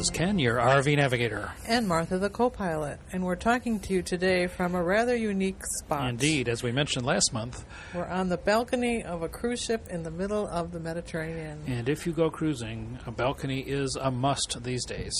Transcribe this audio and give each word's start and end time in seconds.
Is 0.00 0.10
Ken, 0.10 0.38
your 0.38 0.56
RV 0.58 0.96
Navigator. 0.96 1.52
and 1.68 1.86
Martha 1.86 2.18
the 2.18 2.30
co-pilot, 2.30 2.98
and 3.12 3.22
we're 3.22 3.36
talking 3.36 3.78
to 3.80 3.92
you 3.92 4.02
today 4.02 4.46
from 4.46 4.74
a 4.74 4.82
rather 4.82 5.14
unique 5.14 5.60
spot. 5.84 6.08
Indeed, 6.08 6.48
as 6.48 6.62
we 6.62 6.72
mentioned 6.72 7.04
last 7.04 7.32
month, 7.34 7.64
We're 7.94 8.06
on 8.06 8.28
the 8.30 8.38
balcony 8.38 9.02
of 9.04 9.22
a 9.22 9.28
cruise 9.28 9.62
ship 9.62 9.86
in 9.90 10.02
the 10.02 10.10
middle 10.10 10.46
of 10.48 10.72
the 10.72 10.80
Mediterranean. 10.80 11.62
and 11.66 11.88
if 11.88 12.06
you 12.06 12.12
go 12.12 12.30
cruising, 12.30 12.98
a 13.06 13.10
balcony 13.10 13.60
is 13.60 13.96
a 14.00 14.10
must 14.10 14.62
these 14.62 14.84
days. 14.86 15.12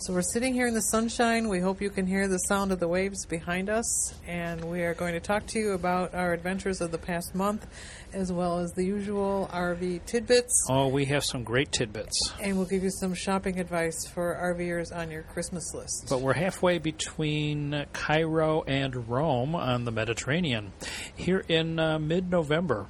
So 0.00 0.12
we're 0.14 0.22
sitting 0.22 0.54
here 0.54 0.68
in 0.68 0.74
the 0.74 0.80
sunshine. 0.80 1.48
We 1.48 1.58
hope 1.58 1.82
you 1.82 1.90
can 1.90 2.06
hear 2.06 2.28
the 2.28 2.38
sound 2.38 2.70
of 2.70 2.78
the 2.78 2.86
waves 2.86 3.26
behind 3.26 3.68
us, 3.68 4.14
and 4.28 4.64
we 4.64 4.82
are 4.82 4.94
going 4.94 5.12
to 5.14 5.20
talk 5.20 5.44
to 5.48 5.58
you 5.58 5.72
about 5.72 6.14
our 6.14 6.32
adventures 6.32 6.80
of 6.80 6.92
the 6.92 6.98
past 6.98 7.34
month, 7.34 7.66
as 8.12 8.32
well 8.32 8.60
as 8.60 8.70
the 8.72 8.84
usual 8.84 9.50
RV 9.52 10.06
tidbits, 10.06 10.66
Oh, 10.70 10.86
we 10.86 11.04
have 11.06 11.24
some 11.24 11.42
great 11.42 11.72
tidbits. 11.72 12.32
and 12.40 12.56
we'll 12.56 12.66
give 12.66 12.84
you 12.84 12.90
some 12.90 13.12
shopping 13.12 13.58
advice 13.58 14.06
for 14.06 14.36
RVers 14.56 14.96
on 14.96 15.10
your 15.10 15.24
Christmas 15.24 15.74
list. 15.74 16.06
But 16.08 16.20
we're 16.20 16.32
halfway 16.34 16.78
between 16.78 17.84
Cairo 17.92 18.62
and 18.68 19.08
Rome 19.08 19.56
on 19.56 19.84
the 19.84 19.90
Mediterranean 19.90 20.72
here 21.16 21.44
in 21.48 21.80
uh, 21.80 21.98
mid 21.98 22.30
November. 22.30 22.86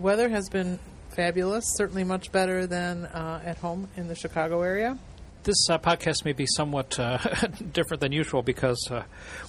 Weather 0.00 0.28
has 0.30 0.48
been 0.48 0.80
fabulous, 1.10 1.64
certainly 1.76 2.02
much 2.02 2.32
better 2.32 2.66
than 2.66 3.04
uh, 3.06 3.40
at 3.44 3.58
home 3.58 3.88
in 3.96 4.08
the 4.08 4.16
Chicago 4.16 4.62
area. 4.62 4.98
This 5.44 5.68
uh, 5.68 5.76
podcast 5.76 6.24
may 6.24 6.32
be 6.32 6.46
somewhat 6.46 6.98
uh, 6.98 7.18
different 7.72 8.00
than 8.00 8.12
usual 8.12 8.40
because 8.40 8.88
uh, 8.90 9.02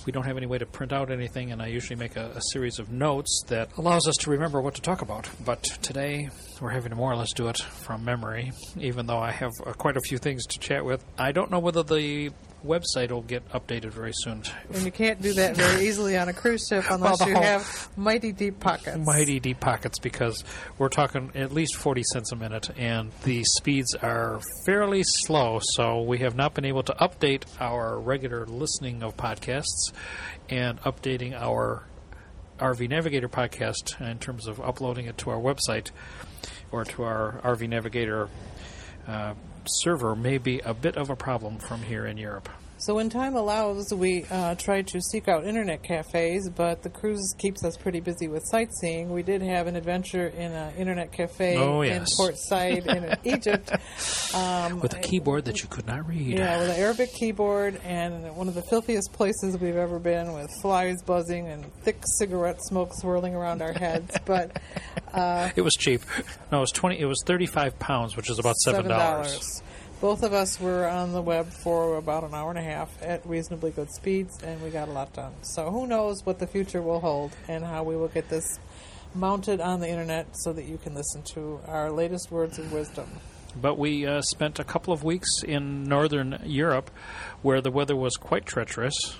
we 0.05 0.11
don't 0.11 0.25
have 0.25 0.35
any 0.35 0.45
way 0.45 0.57
to 0.57 0.65
print 0.65 0.91
out 0.91 1.09
anything, 1.09 1.53
and 1.53 1.61
I 1.61 1.67
usually 1.67 1.95
make 1.95 2.17
a, 2.17 2.31
a 2.35 2.41
series 2.51 2.79
of 2.79 2.91
notes 2.91 3.43
that 3.47 3.69
allows 3.77 4.05
us 4.05 4.17
to 4.17 4.29
remember 4.29 4.59
what 4.59 4.75
to 4.75 4.81
talk 4.81 5.01
about. 5.01 5.29
But 5.45 5.63
today, 5.63 6.27
we're 6.59 6.71
having 6.71 6.89
to 6.89 6.97
more 6.97 7.13
or 7.13 7.15
less 7.15 7.31
do 7.31 7.47
it 7.47 7.59
from 7.59 8.03
memory, 8.03 8.51
even 8.77 9.05
though 9.05 9.19
I 9.19 9.31
have 9.31 9.53
uh, 9.65 9.71
quite 9.71 9.95
a 9.95 10.01
few 10.01 10.17
things 10.17 10.45
to 10.47 10.59
chat 10.59 10.83
with. 10.83 11.01
I 11.17 11.31
don't 11.31 11.49
know 11.49 11.59
whether 11.59 11.81
the 11.81 12.31
website 12.65 13.11
will 13.11 13.21
get 13.21 13.47
updated 13.49 13.91
very 13.91 14.11
soon. 14.13 14.43
And 14.73 14.83
you 14.83 14.91
can't 14.91 15.21
do 15.21 15.33
that 15.33 15.55
very 15.55 15.85
easily 15.87 16.17
on 16.17 16.27
a 16.29 16.33
cruise 16.33 16.65
ship 16.67 16.85
unless 16.89 17.19
Well, 17.19 17.29
you 17.29 17.35
have 17.35 17.89
mighty 17.95 18.31
deep 18.31 18.59
pockets. 18.59 18.97
mighty 19.05 19.39
deep 19.39 19.59
pockets 19.59 19.99
because 19.99 20.43
we're 20.77 20.89
talking 20.89 21.31
at 21.35 21.51
least 21.53 21.75
40 21.75 22.03
cents 22.11 22.31
a 22.31 22.35
minute 22.35 22.69
and 22.77 23.11
the 23.23 23.43
speeds 23.43 23.95
are 23.95 24.39
fairly 24.65 25.03
slow 25.03 25.59
so 25.61 26.01
we 26.01 26.19
have 26.19 26.35
not 26.35 26.53
been 26.53 26.65
able 26.65 26.83
to 26.83 26.93
update 26.93 27.43
our 27.59 27.99
regular 27.99 28.45
listening 28.45 29.03
of 29.03 29.15
podcasts 29.15 29.91
and 30.49 30.81
updating 30.81 31.33
our 31.33 31.83
RV 32.59 32.89
Navigator 32.89 33.27
podcast 33.27 33.99
in 33.99 34.17
terms 34.19 34.47
of 34.47 34.61
uploading 34.61 35.05
it 35.07 35.17
to 35.19 35.29
our 35.29 35.37
website 35.39 35.91
or 36.71 36.85
to 36.85 37.03
our 37.03 37.41
RV 37.43 37.67
Navigator 37.67 38.29
uh, 39.07 39.33
server 39.67 40.15
may 40.15 40.37
be 40.37 40.59
a 40.59 40.73
bit 40.73 40.97
of 40.97 41.09
a 41.09 41.15
problem 41.15 41.57
from 41.57 41.81
here 41.83 42.05
in 42.05 42.17
Europe. 42.17 42.49
So 42.77 42.95
when 42.95 43.09
time 43.09 43.35
allows, 43.35 43.91
we 43.93 44.25
uh, 44.29 44.55
try 44.55 44.81
to 44.81 45.01
seek 45.01 45.29
out 45.29 45.45
internet 45.45 45.81
cafes, 45.81 46.49
but 46.49 46.83
the 46.83 46.89
cruise 46.89 47.33
keeps 47.39 47.63
us 47.63 47.77
pretty 47.77 48.01
busy 48.01 48.27
with 48.27 48.43
sightseeing. 48.45 49.11
We 49.11 49.23
did 49.23 49.41
have 49.41 49.67
an 49.67 49.77
adventure 49.77 50.27
in 50.27 50.51
an 50.51 50.75
internet 50.75 51.11
cafe 51.13 51.57
Oh, 51.57 51.81
in. 51.81 52.03
Port 52.17 52.37
Said 52.37 52.85
in 52.85 53.15
Egypt. 53.33 53.71
Um, 54.35 54.81
With 54.81 54.93
a 54.93 54.99
keyboard 54.99 55.45
that 55.45 55.63
you 55.63 55.69
could 55.69 55.87
not 55.87 56.05
read. 56.07 56.37
Yeah, 56.37 56.59
with 56.59 56.69
an 56.71 56.75
Arabic 56.75 57.13
keyboard 57.13 57.79
and 57.85 58.35
one 58.35 58.49
of 58.49 58.55
the 58.55 58.63
filthiest 58.63 59.13
places 59.13 59.57
we've 59.57 59.77
ever 59.77 59.97
been, 59.97 60.33
with 60.33 60.51
flies 60.61 61.01
buzzing 61.01 61.47
and 61.47 61.73
thick 61.83 62.03
cigarette 62.19 62.61
smoke 62.61 62.91
swirling 62.93 63.33
around 63.35 63.61
our 63.61 63.73
heads. 63.73 64.15
But 64.25 64.59
It 65.55 65.61
was 65.61 65.75
cheap. 65.75 66.01
No, 66.51 66.57
it 66.57 66.61
was 66.61 66.71
twenty. 66.71 66.99
It 66.99 67.05
was 67.05 67.23
thirty-five 67.25 67.79
pounds, 67.79 68.17
which 68.17 68.29
is 68.29 68.37
about 68.37 68.55
seven 68.57 68.87
dollars. 68.89 69.61
Both 70.01 70.23
of 70.23 70.33
us 70.33 70.59
were 70.59 70.87
on 70.87 71.13
the 71.13 71.21
web 71.21 71.47
for 71.47 71.97
about 71.97 72.23
an 72.23 72.33
hour 72.33 72.49
and 72.49 72.59
a 72.59 72.61
half 72.61 73.01
at 73.01 73.25
reasonably 73.25 73.71
good 73.71 73.89
speeds, 73.91 74.37
and 74.43 74.61
we 74.61 74.69
got 74.69 74.89
a 74.89 74.91
lot 74.91 75.13
done. 75.13 75.33
So 75.41 75.71
who 75.71 75.87
knows 75.87 76.25
what 76.25 76.37
the 76.39 76.47
future 76.47 76.81
will 76.81 76.99
hold 76.99 77.31
and 77.47 77.63
how 77.63 77.83
we 77.83 77.95
will 77.95 78.09
get 78.09 78.29
this 78.29 78.59
mounted 79.15 79.61
on 79.61 79.79
the 79.79 79.87
internet 79.87 80.27
so 80.33 80.51
that 80.51 80.65
you 80.65 80.77
can 80.77 80.93
listen 80.93 81.23
to 81.33 81.61
our 81.67 81.89
latest 81.91 82.29
words 82.29 82.59
of 82.59 82.71
wisdom. 82.73 83.07
But 83.59 83.77
we 83.77 84.05
uh, 84.05 84.21
spent 84.21 84.59
a 84.59 84.65
couple 84.65 84.93
of 84.93 85.03
weeks 85.03 85.41
in 85.41 85.85
northern 85.85 86.39
Europe, 86.43 86.91
where 87.41 87.61
the 87.61 87.71
weather 87.71 87.95
was 87.95 88.17
quite 88.17 88.45
treacherous. 88.45 89.15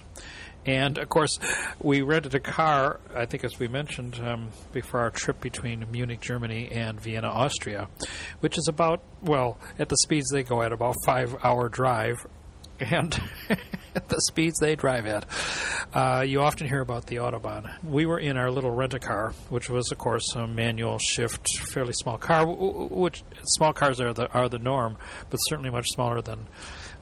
And 0.65 0.97
of 0.97 1.09
course, 1.09 1.39
we 1.79 2.01
rented 2.01 2.33
a 2.33 2.39
car. 2.39 2.99
I 3.13 3.25
think, 3.25 3.43
as 3.43 3.59
we 3.59 3.67
mentioned 3.67 4.19
um, 4.19 4.49
before, 4.73 5.01
our 5.01 5.11
trip 5.11 5.39
between 5.41 5.85
Munich, 5.91 6.21
Germany, 6.21 6.69
and 6.71 6.99
Vienna, 6.99 7.27
Austria, 7.27 7.87
which 8.39 8.57
is 8.57 8.67
about 8.67 9.01
well 9.21 9.59
at 9.77 9.89
the 9.89 9.97
speeds 9.97 10.29
they 10.31 10.43
go 10.43 10.61
at 10.61 10.71
about 10.71 10.95
five-hour 11.05 11.69
drive, 11.69 12.25
and 12.79 13.21
at 13.95 14.09
the 14.09 14.19
speeds 14.21 14.59
they 14.59 14.75
drive 14.75 15.05
at. 15.05 15.25
Uh, 15.93 16.23
you 16.27 16.41
often 16.41 16.67
hear 16.67 16.81
about 16.81 17.05
the 17.05 17.17
autobahn. 17.17 17.71
We 17.83 18.05
were 18.05 18.19
in 18.19 18.35
our 18.37 18.51
little 18.51 18.71
rent-a-car, 18.71 19.33
which 19.49 19.69
was, 19.69 19.91
of 19.91 19.97
course, 19.97 20.35
a 20.35 20.47
manual 20.47 20.97
shift, 20.97 21.57
fairly 21.59 21.93
small 21.93 22.17
car. 22.17 22.45
Which 22.45 23.23
small 23.43 23.73
cars 23.73 24.01
are 24.01 24.13
the 24.13 24.31
are 24.31 24.49
the 24.49 24.59
norm, 24.59 24.97
but 25.29 25.37
certainly 25.37 25.69
much 25.69 25.89
smaller 25.89 26.21
than 26.21 26.47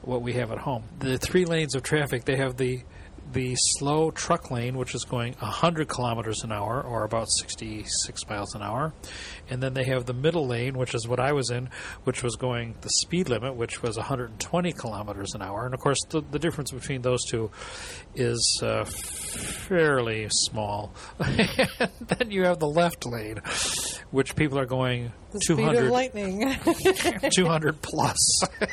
what 0.01 0.21
we 0.21 0.33
have 0.33 0.51
at 0.51 0.59
home. 0.59 0.83
The 0.99 1.17
three 1.17 1.45
lanes 1.45 1.75
of 1.75 1.83
traffic. 1.83 2.25
They 2.25 2.35
have 2.35 2.57
the 2.57 2.83
the 3.31 3.55
slow 3.55 4.11
truck 4.11 4.51
lane, 4.51 4.77
which 4.77 4.93
is 4.93 5.05
going 5.05 5.33
100 5.39 5.87
kilometers 5.87 6.43
an 6.43 6.51
hour, 6.51 6.81
or 6.81 7.03
about 7.03 7.29
66 7.29 8.29
miles 8.29 8.53
an 8.55 8.61
hour. 8.61 8.93
And 9.53 9.61
then 9.61 9.75
they 9.75 9.83
have 9.83 10.07
the 10.07 10.15
middle 10.15 10.47
lane, 10.47 10.79
which 10.79 10.95
is 10.95 11.07
what 11.07 11.19
I 11.19 11.31
was 11.33 11.51
in, 11.51 11.69
which 12.05 12.23
was 12.23 12.35
going 12.37 12.73
the 12.81 12.89
speed 12.89 13.29
limit, 13.29 13.55
which 13.55 13.83
was 13.83 13.97
120 13.97 14.73
kilometers 14.73 15.35
an 15.35 15.43
hour. 15.43 15.65
And 15.65 15.75
of 15.75 15.79
course, 15.79 15.99
the, 16.09 16.21
the 16.21 16.39
difference 16.39 16.71
between 16.71 17.03
those 17.03 17.23
two 17.23 17.51
is 18.15 18.61
uh, 18.63 18.83
fairly 18.83 20.25
small. 20.31 20.91
and 21.19 21.91
then 22.07 22.31
you 22.31 22.45
have 22.45 22.57
the 22.57 22.67
left 22.67 23.05
lane, 23.05 23.41
which 24.09 24.35
people 24.35 24.57
are 24.57 24.65
going 24.65 25.11
The 25.33 25.39
speed 25.41 25.59
of 25.59 25.73
200, 25.73 25.91
lightning. 25.91 26.55
200 27.31 27.79
plus. 27.79 28.17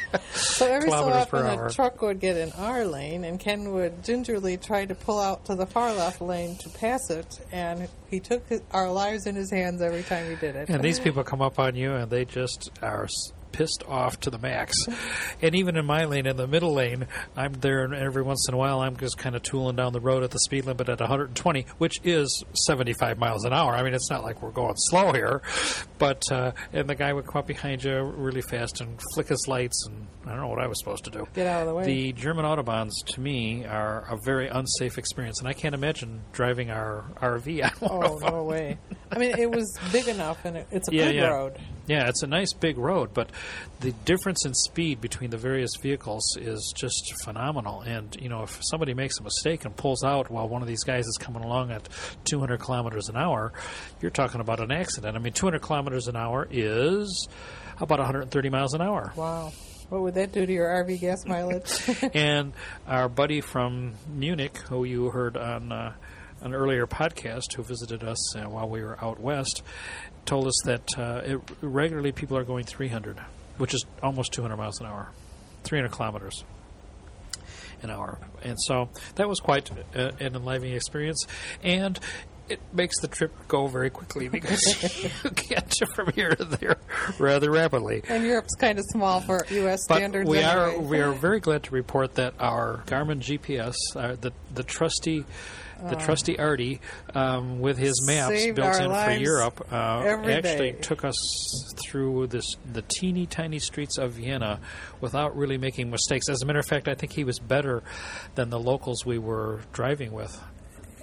so 0.33 0.67
every 0.67 0.89
so 0.89 1.11
often 1.11 1.45
hour. 1.45 1.67
a 1.67 1.71
truck 1.71 2.01
would 2.01 2.21
get 2.21 2.39
in 2.39 2.53
our 2.53 2.87
lane, 2.87 3.25
and 3.25 3.39
Ken 3.39 3.73
would 3.73 4.03
gingerly 4.03 4.57
try 4.57 4.87
to 4.87 4.95
pull 4.95 5.21
out 5.21 5.45
to 5.45 5.55
the 5.55 5.67
far 5.67 5.93
left 5.93 6.23
lane 6.23 6.57
to 6.57 6.71
pass 6.71 7.11
it, 7.11 7.39
and 7.53 7.87
he 8.09 8.19
took 8.19 8.49
his, 8.49 8.63
our 8.73 8.91
lives 8.91 9.27
in 9.27 9.37
his 9.37 9.51
hands 9.51 9.83
every 9.83 10.03
time 10.03 10.29
he 10.29 10.37
did 10.37 10.57
it. 10.57 10.70
And 10.71 10.85
these 10.85 11.01
people 11.01 11.25
come 11.25 11.43
up 11.43 11.59
on 11.59 11.75
you 11.75 11.95
and 11.95 12.09
they 12.09 12.25
just 12.25 12.71
are 12.81 13.09
pissed 13.53 13.83
off 13.89 14.21
to 14.21 14.31
the 14.31 14.39
max. 14.39 14.77
And 15.43 15.55
even 15.55 15.77
in 15.77 15.85
my 15.87 16.05
lane, 16.05 16.27
in 16.27 16.37
the 16.37 16.47
middle 16.47 16.73
lane, 16.75 17.07
I'm 17.37 17.53
there 17.55 17.85
and 17.85 17.95
every 17.95 18.23
once 18.23 18.47
in 18.49 18.55
a 18.55 18.57
while 18.57 18.81
I'm 18.81 18.97
just 18.97 19.19
kind 19.19 19.35
of 19.37 19.43
tooling 19.43 19.77
down 19.77 19.93
the 19.93 20.01
road 20.01 20.23
at 20.23 20.31
the 20.31 20.39
speed 20.41 20.67
limit 20.67 20.89
at 20.89 21.01
120, 21.01 21.67
which 21.79 22.01
is 22.05 22.45
75 22.55 23.19
miles 23.19 23.45
an 23.45 23.53
hour. 23.53 23.73
I 23.75 23.83
mean, 23.83 23.95
it's 23.95 24.11
not 24.11 24.23
like 24.23 24.43
we're 24.43 24.51
going 24.51 24.75
slow 24.77 25.13
here. 25.13 25.43
But, 25.99 26.23
uh, 26.31 26.53
and 26.73 26.89
the 26.89 26.95
guy 26.95 27.13
would 27.13 27.27
come 27.27 27.39
up 27.41 27.47
behind 27.47 27.85
you 27.85 28.01
really 28.03 28.43
fast 28.43 28.81
and 28.81 28.99
flick 29.15 29.29
his 29.29 29.47
lights, 29.49 29.87
and 29.87 30.07
I 30.27 30.31
don't 30.31 30.41
know 30.41 30.49
what 30.49 30.61
I 30.61 30.67
was 30.67 30.79
supposed 30.79 31.05
to 31.05 31.11
do. 31.11 31.27
Get 31.35 31.47
out 31.47 31.63
of 31.63 31.69
the 31.69 31.75
way. 31.75 31.85
The 31.85 32.13
German 32.13 32.45
autobahns, 32.45 32.93
to 33.15 33.21
me, 33.21 33.65
are 33.67 34.05
a 34.11 34.17
very 34.25 34.49
unsafe 34.49 34.97
experience, 34.99 35.41
and 35.41 35.49
I 35.49 35.53
can't 35.53 35.75
imagine 35.75 36.23
driving 36.33 36.71
our 36.71 37.05
RV 37.21 37.65
on 37.83 37.89
one 37.89 38.07
Oh 38.11 38.19
no 38.31 38.45
way! 38.45 38.79
I 39.11 39.19
mean, 39.19 39.33
it 39.39 39.51
was 39.51 39.79
big 39.93 40.09
enough, 40.09 40.45
and 40.45 40.57
it, 40.59 40.67
it's 40.71 40.89
a 40.89 40.95
Yeah, 40.95 41.07
good 41.07 41.15
yeah. 41.17 41.27
road. 41.29 41.59
Yeah, 41.91 42.09
it's 42.09 42.23
a 42.23 42.29
nice 42.29 42.53
big 42.53 42.79
road, 42.79 43.11
but 43.15 43.31
the 43.81 43.91
difference 43.91 44.47
in 44.47 44.55
speed 44.55 45.01
between 45.01 45.31
the 45.31 45.37
various 45.37 45.73
vehicles 45.83 46.37
is 46.41 46.73
just 46.77 47.13
phenomenal. 47.25 47.81
And 47.81 48.17
you 48.21 48.29
know, 48.29 48.45
if 48.45 48.61
somebody 48.63 48.95
makes 48.95 49.19
a 49.19 49.25
mistake 49.25 49.65
and 49.65 49.77
pulls 49.77 50.05
out 50.05 50.31
while 50.31 50.49
one 50.49 50.63
of 50.63 50.69
these 50.69 50.85
guys 50.85 51.05
is 51.09 51.19
coming 51.19 51.43
along 51.43 51.73
at 51.73 51.89
200 52.27 52.61
kilometers 52.61 53.09
an 53.09 53.17
hour, 53.17 53.53
you're 54.01 54.13
talking 54.13 54.41
about 54.41 54.61
an 54.61 54.71
accident. 54.71 55.17
I 55.17 55.19
mean, 55.19 55.33
200 55.33 55.63
kilometers 55.63 56.07
an 56.07 56.15
hour 56.15 56.47
is 56.49 57.27
about 57.81 57.99
130 57.99 58.51
miles 58.51 58.73
an 58.73 58.83
hour. 58.83 59.13
Wow, 59.17 59.53
what 59.89 60.03
would 60.03 60.15
that 60.15 60.31
do 60.31 60.47
to 60.47 60.53
your 60.53 60.69
RV 60.69 61.01
gas 61.01 61.27
mileage? 61.27 61.91
and 62.15 62.53
our 62.87 63.09
buddy 63.09 63.41
from 63.41 63.95
Munich, 64.09 64.59
who 64.69 64.85
you 64.85 65.11
heard 65.11 65.37
on 65.37 65.73
uh, 65.73 65.95
an 66.43 66.55
earlier 66.55 66.87
podcast, 66.87 67.55
who 67.55 67.63
visited 67.63 68.03
us 68.03 68.37
uh, 68.37 68.49
while 68.49 68.69
we 68.69 68.83
were 68.83 69.03
out 69.05 69.21
west, 69.21 69.63
told 70.31 70.47
us 70.47 70.61
that 70.65 70.97
uh, 70.97 71.23
it, 71.25 71.41
regularly 71.61 72.13
people 72.13 72.37
are 72.37 72.45
going 72.45 72.65
300, 72.65 73.19
which 73.59 73.75
is 73.75 73.85
almost 74.01 74.33
200 74.33 74.57
miles 74.57 74.79
an 74.79 74.87
hour, 74.87 75.09
300 75.65 75.91
kilometers 75.91 76.45
an 77.83 77.91
hour. 77.91 78.17
And 78.45 78.57
so 78.61 78.91
that 79.17 79.29
was 79.29 79.41
quite 79.41 79.69
uh, 79.73 80.13
an 80.21 80.37
enlivening 80.37 80.75
experience. 80.75 81.27
And 81.65 81.99
it 82.51 82.61
makes 82.73 83.01
the 83.01 83.09
trip 83.09 83.33
go 83.49 83.67
very 83.69 83.91
quickly 83.91 84.29
because 84.29 84.61
you 85.25 85.31
get 85.31 85.73
from 85.95 86.13
here 86.13 86.31
to 86.31 86.45
there 86.45 86.77
rather 87.19 87.51
rapidly. 87.51 88.03
And 88.09 88.25
Europe's 88.25 88.55
kind 88.57 88.79
of 88.79 88.85
small 88.91 89.21
for 89.21 89.47
U.S. 89.51 89.81
But 89.89 89.97
standards. 89.99 90.29
we 90.29 90.39
anyway. 90.39 90.53
are 90.77 90.79
we 90.81 91.01
are 91.01 91.13
very 91.13 91.41
glad 91.41 91.63
to 91.65 91.71
report 91.71 92.17
that 92.17 92.35
our 92.41 92.83
Garmin 92.87 93.21
GPS, 93.21 93.75
uh, 93.97 94.17
the 94.21 94.33
the 94.55 94.63
trusty. 94.63 95.25
The 95.83 95.97
trusty 95.97 96.39
Artie, 96.39 96.79
um, 97.15 97.59
with 97.61 97.79
his 97.79 98.05
maps 98.07 98.45
Uh, 98.47 98.53
built 98.53 98.81
in 98.83 98.91
for 98.93 99.11
Europe, 99.13 99.67
uh, 99.73 99.75
actually 100.29 100.73
day. 100.73 100.79
took 100.83 101.07
us 101.07 101.17
through 101.83 102.27
this 102.27 102.57
the 102.71 102.83
teeny 102.83 103.25
tiny 103.25 103.59
streets 103.61 103.97
of 103.97 104.13
Vienna 104.13 104.61
without 105.01 105.35
really 105.35 105.57
making 105.57 105.91
mistakes. 105.91 106.29
As 106.29 106.43
a 106.43 106.45
matter 106.45 106.59
of 106.59 106.67
fact, 106.67 106.87
I 106.87 106.93
think 106.93 107.15
he 107.15 107.25
was 107.25 107.39
better 107.39 107.83
than 108.35 108.51
the 108.51 108.61
locals 108.61 109.07
we 109.07 109.17
were 109.17 109.61
driving 109.73 110.13
with. 110.13 110.39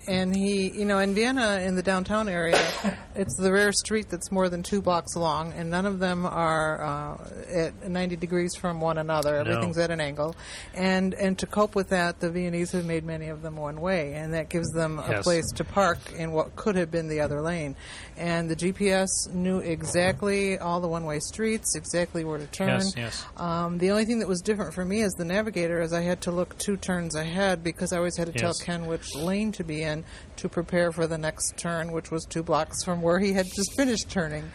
And 0.07 0.33
he, 0.33 0.69
you 0.69 0.85
know, 0.85 0.99
in 0.99 1.13
Vienna, 1.13 1.59
in 1.59 1.75
the 1.75 1.83
downtown 1.83 2.29
area, 2.29 2.65
it's 3.15 3.35
the 3.35 3.51
rare 3.51 3.73
street 3.73 4.07
that's 4.09 4.31
more 4.31 4.47
than 4.47 4.63
two 4.63 4.81
blocks 4.81 5.15
long, 5.15 5.51
and 5.53 5.69
none 5.69 5.85
of 5.85 5.99
them 5.99 6.25
are 6.25 6.81
uh, 6.81 7.29
at 7.53 7.89
90 7.89 8.15
degrees 8.15 8.55
from 8.55 8.79
one 8.79 8.97
another. 8.97 9.35
Everything's 9.35 9.77
at 9.77 9.91
an 9.91 9.99
angle. 9.99 10.35
And 10.73 11.13
and 11.13 11.37
to 11.39 11.45
cope 11.45 11.75
with 11.75 11.89
that, 11.89 12.19
the 12.19 12.31
Viennese 12.31 12.71
have 12.71 12.85
made 12.85 13.03
many 13.03 13.27
of 13.27 13.41
them 13.41 13.57
one 13.57 13.81
way, 13.81 14.13
and 14.13 14.33
that 14.33 14.49
gives 14.49 14.69
them 14.71 14.99
a 14.99 15.21
place 15.21 15.51
to 15.55 15.63
park 15.63 15.99
in 16.13 16.31
what 16.31 16.55
could 16.55 16.75
have 16.75 16.89
been 16.89 17.09
the 17.09 17.19
other 17.19 17.41
lane. 17.41 17.75
And 18.17 18.49
the 18.49 18.55
GPS 18.55 19.07
knew 19.31 19.59
exactly 19.59 20.57
all 20.57 20.81
the 20.81 20.87
one 20.87 21.05
way 21.05 21.19
streets, 21.19 21.75
exactly 21.75 22.23
where 22.23 22.39
to 22.39 22.47
turn. 22.47 22.69
Yes, 22.69 22.93
yes. 22.97 23.25
Um, 23.37 23.77
the 23.77 23.91
only 23.91 24.05
thing 24.05 24.19
that 24.19 24.27
was 24.27 24.41
different 24.41 24.73
for 24.73 24.83
me 24.83 25.01
as 25.01 25.13
the 25.13 25.25
navigator 25.25 25.81
is 25.81 25.93
I 25.93 26.01
had 26.01 26.21
to 26.21 26.31
look 26.31 26.57
two 26.57 26.77
turns 26.77 27.15
ahead 27.15 27.63
because 27.63 27.93
I 27.93 27.97
always 27.97 28.17
had 28.17 28.27
to 28.27 28.33
tell 28.33 28.53
Ken 28.55 28.87
which 28.87 29.13
lane 29.15 29.51
to 29.53 29.63
be 29.63 29.83
in 29.83 30.03
to 30.37 30.49
prepare 30.49 30.91
for 30.91 31.05
the 31.05 31.17
next 31.17 31.57
turn, 31.57 31.91
which 31.91 32.09
was 32.09 32.25
two 32.25 32.43
blocks 32.43 32.83
from 32.83 33.01
where 33.01 33.19
he 33.19 33.33
had 33.33 33.45
just 33.45 33.75
finished 33.75 34.09
turning. 34.09 34.51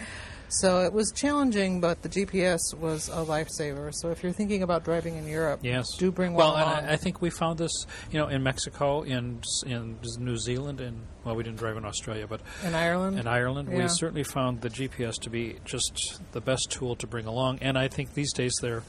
So 0.61 0.81
it 0.85 0.93
was 0.93 1.11
challenging, 1.13 1.81
but 1.81 2.03
the 2.03 2.11
GPS 2.11 2.75
was 2.79 3.09
a 3.09 3.25
lifesaver. 3.25 3.93
So 3.95 4.11
if 4.11 4.23
you're 4.23 4.33
thinking 4.33 4.63
about 4.63 4.85
driving 4.85 5.17
in 5.17 5.27
Europe, 5.27 5.61
Yes. 5.63 5.87
do 5.97 6.13
bring 6.13 6.35
one 6.35 6.47
well, 6.47 6.57
and 6.57 6.87
I, 6.89 6.93
I 6.93 6.97
think 6.97 7.23
we 7.23 7.31
found 7.31 7.59
this, 7.59 7.87
you 8.11 8.19
know, 8.19 8.29
in 8.29 8.43
Mexico, 8.43 9.01
in 9.03 9.41
in 9.65 9.99
New 10.19 10.37
Zealand, 10.37 10.81
and 10.81 11.01
well, 11.25 11.35
we 11.37 11.43
didn't 11.43 11.59
drive 11.59 11.77
in 11.79 11.85
Australia, 11.87 12.27
but 12.27 12.41
in 12.65 12.75
Ireland, 12.75 13.19
in 13.19 13.27
Ireland, 13.27 13.69
we 13.71 13.89
certainly 13.89 14.25
found 14.25 14.61
the 14.61 14.69
GPS 14.69 15.19
to 15.23 15.31
be 15.31 15.57
just 15.65 16.21
the 16.33 16.41
best 16.41 16.71
tool 16.71 16.97
to 16.97 17.07
bring 17.07 17.25
along. 17.27 17.59
And 17.63 17.79
I 17.79 17.89
think 17.89 18.13
these 18.15 18.33
days 18.33 18.53
they're 18.61 18.83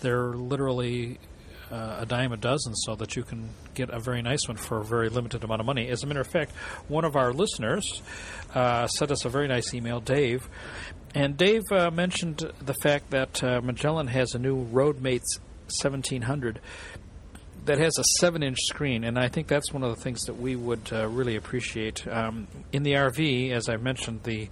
they're 0.00 0.32
literally 0.32 1.18
uh, 1.70 1.98
a 2.00 2.06
dime 2.06 2.32
a 2.32 2.36
dozen, 2.36 2.74
so 2.74 2.94
that 2.96 3.14
you 3.14 3.22
can 3.24 3.50
get 3.74 3.90
a 3.90 4.00
very 4.00 4.22
nice 4.22 4.48
one 4.48 4.56
for 4.56 4.80
a 4.80 4.84
very 4.84 5.08
limited 5.08 5.44
amount 5.44 5.60
of 5.60 5.66
money. 5.66 5.88
As 5.88 6.02
a 6.02 6.06
matter 6.06 6.20
of 6.20 6.26
fact, 6.26 6.52
one 6.88 7.04
of 7.04 7.14
our 7.14 7.32
listeners 7.32 8.02
uh, 8.54 8.86
sent 8.86 9.10
us 9.10 9.24
a 9.24 9.28
very 9.28 9.46
nice 9.48 9.74
email, 9.74 10.00
Dave. 10.00 10.48
And 11.14 11.36
Dave 11.36 11.62
uh, 11.72 11.90
mentioned 11.90 12.50
the 12.60 12.74
fact 12.74 13.10
that 13.10 13.42
uh, 13.42 13.60
Magellan 13.62 14.06
has 14.06 14.34
a 14.34 14.38
new 14.38 14.62
Roadmates 14.62 15.38
1700 15.82 16.60
that 17.64 17.78
has 17.78 17.98
a 17.98 18.04
seven 18.18 18.42
inch 18.42 18.58
screen, 18.62 19.04
and 19.04 19.18
I 19.18 19.28
think 19.28 19.46
that's 19.46 19.72
one 19.72 19.82
of 19.82 19.94
the 19.94 20.02
things 20.02 20.22
that 20.24 20.34
we 20.34 20.56
would 20.56 20.90
uh, 20.92 21.08
really 21.08 21.36
appreciate. 21.36 22.06
Um, 22.08 22.48
in 22.72 22.82
the 22.82 22.92
RV, 22.92 23.52
as 23.52 23.68
I 23.68 23.76
mentioned, 23.76 24.22
the 24.24 24.48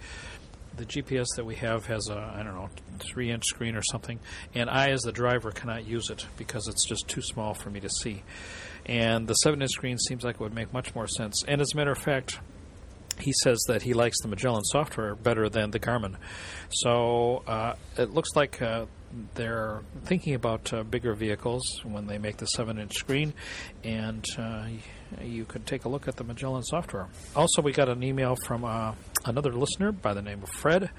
the 0.76 0.84
GPS 0.84 1.26
that 1.36 1.44
we 1.44 1.56
have 1.56 1.86
has 1.86 2.08
a 2.08 2.34
I 2.36 2.42
don't 2.42 2.54
know 2.54 2.68
three 3.00 3.30
inch 3.30 3.46
screen 3.46 3.76
or 3.76 3.82
something, 3.82 4.20
and 4.54 4.68
I 4.68 4.90
as 4.90 5.00
the 5.00 5.12
driver 5.12 5.50
cannot 5.50 5.86
use 5.86 6.10
it 6.10 6.26
because 6.36 6.68
it's 6.68 6.86
just 6.86 7.08
too 7.08 7.22
small 7.22 7.54
for 7.54 7.70
me 7.70 7.80
to 7.80 7.88
see. 7.88 8.22
And 8.86 9.26
the 9.26 9.34
seven 9.34 9.62
inch 9.62 9.72
screen 9.72 9.98
seems 9.98 10.24
like 10.24 10.36
it 10.36 10.40
would 10.40 10.54
make 10.54 10.72
much 10.72 10.94
more 10.94 11.06
sense. 11.06 11.44
And 11.46 11.60
as 11.60 11.72
a 11.72 11.76
matter 11.76 11.92
of 11.92 11.98
fact, 11.98 12.38
he 13.20 13.32
says 13.42 13.58
that 13.68 13.82
he 13.82 13.94
likes 13.94 14.20
the 14.20 14.28
Magellan 14.28 14.64
software 14.64 15.14
better 15.14 15.48
than 15.48 15.70
the 15.70 15.80
Garmin. 15.80 16.16
So 16.70 17.42
uh, 17.46 17.74
it 17.96 18.10
looks 18.10 18.30
like 18.34 18.60
uh, 18.60 18.86
they're 19.34 19.80
thinking 20.04 20.34
about 20.34 20.72
uh, 20.72 20.82
bigger 20.82 21.14
vehicles 21.14 21.62
when 21.84 22.06
they 22.06 22.18
make 22.18 22.36
the 22.36 22.46
7 22.46 22.78
inch 22.78 22.94
screen, 22.94 23.32
and 23.82 24.24
uh, 24.38 24.66
you 25.22 25.44
could 25.44 25.66
take 25.66 25.84
a 25.84 25.88
look 25.88 26.08
at 26.08 26.16
the 26.16 26.24
Magellan 26.24 26.62
software. 26.62 27.08
Also, 27.34 27.62
we 27.62 27.72
got 27.72 27.88
an 27.88 28.02
email 28.02 28.36
from 28.46 28.64
uh, 28.64 28.94
another 29.24 29.52
listener 29.52 29.92
by 29.92 30.12
the 30.12 30.22
name 30.22 30.42
of 30.42 30.50
Fred, 30.50 30.90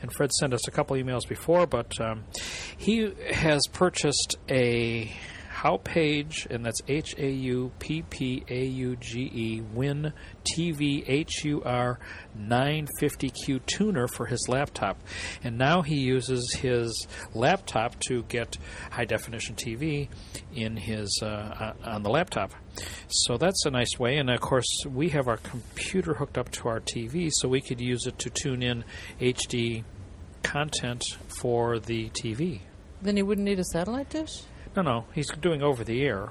and 0.00 0.12
Fred 0.12 0.32
sent 0.32 0.52
us 0.52 0.66
a 0.66 0.70
couple 0.70 0.96
emails 0.96 1.28
before, 1.28 1.66
but 1.66 2.00
um, 2.00 2.24
he 2.76 3.12
has 3.32 3.62
purchased 3.72 4.36
a 4.48 5.12
Hauppauge, 5.62 6.46
and 6.50 6.66
that's 6.66 6.80
H 6.88 7.14
A 7.18 7.30
U 7.30 7.70
P 7.78 8.02
P 8.02 8.44
A 8.48 8.64
U 8.64 8.96
G 8.96 9.30
E, 9.32 9.60
Win 9.60 10.12
TV 10.44 11.06
HVR 11.06 11.98
950Q 12.36 13.64
tuner 13.66 14.08
for 14.08 14.26
his 14.26 14.48
laptop. 14.48 14.98
And 15.44 15.58
now 15.58 15.82
he 15.82 16.00
uses 16.00 16.52
his 16.54 17.06
laptop 17.32 18.00
to 18.08 18.24
get 18.24 18.58
high 18.90 19.04
definition 19.04 19.54
TV 19.54 20.08
in 20.52 20.76
his 20.76 21.20
uh, 21.22 21.74
on 21.84 22.02
the 22.02 22.10
laptop. 22.10 22.52
So 23.06 23.36
that's 23.36 23.64
a 23.64 23.70
nice 23.70 23.98
way. 24.00 24.16
And 24.16 24.30
of 24.30 24.40
course, 24.40 24.84
we 24.84 25.10
have 25.10 25.28
our 25.28 25.36
computer 25.36 26.14
hooked 26.14 26.38
up 26.38 26.50
to 26.52 26.68
our 26.68 26.80
TV, 26.80 27.30
so 27.30 27.48
we 27.48 27.60
could 27.60 27.80
use 27.80 28.06
it 28.06 28.18
to 28.18 28.30
tune 28.30 28.64
in 28.64 28.84
HD 29.20 29.84
content 30.42 31.04
for 31.40 31.78
the 31.78 32.08
TV. 32.10 32.62
then 33.00 33.16
you 33.16 33.24
wouldn't 33.24 33.44
need 33.44 33.60
a 33.60 33.64
satellite 33.64 34.10
dish. 34.10 34.42
No, 34.76 34.82
no, 34.82 35.04
he's 35.14 35.28
doing 35.30 35.62
over 35.62 35.84
the 35.84 36.02
air. 36.02 36.30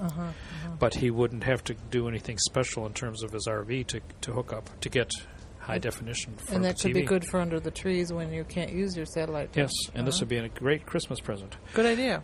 Uh-huh, 0.00 0.32
But 0.78 0.94
he 0.96 1.10
wouldn't 1.10 1.44
have 1.44 1.64
to 1.64 1.74
do 1.90 2.06
anything 2.08 2.36
special 2.38 2.84
in 2.86 2.92
terms 2.92 3.22
of 3.22 3.32
his 3.32 3.46
RV 3.46 3.86
to, 3.88 4.00
to 4.22 4.32
hook 4.32 4.52
up 4.52 4.68
to 4.80 4.88
get 4.90 5.10
high 5.58 5.78
definition 5.78 6.34
for 6.36 6.54
and 6.54 6.64
that 6.64 6.78
could 6.78 6.90
TV. 6.92 6.94
be 6.94 7.02
good 7.02 7.24
for 7.30 7.40
under 7.40 7.58
the 7.58 7.70
trees 7.70 8.12
when 8.12 8.32
you 8.32 8.44
can't 8.44 8.70
use 8.72 8.94
your 8.96 9.06
satellite 9.06 9.52
dish. 9.52 9.70
Yes, 9.72 9.90
and 9.94 10.06
this 10.06 10.16
Uh-huh. 10.16 10.22
would 10.22 10.28
be 10.28 10.36
a 10.36 10.48
great 10.48 10.84
Christmas 10.86 11.18
present. 11.20 11.56
good 11.74 11.86
idea. 11.86 12.22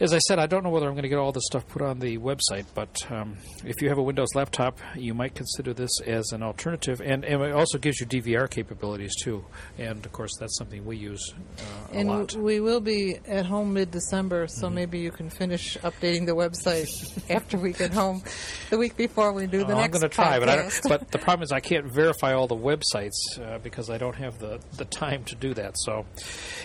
As 0.00 0.12
I 0.12 0.18
said, 0.18 0.38
I 0.38 0.46
don't 0.46 0.62
know 0.64 0.70
whether 0.70 0.86
I'm 0.86 0.94
going 0.94 1.02
to 1.04 1.08
get 1.08 1.18
all 1.18 1.32
this 1.32 1.44
stuff 1.46 1.66
put 1.68 1.82
on 1.82 1.98
the 1.98 2.18
website, 2.18 2.66
but 2.74 3.04
um, 3.10 3.36
if 3.64 3.80
you 3.82 3.88
have 3.88 3.98
a 3.98 4.02
Windows 4.02 4.34
laptop, 4.34 4.78
you 4.96 5.14
might 5.14 5.34
consider 5.34 5.72
this 5.72 6.00
as 6.06 6.32
an 6.32 6.42
alternative. 6.42 7.00
And, 7.00 7.24
and 7.24 7.42
it 7.42 7.52
also 7.52 7.78
gives 7.78 8.00
you 8.00 8.06
DVR 8.06 8.48
capabilities, 8.50 9.14
too. 9.16 9.44
And, 9.78 10.04
of 10.04 10.12
course, 10.12 10.36
that's 10.38 10.56
something 10.58 10.84
we 10.84 10.96
use 10.96 11.32
uh, 11.58 11.62
a 11.92 11.96
And 11.96 12.08
lot. 12.08 12.28
w- 12.28 12.44
we 12.44 12.60
will 12.60 12.80
be 12.80 13.18
at 13.26 13.46
home 13.46 13.72
mid-December, 13.72 14.46
so 14.48 14.66
Mm-hmm. 14.66 14.74
maybe 14.74 14.98
you 15.00 15.10
can 15.10 15.28
finish 15.30 15.76
updating 15.78 16.26
the 16.26 16.32
website 16.32 16.88
after 17.30 17.58
we 17.58 17.72
get 17.72 17.92
home, 17.92 18.22
the 18.70 18.78
week 18.78 18.96
before 18.96 19.32
we 19.32 19.46
do 19.46 19.64
the 19.64 19.72
Oh, 19.74 19.78
I'm 19.78 19.90
going 19.90 20.02
to 20.02 20.08
try, 20.08 20.38
but, 20.38 20.48
I 20.48 20.56
don't, 20.56 20.66
podcast. 20.66 20.88
but 20.88 21.10
the 21.10 21.18
problem 21.26 21.42
is 21.42 21.52
I 21.52 21.60
can't 21.60 21.92
verify 21.92 22.32
all 22.34 22.46
the 22.46 22.56
websites 22.56 23.12
uh, 23.40 23.58
because 23.58 23.90
I 23.90 23.98
don't 23.98 24.16
have 24.16 24.38
the, 24.38 24.60
the 24.76 24.84
time 24.84 25.24
to 25.24 25.34
do 25.34 25.54
that. 25.54 25.76
So, 25.78 26.06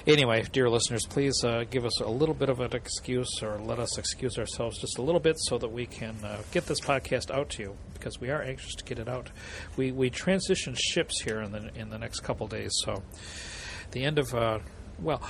anyway, 0.05 0.43
dear 0.51 0.69
listeners, 0.69 1.05
please 1.05 1.43
uh, 1.43 1.63
give 1.69 1.85
us 1.85 1.99
a 2.01 2.09
little 2.09 2.35
bit 2.35 2.49
of 2.49 2.59
an 2.59 2.73
excuse 2.87 3.43
or 3.43 3.59
let 3.59 3.79
us 3.79 3.97
excuse 3.97 4.37
ourselves 4.37 4.79
just 4.79 4.97
a 4.97 5.01
little 5.01 5.19
bit 5.19 5.35
so 5.37 5.57
that 5.57 5.67
we 5.67 5.85
can 5.85 6.15
uh, 6.23 6.37
get 6.51 6.65
this 6.67 6.79
podcast 6.79 7.29
out 7.29 7.49
to 7.49 7.61
you 7.63 7.75
because 7.93 8.21
we 8.21 8.29
are 8.29 8.41
anxious 8.41 8.75
to 8.75 8.83
get 8.85 8.97
it 8.97 9.09
out. 9.09 9.29
We 9.75 9.91
we 9.91 10.09
transition 10.09 10.73
ships 10.77 11.21
here 11.21 11.41
in 11.41 11.51
the 11.51 11.69
in 11.75 11.89
the 11.89 11.97
next 11.97 12.21
couple 12.21 12.47
days, 12.47 12.71
so 12.85 13.03
the 13.91 14.03
end 14.05 14.17
of 14.19 14.33
uh, 14.33 14.59
well, 14.99 15.21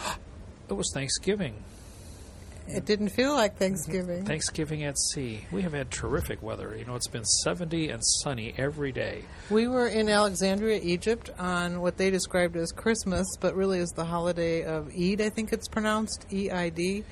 it 0.69 0.73
was 0.73 0.91
Thanksgiving. 0.93 1.63
it 2.67 2.85
didn't 2.85 3.09
feel 3.09 3.33
like 3.33 3.57
Thanksgiving. 3.57 4.25
Thanksgiving 4.25 4.83
at 4.83 4.99
sea. 4.99 5.45
We 5.51 5.61
have 5.63 5.73
had 5.73 5.89
terrific 5.89 6.43
weather. 6.43 6.75
You 6.77 6.83
know, 6.85 6.95
it's 6.95 7.07
been 7.07 7.23
70 7.23 7.89
and 7.89 8.01
sunny 8.21 8.53
every 8.57 8.91
day. 8.91 9.23
We 9.49 9.67
were 9.67 9.87
in 9.87 10.09
Alexandria, 10.09 10.79
Egypt, 10.83 11.29
on 11.39 11.79
what 11.79 11.95
they 11.97 12.09
described 12.11 12.57
as 12.57 12.73
Christmas, 12.73 13.25
but 13.39 13.55
really 13.55 13.79
is 13.79 13.89
the 13.91 14.03
holiday 14.03 14.63
of 14.65 14.89
Eid. 14.89 15.21
I 15.21 15.29
think 15.29 15.53
it's 15.53 15.69
pronounced 15.69 16.25
E 16.31 16.51
I 16.51 16.67
D. 16.69 17.05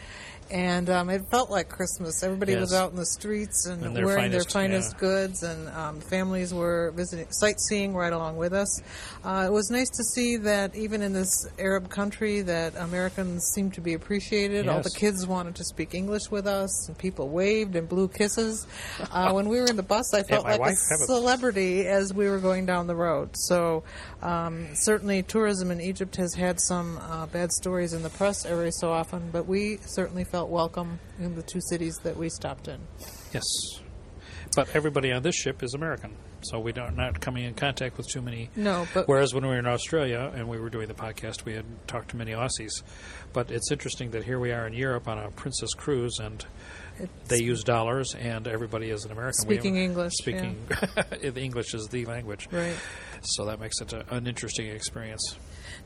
And 0.51 0.89
um, 0.91 1.09
it 1.09 1.25
felt 1.31 1.49
like 1.49 1.69
Christmas. 1.69 2.21
Everybody 2.21 2.55
was 2.55 2.71
out 2.71 2.91
in 2.91 2.97
the 2.97 3.05
streets 3.05 3.65
and, 3.65 3.83
And 3.83 3.95
their 3.95 4.05
wearing 4.05 4.31
finest, 4.31 4.53
their 4.53 4.61
finest 4.61 4.93
yeah. 4.93 4.99
goods, 4.99 5.43
and 5.43 5.67
um, 5.69 5.99
families 5.99 6.53
were 6.53 6.91
visiting, 6.95 7.25
sightseeing 7.31 7.95
right 7.95 8.13
along 8.13 8.37
with 8.37 8.53
us. 8.53 8.81
Uh, 9.23 9.45
it 9.47 9.51
was 9.51 9.71
nice 9.71 9.89
to 9.89 10.03
see 10.03 10.37
that 10.37 10.75
even 10.75 11.01
in 11.01 11.13
this 11.13 11.47
Arab 11.57 11.89
country, 11.89 12.41
that 12.41 12.75
Americans 12.75 13.43
seemed 13.55 13.73
to 13.73 13.81
be 13.81 13.93
appreciated. 13.93 14.67
All 14.67 14.81
the 14.81 14.91
kids 14.91 15.25
wanted 15.25 15.55
to 15.55 15.63
speak 15.63 15.95
English 15.95 16.29
with 16.29 16.45
us, 16.45 16.87
and 16.87 16.97
people 16.97 17.29
waved 17.29 17.75
and 17.75 17.89
blew 17.89 18.07
kisses. 18.07 18.67
Uh, 19.11 19.31
when 19.33 19.49
we 19.49 19.59
were 19.59 19.65
in 19.65 19.77
the 19.77 19.83
bus, 19.83 20.13
I 20.13 20.21
felt 20.21 20.45
like 20.45 20.59
a 20.59 20.63
have 20.65 21.01
a- 21.01 21.05
celebrity 21.05 21.87
as 21.87 22.13
we 22.13 22.29
were 22.29 22.39
going 22.39 22.67
down 22.67 22.85
the 22.85 22.95
road. 22.95 23.29
So, 23.33 23.83
um, 24.21 24.67
certainly, 24.75 25.23
tourism 25.23 25.71
in 25.71 25.81
Egypt 25.81 26.17
has 26.17 26.35
had 26.35 26.59
some 26.59 26.99
uh, 26.99 27.25
bad 27.25 27.51
stories 27.51 27.93
in 27.93 28.03
the 28.03 28.09
press 28.09 28.45
every 28.45 28.71
so 28.71 28.91
often, 28.91 29.29
but 29.31 29.47
we 29.47 29.77
certainly 29.85 30.23
felt 30.35 30.49
welcome 30.49 30.99
in 31.17 31.33
the 31.35 31.41
two 31.41 31.61
cities 31.69 31.97
that 32.03 32.17
we 32.17 32.27
stopped 32.27 32.67
in. 32.67 32.77
Yes. 33.31 33.45
But 34.53 34.67
everybody 34.75 35.13
on 35.13 35.23
this 35.23 35.33
ship 35.33 35.63
is 35.63 35.73
American, 35.73 36.13
so 36.41 36.59
we 36.59 36.73
don't 36.73 36.97
not 36.97 37.21
coming 37.21 37.45
in 37.45 37.53
contact 37.53 37.95
with 37.95 38.05
too 38.09 38.21
many. 38.21 38.49
No, 38.53 38.85
but 38.93 39.07
Whereas 39.07 39.33
when 39.33 39.43
we 39.43 39.51
were 39.51 39.59
in 39.59 39.65
Australia 39.65 40.29
and 40.35 40.49
we 40.49 40.59
were 40.59 40.69
doing 40.69 40.89
the 40.89 40.93
podcast, 40.93 41.45
we 41.45 41.53
had 41.53 41.63
talked 41.87 42.09
to 42.09 42.17
many 42.17 42.33
Aussies. 42.33 42.83
But 43.31 43.49
it's 43.49 43.71
interesting 43.71 44.11
that 44.11 44.25
here 44.25 44.37
we 44.37 44.51
are 44.51 44.67
in 44.67 44.73
Europe 44.73 45.07
on 45.07 45.17
a 45.19 45.31
Princess 45.31 45.73
cruise, 45.73 46.19
and 46.19 46.45
It's 46.99 47.29
They 47.29 47.41
use 47.41 47.63
dollars, 47.63 48.13
and 48.13 48.45
everybody 48.45 48.89
is 48.89 49.05
an 49.05 49.13
American. 49.13 49.39
Speaking 49.39 49.77
English. 49.77 50.15
Speaking 50.17 50.67
the 50.67 51.33
English 51.41 51.73
is 51.73 51.87
the 51.87 52.05
language. 52.07 52.49
Right. 52.51 52.75
so 53.21 53.45
that 53.45 53.61
makes 53.61 53.79
it 53.79 53.93
a, 53.93 54.03
an 54.13 54.27
interesting 54.27 54.67
experience. 54.67 55.37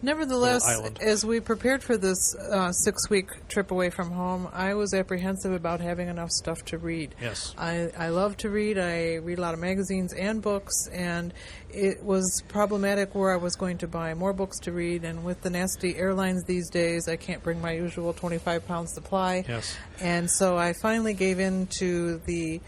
Nevertheless, 0.01 0.63
as 1.01 1.25
we 1.25 1.41
prepared 1.41 1.83
for 1.83 1.97
this 1.97 2.35
uh, 2.35 2.71
six 2.71 3.09
week 3.09 3.27
trip 3.49 3.71
away 3.71 3.89
from 3.89 4.11
home, 4.11 4.47
I 4.53 4.73
was 4.73 4.93
apprehensive 4.93 5.51
about 5.51 5.81
having 5.81 6.07
enough 6.07 6.29
stuff 6.29 6.63
to 6.65 6.77
read. 6.77 7.15
Yes. 7.21 7.53
I, 7.57 7.91
I 7.97 8.09
love 8.09 8.37
to 8.37 8.49
read. 8.49 8.77
I 8.77 9.15
read 9.15 9.39
a 9.39 9.41
lot 9.41 9.53
of 9.53 9.59
magazines 9.59 10.13
and 10.13 10.41
books, 10.41 10.87
and 10.93 11.33
it 11.69 12.01
was 12.01 12.41
problematic 12.47 13.13
where 13.13 13.33
I 13.33 13.37
was 13.37 13.55
going 13.55 13.79
to 13.79 13.87
buy 13.87 14.13
more 14.13 14.31
books 14.31 14.59
to 14.59 14.71
read. 14.71 15.03
And 15.03 15.25
with 15.25 15.41
the 15.41 15.49
nasty 15.49 15.97
airlines 15.97 16.43
these 16.45 16.69
days, 16.69 17.09
I 17.09 17.17
can't 17.17 17.43
bring 17.43 17.61
my 17.61 17.73
usual 17.73 18.13
25 18.13 18.67
pound 18.67 18.89
supply. 18.89 19.43
Yes. 19.47 19.77
And 19.99 20.31
so 20.31 20.57
I 20.57 20.73
finally 20.81 21.13
gave 21.13 21.39
in 21.39 21.67
to 21.79 22.19
the 22.19 22.61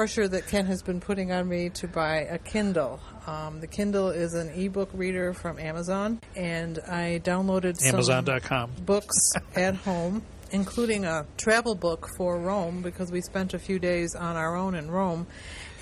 pressure 0.00 0.26
that 0.26 0.46
Ken 0.46 0.64
has 0.64 0.82
been 0.82 0.98
putting 0.98 1.30
on 1.30 1.46
me 1.46 1.68
to 1.68 1.86
buy 1.86 2.20
a 2.20 2.38
Kindle. 2.38 2.98
Um, 3.26 3.60
the 3.60 3.66
Kindle 3.66 4.08
is 4.08 4.32
an 4.32 4.48
ebook 4.58 4.88
reader 4.94 5.34
from 5.34 5.58
Amazon, 5.58 6.20
and 6.34 6.78
I 6.88 7.20
downloaded 7.22 7.76
some 7.76 7.96
Amazon.com. 7.96 8.70
books 8.86 9.34
at 9.54 9.74
home, 9.74 10.22
including 10.52 11.04
a 11.04 11.26
travel 11.36 11.74
book 11.74 12.08
for 12.16 12.38
Rome 12.38 12.80
because 12.80 13.12
we 13.12 13.20
spent 13.20 13.52
a 13.52 13.58
few 13.58 13.78
days 13.78 14.14
on 14.14 14.36
our 14.36 14.56
own 14.56 14.74
in 14.74 14.90
Rome. 14.90 15.26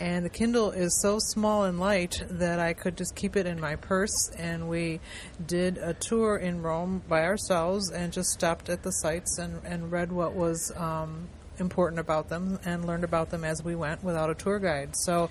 And 0.01 0.25
the 0.25 0.31
Kindle 0.31 0.73
is 0.73 1.01
so 1.01 1.19
small 1.21 1.63
and 1.63 1.79
light 1.79 2.21
that 2.29 2.59
I 2.59 2.73
could 2.73 2.97
just 2.97 3.15
keep 3.15 3.37
it 3.37 3.47
in 3.47 3.61
my 3.61 3.77
purse. 3.77 4.33
And 4.37 4.69
we 4.69 4.99
did 5.47 5.79
a 5.79 5.95
tour 5.95 6.39
in 6.39 6.61
Rome 6.61 7.03
by 7.09 7.23
ourselves 7.23 7.93
and 7.93 8.13
just 8.13 8.31
stopped 8.31 8.69
at 8.69 8.83
the 8.83 8.91
sites 8.91 9.39
and, 9.39 9.61
and 9.65 9.93
read 9.93 10.11
what 10.11 10.35
was 10.35 10.73
um, 10.77 11.29
important 11.61 12.01
about 12.01 12.29
them 12.29 12.59
and 12.65 12.85
learned 12.87 13.05
about 13.05 13.31
them 13.31 13.45
as 13.45 13.63
we 13.65 13.75
went 13.75 14.03
without 14.05 14.31
a 14.31 14.35
tour 14.35 14.59
guide. 14.59 14.91
So 14.97 15.31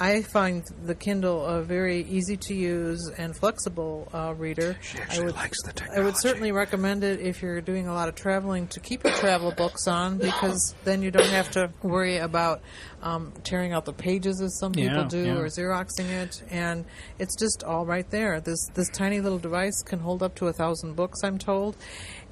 I 0.00 0.22
find 0.22 0.64
the 0.84 0.94
Kindle 0.96 1.44
a 1.46 1.62
very 1.62 2.02
easy 2.02 2.36
to 2.36 2.54
use 2.54 3.08
and 3.16 3.36
flexible 3.36 4.08
uh, 4.12 4.34
reader. 4.36 4.76
She 4.80 4.98
I 4.98 5.02
actually 5.02 5.24
would- 5.26 5.34
likes 5.36 5.62
the 5.62 5.72
I 5.96 6.00
would 6.00 6.16
certainly 6.16 6.50
recommend 6.52 7.04
it 7.04 7.20
if 7.20 7.42
you're 7.42 7.60
doing 7.60 7.86
a 7.86 7.94
lot 7.94 8.08
of 8.08 8.14
traveling 8.16 8.66
to 8.68 8.80
keep 8.80 9.04
your 9.04 9.12
travel 9.14 9.52
books 9.52 9.86
on 9.86 10.18
because 10.18 10.74
then 10.84 11.02
you 11.02 11.10
don't 11.12 11.28
have 11.30 11.50
to 11.52 11.70
worry 11.82 12.16
about 12.18 12.60
um, 13.02 13.32
tearing 13.44 13.72
out 13.72 13.84
the 13.84 13.92
pages 13.92 14.40
as 14.40 14.58
some 14.58 14.72
people 14.72 14.96
Yeah, 15.02 15.08
do 15.08 15.24
yeah. 15.26 15.34
or 15.36 15.46
xeroxing 15.46 16.08
it, 16.10 16.42
and 16.50 16.84
it's 17.18 17.36
just 17.36 17.62
all 17.62 17.84
right 17.84 18.08
there. 18.10 18.40
This 18.40 18.66
this 18.74 18.88
tiny 18.88 19.20
little 19.20 19.38
device 19.38 19.82
can 19.82 19.98
hold 20.00 20.22
up 20.22 20.34
to 20.36 20.46
a 20.48 20.52
thousand 20.52 20.94
books, 20.96 21.20
I'm 21.22 21.38
told. 21.38 21.76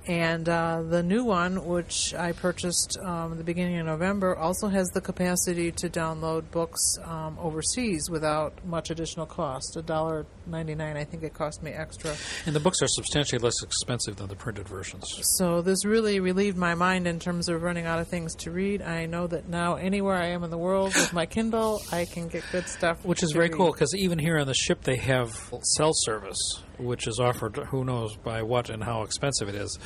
And 0.07 0.49
uh, 0.49 0.83
the 0.83 1.03
new 1.03 1.23
one, 1.25 1.65
which 1.65 2.13
I 2.15 2.33
purchased 2.33 2.99
um, 3.05 3.33
at 3.33 3.39
the 3.39 3.45
beginning 3.45 3.79
of 3.79 3.87
November, 3.87 4.37
also 4.37 4.69
has 4.69 4.89
the 4.89 5.01
capacity 5.01 5.71
to 5.73 5.89
download 5.89 6.51
books 6.51 6.81
um, 7.05 7.39
overseas 7.41 8.11
without 8.11 8.53
much 8.67 8.91
additional 8.91 9.27
cost. 9.27 9.77
A 9.77 9.83
dollar 9.83 10.27
ninety 10.47 10.75
nine, 10.75 10.97
I 10.97 11.05
think 11.05 11.23
it 11.23 11.35
cost 11.35 11.63
me 11.63 11.71
extra. 11.71 12.17
And 12.47 12.57
the 12.57 12.61
books 12.61 12.83
are 12.83 12.89
substantially 12.89 13.39
less 13.39 13.63
expensive 13.63 14.17
than 14.17 14.27
the 14.27 14.35
printed 14.35 14.69
versions. 14.69 15.05
So 15.39 15.63
this 15.63 15.85
really 15.85 16.19
relieved 16.19 16.57
my 16.57 16.75
mind 16.75 17.07
in 17.07 17.21
terms 17.21 17.49
of 17.49 17.63
running 17.63 17.87
out 17.87 18.01
of 18.01 18.09
things 18.09 18.35
to 18.37 18.51
read. 18.51 18.83
I 18.83 19.07
know 19.07 19.29
that 19.29 19.49
now 19.49 19.77
anywhere 19.77 20.17
I 20.17 20.31
am 20.31 20.43
in 20.43 20.51
the 20.51 20.59
world 20.59 20.95
with 20.95 21.13
my 21.13 21.27
Kindle, 21.27 21.81
I 21.93 22.07
can 22.07 22.27
get 22.27 22.43
good 22.51 22.67
stuff. 22.67 23.05
Which 23.05 23.23
is 23.23 23.31
very 23.31 23.49
read. 23.49 23.57
cool 23.57 23.73
because 23.73 23.95
even 23.95 24.19
here 24.19 24.39
on 24.39 24.49
the 24.49 24.55
ship 24.55 24.83
they 24.83 24.97
have 24.97 25.53
cell 25.77 25.93
service, 25.95 26.63
which 26.83 27.07
is 27.07 27.19
offered 27.19 27.57
who 27.71 27.85
knows 27.85 28.17
by 28.17 28.43
what 28.43 28.71
and 28.71 28.83
how 28.83 29.03
expensive 29.03 29.49
it 29.49 29.55
is. 29.55 29.79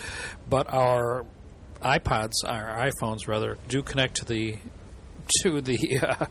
But 0.49 0.73
our 0.73 1.25
iPods, 1.83 2.33
our 2.45 2.91
iPhones 2.91 3.29
rather, 3.29 3.59
do 3.69 3.83
connect 3.83 4.17
to 4.17 4.25
the 4.25 4.59
to 5.43 5.61
the 5.61 5.99
uh, 6.03 6.27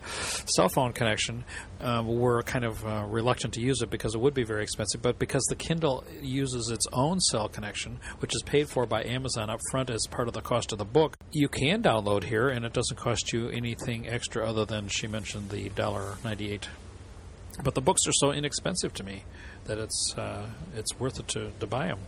cell 0.46 0.68
phone 0.68 0.92
connection. 0.92 1.44
Um, 1.80 2.06
we're 2.06 2.42
kind 2.42 2.64
of 2.64 2.84
uh, 2.86 3.04
reluctant 3.06 3.54
to 3.54 3.60
use 3.60 3.82
it 3.82 3.90
because 3.90 4.14
it 4.14 4.20
would 4.20 4.34
be 4.34 4.44
very 4.44 4.62
expensive. 4.62 5.02
But 5.02 5.18
because 5.18 5.44
the 5.44 5.54
Kindle 5.54 6.04
uses 6.22 6.70
its 6.70 6.86
own 6.92 7.20
cell 7.20 7.48
connection, 7.48 7.98
which 8.20 8.34
is 8.34 8.42
paid 8.42 8.68
for 8.68 8.86
by 8.86 9.04
Amazon 9.04 9.50
up 9.50 9.60
front 9.70 9.90
as 9.90 10.06
part 10.10 10.28
of 10.28 10.34
the 10.34 10.40
cost 10.40 10.72
of 10.72 10.78
the 10.78 10.84
book, 10.84 11.16
you 11.32 11.48
can 11.48 11.82
download 11.82 12.24
here, 12.24 12.48
and 12.48 12.64
it 12.64 12.72
doesn't 12.72 12.96
cost 12.96 13.32
you 13.32 13.48
anything 13.50 14.08
extra 14.08 14.48
other 14.48 14.64
than 14.64 14.88
she 14.88 15.06
mentioned 15.06 15.50
the 15.50 15.68
dollar 15.70 16.16
ninety 16.24 16.50
eight 16.50 16.68
but 17.62 17.74
the 17.74 17.80
books 17.80 18.06
are 18.06 18.12
so 18.12 18.32
inexpensive 18.32 18.92
to 18.94 19.02
me 19.04 19.24
that 19.66 19.78
it's 19.78 20.14
uh, 20.16 20.46
it's 20.74 20.98
worth 20.98 21.20
it 21.20 21.28
to, 21.28 21.50
to 21.60 21.66
buy 21.66 21.88
them. 21.88 21.98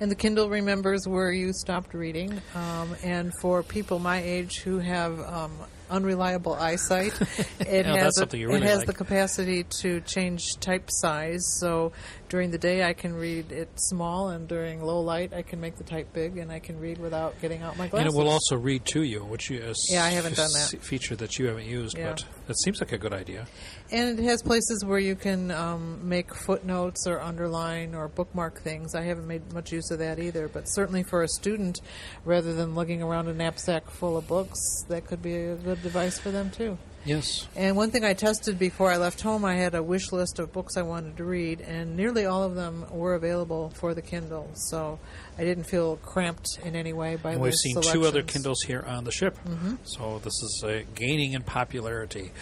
And 0.00 0.10
the 0.10 0.16
Kindle 0.16 0.48
remembers 0.48 1.06
where 1.06 1.30
you 1.30 1.52
stopped 1.52 1.94
reading. 1.94 2.40
Um, 2.54 2.96
and 3.04 3.32
for 3.40 3.62
people 3.62 3.98
my 3.98 4.20
age 4.20 4.58
who 4.58 4.78
have 4.80 5.20
um, 5.20 5.52
unreliable 5.90 6.54
eyesight, 6.54 7.18
it 7.60 7.86
Yeah, 7.86 7.96
has 7.96 8.16
a- 8.16 8.20
something 8.20 8.40
you 8.40 8.50
it 8.52 8.62
has 8.62 8.78
like. 8.78 8.86
the 8.88 8.92
capacity 8.94 9.64
to 9.80 10.00
change 10.02 10.56
type 10.60 10.88
size. 10.90 11.42
So 11.60 11.92
during 12.28 12.50
the 12.50 12.58
day, 12.58 12.82
I 12.84 12.94
can 12.94 13.14
read 13.14 13.52
it 13.52 13.68
small, 13.76 14.28
and 14.30 14.48
during 14.48 14.80
low 14.82 15.00
light, 15.00 15.32
I 15.32 15.42
can 15.42 15.60
make 15.60 15.76
the 15.76 15.84
type 15.84 16.12
big, 16.12 16.36
and 16.38 16.50
I 16.50 16.58
can 16.58 16.80
read 16.80 16.98
without 16.98 17.40
getting 17.40 17.62
out 17.62 17.76
my 17.76 17.86
glasses. 17.86 18.06
And 18.06 18.14
it 18.14 18.18
will 18.18 18.30
also 18.30 18.56
read 18.56 18.84
to 18.86 19.02
you, 19.02 19.20
which 19.24 19.50
is 19.50 19.88
Yeah, 19.92 20.04
I 20.04 20.10
haven't 20.10 20.36
done 20.36 20.50
that. 20.52 20.82
feature 20.82 21.14
that 21.16 21.38
you 21.38 21.46
haven't 21.46 21.66
used, 21.66 21.96
Yeah. 21.96 22.10
but 22.10 22.24
it 22.48 22.58
seems 22.58 22.80
like 22.80 22.92
a 22.92 22.98
good 22.98 23.12
idea. 23.12 23.46
And 23.92 24.18
it 24.18 24.22
has 24.24 24.42
places 24.42 24.84
where 24.84 24.98
you 24.98 25.14
can 25.14 25.50
um, 25.52 26.08
make 26.08 26.34
footnotes 26.34 27.06
or 27.06 27.20
underline 27.20 27.94
or 27.94 28.08
bookmark 28.08 28.60
things. 28.62 28.94
I 28.94 29.02
haven't 29.02 29.26
made 29.28 29.52
much 29.52 29.70
use 29.70 29.90
of 29.92 29.98
that 30.00 30.18
either, 30.18 30.48
but 30.48 30.64
certainly 30.68 31.02
for 31.04 31.22
a 31.22 31.28
student, 31.28 31.80
rather 32.24 32.52
than 32.54 32.74
lugging 32.74 33.02
around 33.02 33.28
a 33.28 33.34
knapsack 33.34 33.88
full 33.90 34.16
of 34.16 34.26
books, 34.26 34.58
that 34.88 35.06
could 35.06 35.22
be 35.22 35.36
a 35.36 35.54
good 35.54 35.73
device 35.82 36.18
for 36.18 36.30
them 36.30 36.50
too. 36.50 36.78
Yes. 37.04 37.46
And 37.54 37.76
one 37.76 37.90
thing 37.90 38.02
I 38.02 38.14
tested 38.14 38.58
before 38.58 38.90
I 38.90 38.96
left 38.96 39.20
home, 39.20 39.44
I 39.44 39.56
had 39.56 39.74
a 39.74 39.82
wish 39.82 40.10
list 40.10 40.38
of 40.38 40.52
books 40.54 40.78
I 40.78 40.82
wanted 40.82 41.18
to 41.18 41.24
read, 41.24 41.60
and 41.60 41.96
nearly 41.98 42.24
all 42.24 42.42
of 42.44 42.54
them 42.54 42.86
were 42.90 43.12
available 43.14 43.68
for 43.74 43.92
the 43.92 44.00
Kindle. 44.00 44.48
So 44.54 44.98
I 45.36 45.44
didn't 45.44 45.64
feel 45.64 45.96
cramped 45.96 46.58
in 46.64 46.74
any 46.74 46.94
way 46.94 47.16
by 47.16 47.32
And 47.32 47.40
the 47.40 47.44
we've 47.44 47.54
seen 47.54 47.78
two 47.82 48.06
other. 48.06 48.22
Kindles 48.22 48.62
here 48.62 48.82
on 48.88 49.04
the 49.04 49.12
ship, 49.12 49.36
Mm-hmm. 49.46 49.74
so 49.84 50.18
this 50.24 50.32
is 50.32 50.64
uh, 50.66 50.80
gaining 50.94 51.32
in 51.34 51.42
popularity. 51.42 52.32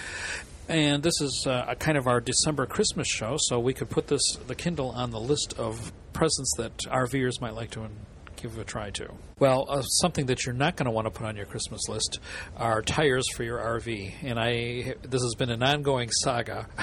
And 0.69 1.03
this 1.03 1.21
is 1.21 1.45
uh, 1.45 1.65
a 1.69 1.75
kind 1.75 1.99
of 1.99 2.07
our 2.07 2.21
December 2.21 2.65
Christmas 2.67 3.09
show, 3.09 3.37
so 3.41 3.59
we 3.59 3.75
could 3.75 3.91
put 3.91 4.07
this 4.07 4.37
the 4.47 4.55
Kindle 4.55 4.91
on 4.91 5.11
the 5.11 5.19
list 5.21 5.55
of 5.59 5.93
presents 6.13 6.55
that 6.59 6.79
RVers 6.87 7.41
might 7.41 7.55
like 7.57 7.73
to 7.73 7.81
give 8.43 8.59
a 8.59 8.65
try 8.65 8.91
to. 8.91 9.09
Well, 9.39 9.67
uh, 9.69 9.83
something 9.83 10.27
that 10.27 10.45
you're 10.45 10.55
not 10.55 10.77
going 10.77 10.87
to 10.87 10.91
want 10.91 11.07
to 11.07 11.11
put 11.11 11.27
on 11.27 11.37
your 11.37 11.47
Christmas 11.47 11.89
list 11.89 12.19
are 12.57 12.83
tires 12.83 13.25
for 13.35 13.45
your 13.45 13.59
RV, 13.59 14.15
and 14.23 14.39
I 14.39 14.95
this 15.03 15.23
has 15.23 15.35
been 15.39 15.51
an 15.51 15.63
ongoing 15.63 16.11
saga. 16.11 16.67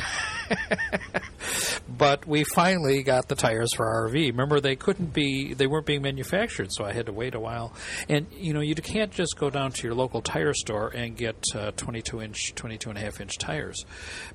but 1.89 2.27
we 2.27 2.43
finally 2.43 3.03
got 3.03 3.27
the 3.27 3.35
tires 3.35 3.73
for 3.73 3.85
our 3.85 4.09
RV. 4.09 4.31
Remember, 4.31 4.59
they 4.59 4.75
couldn't 4.75 5.13
be, 5.13 5.53
they 5.53 5.67
weren't 5.67 5.85
being 5.85 6.01
manufactured, 6.01 6.71
so 6.71 6.85
I 6.85 6.93
had 6.93 7.07
to 7.07 7.13
wait 7.13 7.35
a 7.35 7.39
while. 7.39 7.73
And 8.07 8.27
you 8.31 8.53
know, 8.53 8.61
you 8.61 8.75
can't 8.75 9.11
just 9.11 9.37
go 9.37 9.49
down 9.49 9.71
to 9.73 9.87
your 9.87 9.95
local 9.95 10.21
tire 10.21 10.53
store 10.53 10.89
and 10.89 11.15
get 11.15 11.43
uh, 11.55 11.71
22 11.75 12.21
inch, 12.21 12.55
22 12.55 12.89
and 12.89 12.97
a 12.97 13.01
half 13.01 13.21
inch 13.21 13.37
tires 13.37 13.85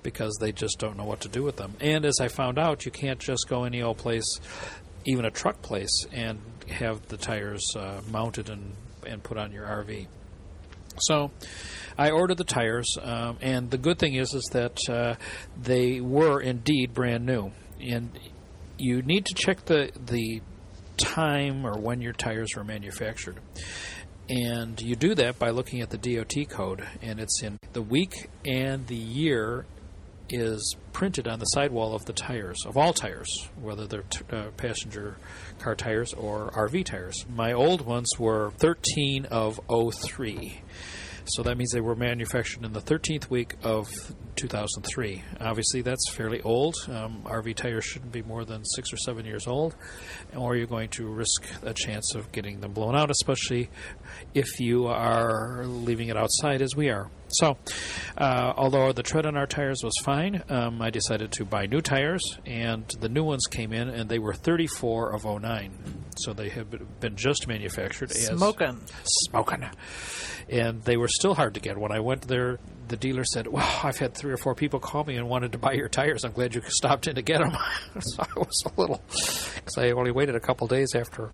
because 0.02 0.36
they 0.40 0.52
just 0.52 0.78
don't 0.78 0.96
know 0.96 1.04
what 1.04 1.20
to 1.22 1.28
do 1.28 1.42
with 1.42 1.56
them. 1.56 1.74
And 1.80 2.04
as 2.04 2.18
I 2.20 2.28
found 2.28 2.58
out, 2.58 2.84
you 2.84 2.90
can't 2.90 3.18
just 3.18 3.48
go 3.48 3.64
any 3.64 3.82
old 3.82 3.98
place, 3.98 4.40
even 5.04 5.24
a 5.24 5.30
truck 5.30 5.62
place, 5.62 6.06
and 6.12 6.40
have 6.70 7.06
the 7.08 7.16
tires 7.16 7.74
uh, 7.76 8.00
mounted 8.10 8.48
and 8.48 8.74
and 9.06 9.22
put 9.22 9.36
on 9.36 9.52
your 9.52 9.66
RV. 9.66 10.06
So 10.98 11.30
I 11.98 12.10
ordered 12.10 12.38
the 12.38 12.44
tires, 12.44 12.96
um, 13.02 13.38
and 13.40 13.70
the 13.70 13.78
good 13.78 13.98
thing 13.98 14.14
is 14.14 14.34
is 14.34 14.48
that 14.52 14.78
uh, 14.88 15.14
they 15.60 16.00
were 16.00 16.40
indeed 16.40 16.94
brand 16.94 17.26
new. 17.26 17.52
And 17.80 18.18
you 18.78 19.02
need 19.02 19.26
to 19.26 19.34
check 19.34 19.64
the 19.64 19.90
the 20.06 20.40
time 20.96 21.66
or 21.66 21.78
when 21.78 22.00
your 22.00 22.12
tires 22.12 22.54
were 22.56 22.64
manufactured. 22.64 23.40
And 24.28 24.80
you 24.80 24.96
do 24.96 25.14
that 25.16 25.38
by 25.38 25.50
looking 25.50 25.82
at 25.82 25.90
the 25.90 25.98
DOT 25.98 26.48
code, 26.48 26.86
and 27.02 27.20
it's 27.20 27.42
in 27.42 27.58
the 27.74 27.82
week 27.82 28.30
and 28.44 28.86
the 28.86 28.96
year 28.96 29.66
is 30.28 30.76
printed 30.92 31.28
on 31.28 31.38
the 31.38 31.44
sidewall 31.46 31.94
of 31.94 32.04
the 32.06 32.12
tires, 32.12 32.64
of 32.66 32.76
all 32.76 32.92
tires, 32.92 33.48
whether 33.60 33.86
they're 33.86 34.02
t- 34.02 34.24
uh, 34.30 34.50
passenger 34.56 35.16
car 35.58 35.74
tires 35.74 36.12
or 36.14 36.50
RV 36.50 36.84
tires. 36.84 37.24
My 37.28 37.52
old 37.52 37.82
ones 37.82 38.18
were 38.18 38.52
13 38.58 39.26
of 39.26 39.60
03. 39.68 40.62
So 41.26 41.42
that 41.42 41.56
means 41.56 41.70
they 41.72 41.80
were 41.80 41.96
manufactured 41.96 42.64
in 42.64 42.72
the 42.74 42.82
13th 42.82 43.30
week 43.30 43.54
of 43.62 43.88
2003. 44.36 45.22
Obviously, 45.40 45.80
that's 45.80 46.10
fairly 46.10 46.42
old. 46.42 46.74
Um, 46.88 47.22
RV 47.24 47.54
tires 47.54 47.84
shouldn't 47.84 48.12
be 48.12 48.22
more 48.22 48.44
than 48.44 48.64
six 48.64 48.92
or 48.92 48.98
seven 48.98 49.24
years 49.24 49.46
old, 49.46 49.74
or 50.36 50.54
you're 50.54 50.66
going 50.66 50.90
to 50.90 51.06
risk 51.06 51.46
a 51.62 51.72
chance 51.72 52.14
of 52.14 52.30
getting 52.30 52.60
them 52.60 52.72
blown 52.72 52.94
out, 52.94 53.10
especially 53.10 53.70
if 54.34 54.60
you 54.60 54.86
are 54.86 55.64
leaving 55.66 56.08
it 56.08 56.16
outside 56.16 56.60
as 56.60 56.76
we 56.76 56.90
are. 56.90 57.08
So, 57.34 57.56
uh, 58.16 58.52
although 58.56 58.92
the 58.92 59.02
tread 59.02 59.26
on 59.26 59.36
our 59.36 59.46
tires 59.46 59.82
was 59.82 59.94
fine, 60.02 60.42
um, 60.48 60.80
I 60.80 60.90
decided 60.90 61.32
to 61.32 61.44
buy 61.44 61.66
new 61.66 61.80
tires, 61.80 62.38
and 62.46 62.86
the 63.00 63.08
new 63.08 63.24
ones 63.24 63.46
came 63.46 63.72
in, 63.72 63.88
and 63.88 64.08
they 64.08 64.18
were 64.18 64.34
34 64.34 65.12
of 65.14 65.24
09. 65.24 65.72
So 66.16 66.32
they 66.32 66.48
have 66.50 67.00
been 67.00 67.16
just 67.16 67.48
manufactured 67.48 68.10
as 68.12 68.26
Smoking. 68.26 68.80
smoking, 69.04 69.64
and 70.48 70.82
they 70.84 70.96
were 70.96 71.08
still 71.08 71.34
hard 71.34 71.54
to 71.54 71.60
get. 71.60 71.76
When 71.76 71.90
I 71.90 71.98
went 72.00 72.22
there, 72.28 72.58
the 72.86 72.96
dealer 72.96 73.24
said, 73.24 73.48
"Well, 73.48 73.68
I've 73.82 73.98
had 73.98 74.14
three 74.14 74.32
or 74.32 74.36
four 74.36 74.54
people 74.54 74.78
call 74.78 75.02
me 75.04 75.16
and 75.16 75.28
wanted 75.28 75.52
to 75.52 75.58
buy 75.58 75.72
your 75.72 75.88
tires. 75.88 76.24
I'm 76.24 76.32
glad 76.32 76.54
you 76.54 76.62
stopped 76.68 77.08
in 77.08 77.16
to 77.16 77.22
get 77.22 77.40
them." 77.40 77.56
so 78.00 78.22
I 78.22 78.38
was 78.38 78.62
a 78.66 78.80
little 78.80 79.02
because 79.56 79.76
I 79.78 79.90
only 79.90 80.12
waited 80.12 80.36
a 80.36 80.40
couple 80.40 80.66
days 80.68 80.94
after 80.94 81.32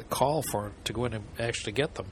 the 0.00 0.14
call 0.14 0.42
for 0.42 0.72
to 0.84 0.92
go 0.92 1.04
in 1.04 1.14
and 1.14 1.24
actually 1.38 1.72
get 1.72 1.94
them 1.94 2.06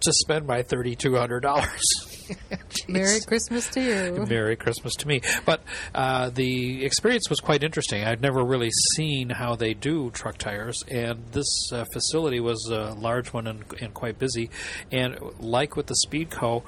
to 0.00 0.12
spend 0.12 0.46
my 0.46 0.62
thirty 0.62 0.96
two 0.96 1.16
hundred 1.16 1.40
dollars. 1.40 1.82
Merry 2.88 3.20
Christmas 3.20 3.68
to 3.70 3.80
you. 3.80 4.26
Merry 4.26 4.56
Christmas 4.56 4.94
to 4.96 5.08
me. 5.08 5.20
But 5.44 5.62
uh, 5.94 6.30
the 6.30 6.84
experience 6.84 7.30
was 7.30 7.40
quite 7.40 7.62
interesting. 7.62 8.04
I'd 8.04 8.20
never 8.20 8.44
really 8.44 8.70
seen 8.94 9.30
how 9.30 9.54
they 9.54 9.74
do 9.74 10.10
truck 10.10 10.38
tires, 10.38 10.82
and 10.88 11.24
this 11.32 11.70
uh, 11.72 11.84
facility 11.92 12.40
was 12.40 12.68
a 12.70 12.94
large 12.94 13.32
one 13.32 13.46
and, 13.46 13.64
and, 13.80 13.94
quite 13.94 14.18
busy. 14.18 14.50
And 14.90 15.18
like 15.38 15.76
with 15.76 15.86
the 15.86 15.96
Speedco, 16.06 16.64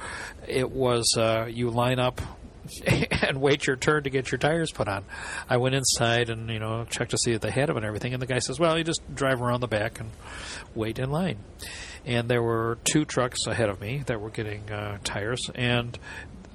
it 0.47 0.71
was 0.71 1.17
uh, 1.17 1.47
you 1.51 1.71
line 1.71 1.99
up 1.99 2.21
and 3.23 3.41
wait 3.41 3.67
your 3.67 3.77
turn 3.77 4.05
to 4.05 4.11
get 4.11 4.31
your 4.31 4.39
tires 4.39 4.71
put 4.73 4.89
on. 4.89 5.05
I 5.49 5.57
went 5.57 5.75
inside 5.75 6.31
and 6.31 6.49
you 6.51 6.59
know 6.59 6.85
checked 6.85 7.11
to 7.13 7.19
see 7.19 7.33
if 7.33 7.41
they 7.41 7.51
had 7.51 7.69
them 7.69 7.77
and 7.77 7.87
everything, 7.87 8.13
and 8.13 8.23
the 8.23 8.27
guy 8.27 8.39
says, 8.39 8.59
"Well, 8.59 8.77
you 8.79 8.85
just 8.85 9.03
drive 9.15 9.43
around 9.43 9.61
the 9.61 9.69
back 9.69 10.01
and 10.01 10.11
wait 10.75 10.99
in 10.99 11.11
line." 11.11 11.39
And 12.05 12.29
there 12.29 12.43
were 12.43 12.79
two 12.85 13.05
trucks 13.05 13.47
ahead 13.47 13.69
of 13.69 13.81
me 13.81 14.03
that 14.07 14.21
were 14.21 14.31
getting 14.31 14.71
uh, 14.71 14.99
tires, 15.05 15.51
and 15.55 15.99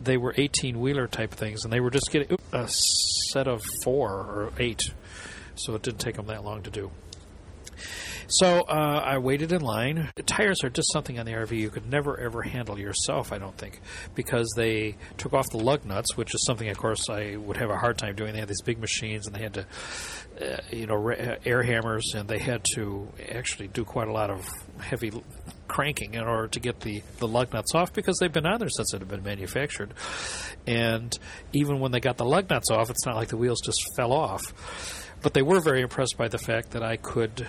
they 0.02 0.18
were 0.18 0.34
18 0.36 0.80
wheeler 0.80 1.08
type 1.08 1.32
things, 1.32 1.64
and 1.64 1.72
they 1.72 1.80
were 1.80 1.92
just 1.92 2.12
getting 2.12 2.38
a 2.52 2.68
set 2.68 3.48
of 3.48 3.62
four 3.84 4.10
or 4.12 4.52
eight, 4.58 4.94
so 5.56 5.76
it 5.76 5.84
didn't 5.84 6.00
take 6.00 6.16
them 6.16 6.28
that 6.28 6.44
long 6.44 6.64
to 6.64 6.72
do. 6.72 6.92
So 8.28 8.62
uh, 8.62 9.02
I 9.06 9.18
waited 9.18 9.52
in 9.52 9.62
line. 9.62 10.10
The 10.16 10.24
tires 10.24 10.64
are 10.64 10.70
just 10.70 10.92
something 10.92 11.20
on 11.20 11.26
the 11.26 11.34
RV 11.34 11.58
you 11.58 11.70
could 11.70 11.90
never 11.90 12.20
ever 12.20 12.42
handle 12.42 12.80
yourself, 12.80 13.32
I 13.32 13.38
don't 13.38 13.58
think, 13.58 13.82
because 14.16 14.52
they 14.56 14.96
took 15.18 15.34
off 15.34 15.50
the 15.50 15.58
lug 15.58 15.86
nuts, 15.86 16.16
which 16.16 16.34
is 16.34 16.46
something, 16.46 16.70
of 16.70 16.78
course, 16.78 17.10
I 17.10 17.36
would 17.36 17.58
have 17.58 17.70
a 17.70 17.78
hard 17.78 17.98
time 17.98 18.16
doing. 18.16 18.34
They 18.34 18.40
had 18.40 18.48
these 18.48 18.62
big 18.62 18.80
machines, 18.80 19.28
and 19.28 19.36
they 19.36 19.42
had 19.42 19.54
to, 19.56 19.66
uh, 20.42 20.58
you 20.72 20.88
know, 20.88 21.10
air 21.46 21.64
hammers, 21.64 22.14
and 22.16 22.28
they 22.28 22.40
had 22.40 22.64
to 22.76 23.08
actually 23.30 23.68
do 23.68 23.84
quite 23.84 24.08
a 24.08 24.14
lot 24.14 24.30
of 24.30 24.48
heavy 24.80 25.12
cranking 25.68 26.14
in 26.14 26.24
order 26.24 26.48
to 26.48 26.60
get 26.60 26.80
the, 26.82 27.02
the 27.18 27.28
lug 27.28 27.54
nuts 27.54 27.74
off 27.74 27.94
because 27.94 28.18
they've 28.20 28.32
been 28.32 28.46
on 28.46 28.60
there 28.60 28.70
since 28.70 28.94
it 28.94 29.00
had 29.00 29.08
been 29.08 29.24
manufactured. 29.24 29.94
And 30.68 31.18
even 31.52 31.80
when 31.80 31.92
they 31.92 32.00
got 32.00 32.18
the 32.18 32.26
lug 32.26 32.50
nuts 32.50 32.70
off, 32.70 32.90
it's 32.90 33.06
not 33.06 33.16
like 33.16 33.30
the 33.30 33.38
wheels 33.38 33.62
just 33.62 33.82
fell 33.96 34.14
off 34.14 35.03
but 35.24 35.34
they 35.34 35.42
were 35.42 35.62
very 35.62 35.82
impressed 35.82 36.18
by 36.18 36.28
the 36.28 36.38
fact 36.38 36.72
that 36.72 36.84
I 36.84 36.98
could 36.98 37.38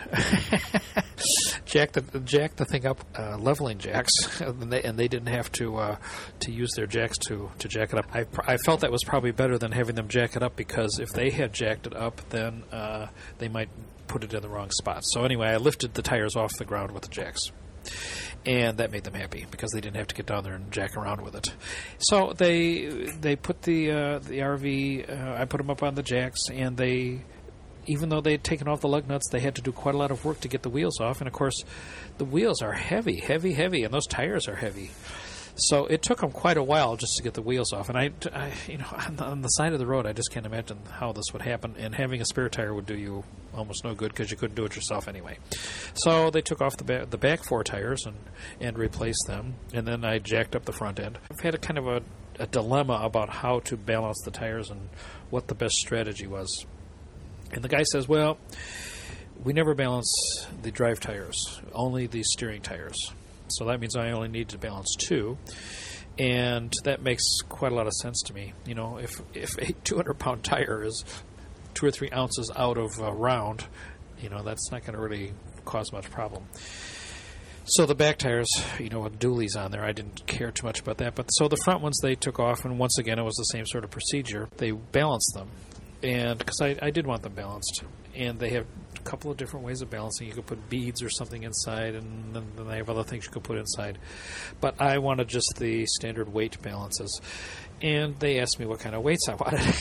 jack 1.66 1.92
the 1.92 2.20
jack 2.20 2.56
the 2.56 2.64
thing 2.64 2.86
up, 2.86 3.04
uh, 3.18 3.36
leveling 3.36 3.78
jacks, 3.78 4.12
and 4.40 4.72
they, 4.72 4.82
and 4.82 4.98
they, 4.98 5.08
didn't 5.08 5.28
have 5.28 5.50
to 5.52 5.76
uh, 5.76 5.96
to 6.40 6.52
use 6.52 6.70
their 6.76 6.86
jacks 6.86 7.18
to, 7.26 7.50
to 7.58 7.68
jack 7.68 7.92
it 7.92 7.98
up. 7.98 8.06
I, 8.14 8.26
I 8.46 8.56
felt 8.58 8.80
that 8.80 8.92
was 8.92 9.04
probably 9.04 9.32
better 9.32 9.58
than 9.58 9.72
having 9.72 9.96
them 9.96 10.08
jack 10.08 10.36
it 10.36 10.42
up 10.42 10.56
because 10.56 10.98
if 10.98 11.10
they 11.10 11.30
had 11.30 11.52
jacked 11.52 11.86
it 11.86 11.94
up, 11.94 12.20
then 12.30 12.62
uh, 12.72 13.08
they 13.38 13.48
might 13.48 13.68
put 14.06 14.24
it 14.24 14.32
in 14.32 14.40
the 14.40 14.48
wrong 14.48 14.70
spot. 14.70 15.02
So 15.04 15.24
anyway, 15.24 15.48
I 15.48 15.56
lifted 15.56 15.94
the 15.94 16.02
tires 16.02 16.36
off 16.36 16.52
the 16.54 16.64
ground 16.64 16.92
with 16.92 17.02
the 17.02 17.08
jacks 17.08 17.50
and 18.46 18.78
that 18.78 18.90
made 18.90 19.04
them 19.04 19.14
happy 19.14 19.46
because 19.50 19.70
they 19.72 19.80
didn't 19.80 19.96
have 19.96 20.06
to 20.08 20.14
get 20.14 20.26
down 20.26 20.44
there 20.44 20.54
and 20.54 20.70
jack 20.70 20.96
around 20.96 21.22
with 21.22 21.34
it. 21.34 21.52
So 21.98 22.32
they 22.36 23.10
they 23.20 23.36
put 23.36 23.62
the 23.62 23.90
uh, 23.90 24.18
the 24.20 24.38
RV. 24.38 25.10
Uh, 25.10 25.40
I 25.40 25.44
put 25.46 25.58
them 25.58 25.70
up 25.70 25.82
on 25.82 25.94
the 25.94 26.02
jacks, 26.02 26.40
and 26.52 26.76
they 26.76 27.20
even 27.86 28.08
though 28.08 28.20
they 28.20 28.32
had 28.32 28.44
taken 28.44 28.68
off 28.68 28.80
the 28.80 28.88
lug 28.88 29.08
nuts, 29.08 29.28
they 29.30 29.40
had 29.40 29.54
to 29.56 29.62
do 29.62 29.72
quite 29.72 29.94
a 29.94 29.98
lot 29.98 30.10
of 30.10 30.24
work 30.24 30.40
to 30.40 30.48
get 30.48 30.62
the 30.62 30.70
wheels 30.70 31.00
off. 31.00 31.20
And 31.20 31.28
of 31.28 31.32
course, 31.32 31.64
the 32.18 32.24
wheels 32.24 32.62
are 32.62 32.72
heavy, 32.72 33.20
heavy, 33.20 33.52
heavy, 33.52 33.84
and 33.84 33.92
those 33.92 34.06
tires 34.06 34.48
are 34.48 34.56
heavy. 34.56 34.90
So 35.56 35.86
it 35.86 36.02
took 36.02 36.20
them 36.20 36.32
quite 36.32 36.56
a 36.56 36.62
while 36.62 36.96
just 36.96 37.16
to 37.16 37.22
get 37.22 37.34
the 37.34 37.42
wheels 37.42 37.72
off. 37.72 37.88
And 37.88 37.96
I, 37.96 38.10
I 38.32 38.50
you 38.66 38.78
know, 38.78 38.86
on 38.90 39.16
the, 39.16 39.24
on 39.24 39.40
the, 39.42 39.48
side 39.48 39.72
of 39.72 39.78
the 39.78 39.86
road, 39.86 40.04
I 40.04 40.12
just 40.12 40.32
can't 40.32 40.46
imagine 40.46 40.78
how 40.90 41.12
this 41.12 41.26
would 41.32 41.42
happen. 41.42 41.76
And 41.78 41.94
having 41.94 42.20
a 42.20 42.24
spare 42.24 42.48
tire 42.48 42.74
would 42.74 42.86
do 42.86 42.96
you 42.96 43.22
almost 43.54 43.84
no 43.84 43.94
good 43.94 44.10
because 44.10 44.32
you 44.32 44.36
couldn't 44.36 44.56
do 44.56 44.64
it 44.64 44.74
yourself 44.74 45.06
anyway. 45.06 45.38
So 45.94 46.30
they 46.30 46.40
took 46.40 46.60
off 46.60 46.76
the 46.76 46.84
back, 46.84 47.10
the 47.10 47.18
back 47.18 47.44
four 47.44 47.62
tires 47.62 48.04
and 48.04 48.16
and 48.60 48.76
replaced 48.76 49.26
them. 49.28 49.54
And 49.72 49.86
then 49.86 50.04
I 50.04 50.18
jacked 50.18 50.56
up 50.56 50.64
the 50.64 50.72
front 50.72 50.98
end. 50.98 51.18
I've 51.30 51.40
had 51.40 51.54
a 51.54 51.58
kind 51.58 51.78
of 51.78 51.86
a, 51.86 52.02
a 52.40 52.46
dilemma 52.48 53.00
about 53.04 53.28
how 53.28 53.60
to 53.60 53.76
balance 53.76 54.20
the 54.24 54.32
tires 54.32 54.70
and 54.70 54.88
what 55.30 55.46
the 55.46 55.54
best 55.54 55.76
strategy 55.76 56.26
was 56.26 56.66
and 57.54 57.62
the 57.62 57.68
guy 57.68 57.84
says, 57.84 58.08
Well, 58.08 58.38
we 59.42 59.52
never 59.52 59.74
balance 59.74 60.46
the 60.62 60.70
drive 60.70 61.00
tires, 61.00 61.60
only 61.72 62.06
the 62.06 62.22
steering 62.22 62.62
tires. 62.62 63.12
So 63.48 63.66
that 63.66 63.80
means 63.80 63.94
I 63.94 64.10
only 64.10 64.28
need 64.28 64.48
to 64.50 64.58
balance 64.58 64.94
two. 64.98 65.38
And 66.18 66.72
that 66.84 67.02
makes 67.02 67.24
quite 67.48 67.72
a 67.72 67.74
lot 67.74 67.86
of 67.86 67.92
sense 67.94 68.22
to 68.26 68.34
me. 68.34 68.54
You 68.66 68.74
know, 68.74 68.98
if, 68.98 69.20
if 69.34 69.56
a 69.58 69.72
200 69.84 70.14
pound 70.14 70.44
tire 70.44 70.84
is 70.84 71.04
two 71.74 71.86
or 71.86 71.90
three 71.90 72.10
ounces 72.10 72.50
out 72.56 72.78
of 72.78 72.98
a 73.00 73.12
round, 73.12 73.66
you 74.20 74.28
know, 74.28 74.42
that's 74.42 74.70
not 74.70 74.82
going 74.82 74.94
to 74.94 75.00
really 75.00 75.32
cause 75.64 75.92
much 75.92 76.10
problem. 76.10 76.44
So 77.66 77.86
the 77.86 77.94
back 77.94 78.18
tires, 78.18 78.48
you 78.78 78.90
know, 78.90 79.00
with 79.00 79.18
dualies 79.18 79.56
on 79.56 79.70
there, 79.70 79.84
I 79.84 79.92
didn't 79.92 80.26
care 80.26 80.50
too 80.50 80.66
much 80.66 80.80
about 80.80 80.98
that. 80.98 81.14
But 81.14 81.28
so 81.28 81.48
the 81.48 81.56
front 81.64 81.80
ones 81.80 81.98
they 82.02 82.14
took 82.14 82.38
off, 82.38 82.64
and 82.64 82.78
once 82.78 82.98
again, 82.98 83.18
it 83.18 83.22
was 83.22 83.36
the 83.36 83.44
same 83.44 83.64
sort 83.66 83.84
of 83.84 83.90
procedure. 83.90 84.48
They 84.58 84.70
balanced 84.72 85.32
them 85.34 85.48
and 86.04 86.38
because 86.38 86.60
I, 86.60 86.76
I 86.82 86.90
did 86.90 87.06
want 87.06 87.22
them 87.22 87.32
balanced, 87.32 87.82
and 88.14 88.38
they 88.38 88.50
have 88.50 88.66
a 88.94 89.00
couple 89.00 89.30
of 89.30 89.38
different 89.38 89.64
ways 89.64 89.80
of 89.80 89.88
balancing. 89.88 90.28
You 90.28 90.34
could 90.34 90.46
put 90.46 90.68
beads 90.68 91.02
or 91.02 91.08
something 91.08 91.42
inside, 91.42 91.94
and 91.94 92.34
then, 92.34 92.44
then 92.56 92.68
they 92.68 92.76
have 92.76 92.90
other 92.90 93.02
things 93.02 93.24
you 93.24 93.30
could 93.30 93.42
put 93.42 93.56
inside. 93.56 93.98
But 94.60 94.80
I 94.80 94.98
wanted 94.98 95.28
just 95.28 95.54
the 95.56 95.86
standard 95.86 96.30
weight 96.30 96.60
balances, 96.60 97.20
and 97.80 98.18
they 98.20 98.38
asked 98.38 98.60
me 98.60 98.66
what 98.66 98.80
kind 98.80 98.94
of 98.94 99.02
weights 99.02 99.26
I 99.30 99.34
wanted. 99.34 99.74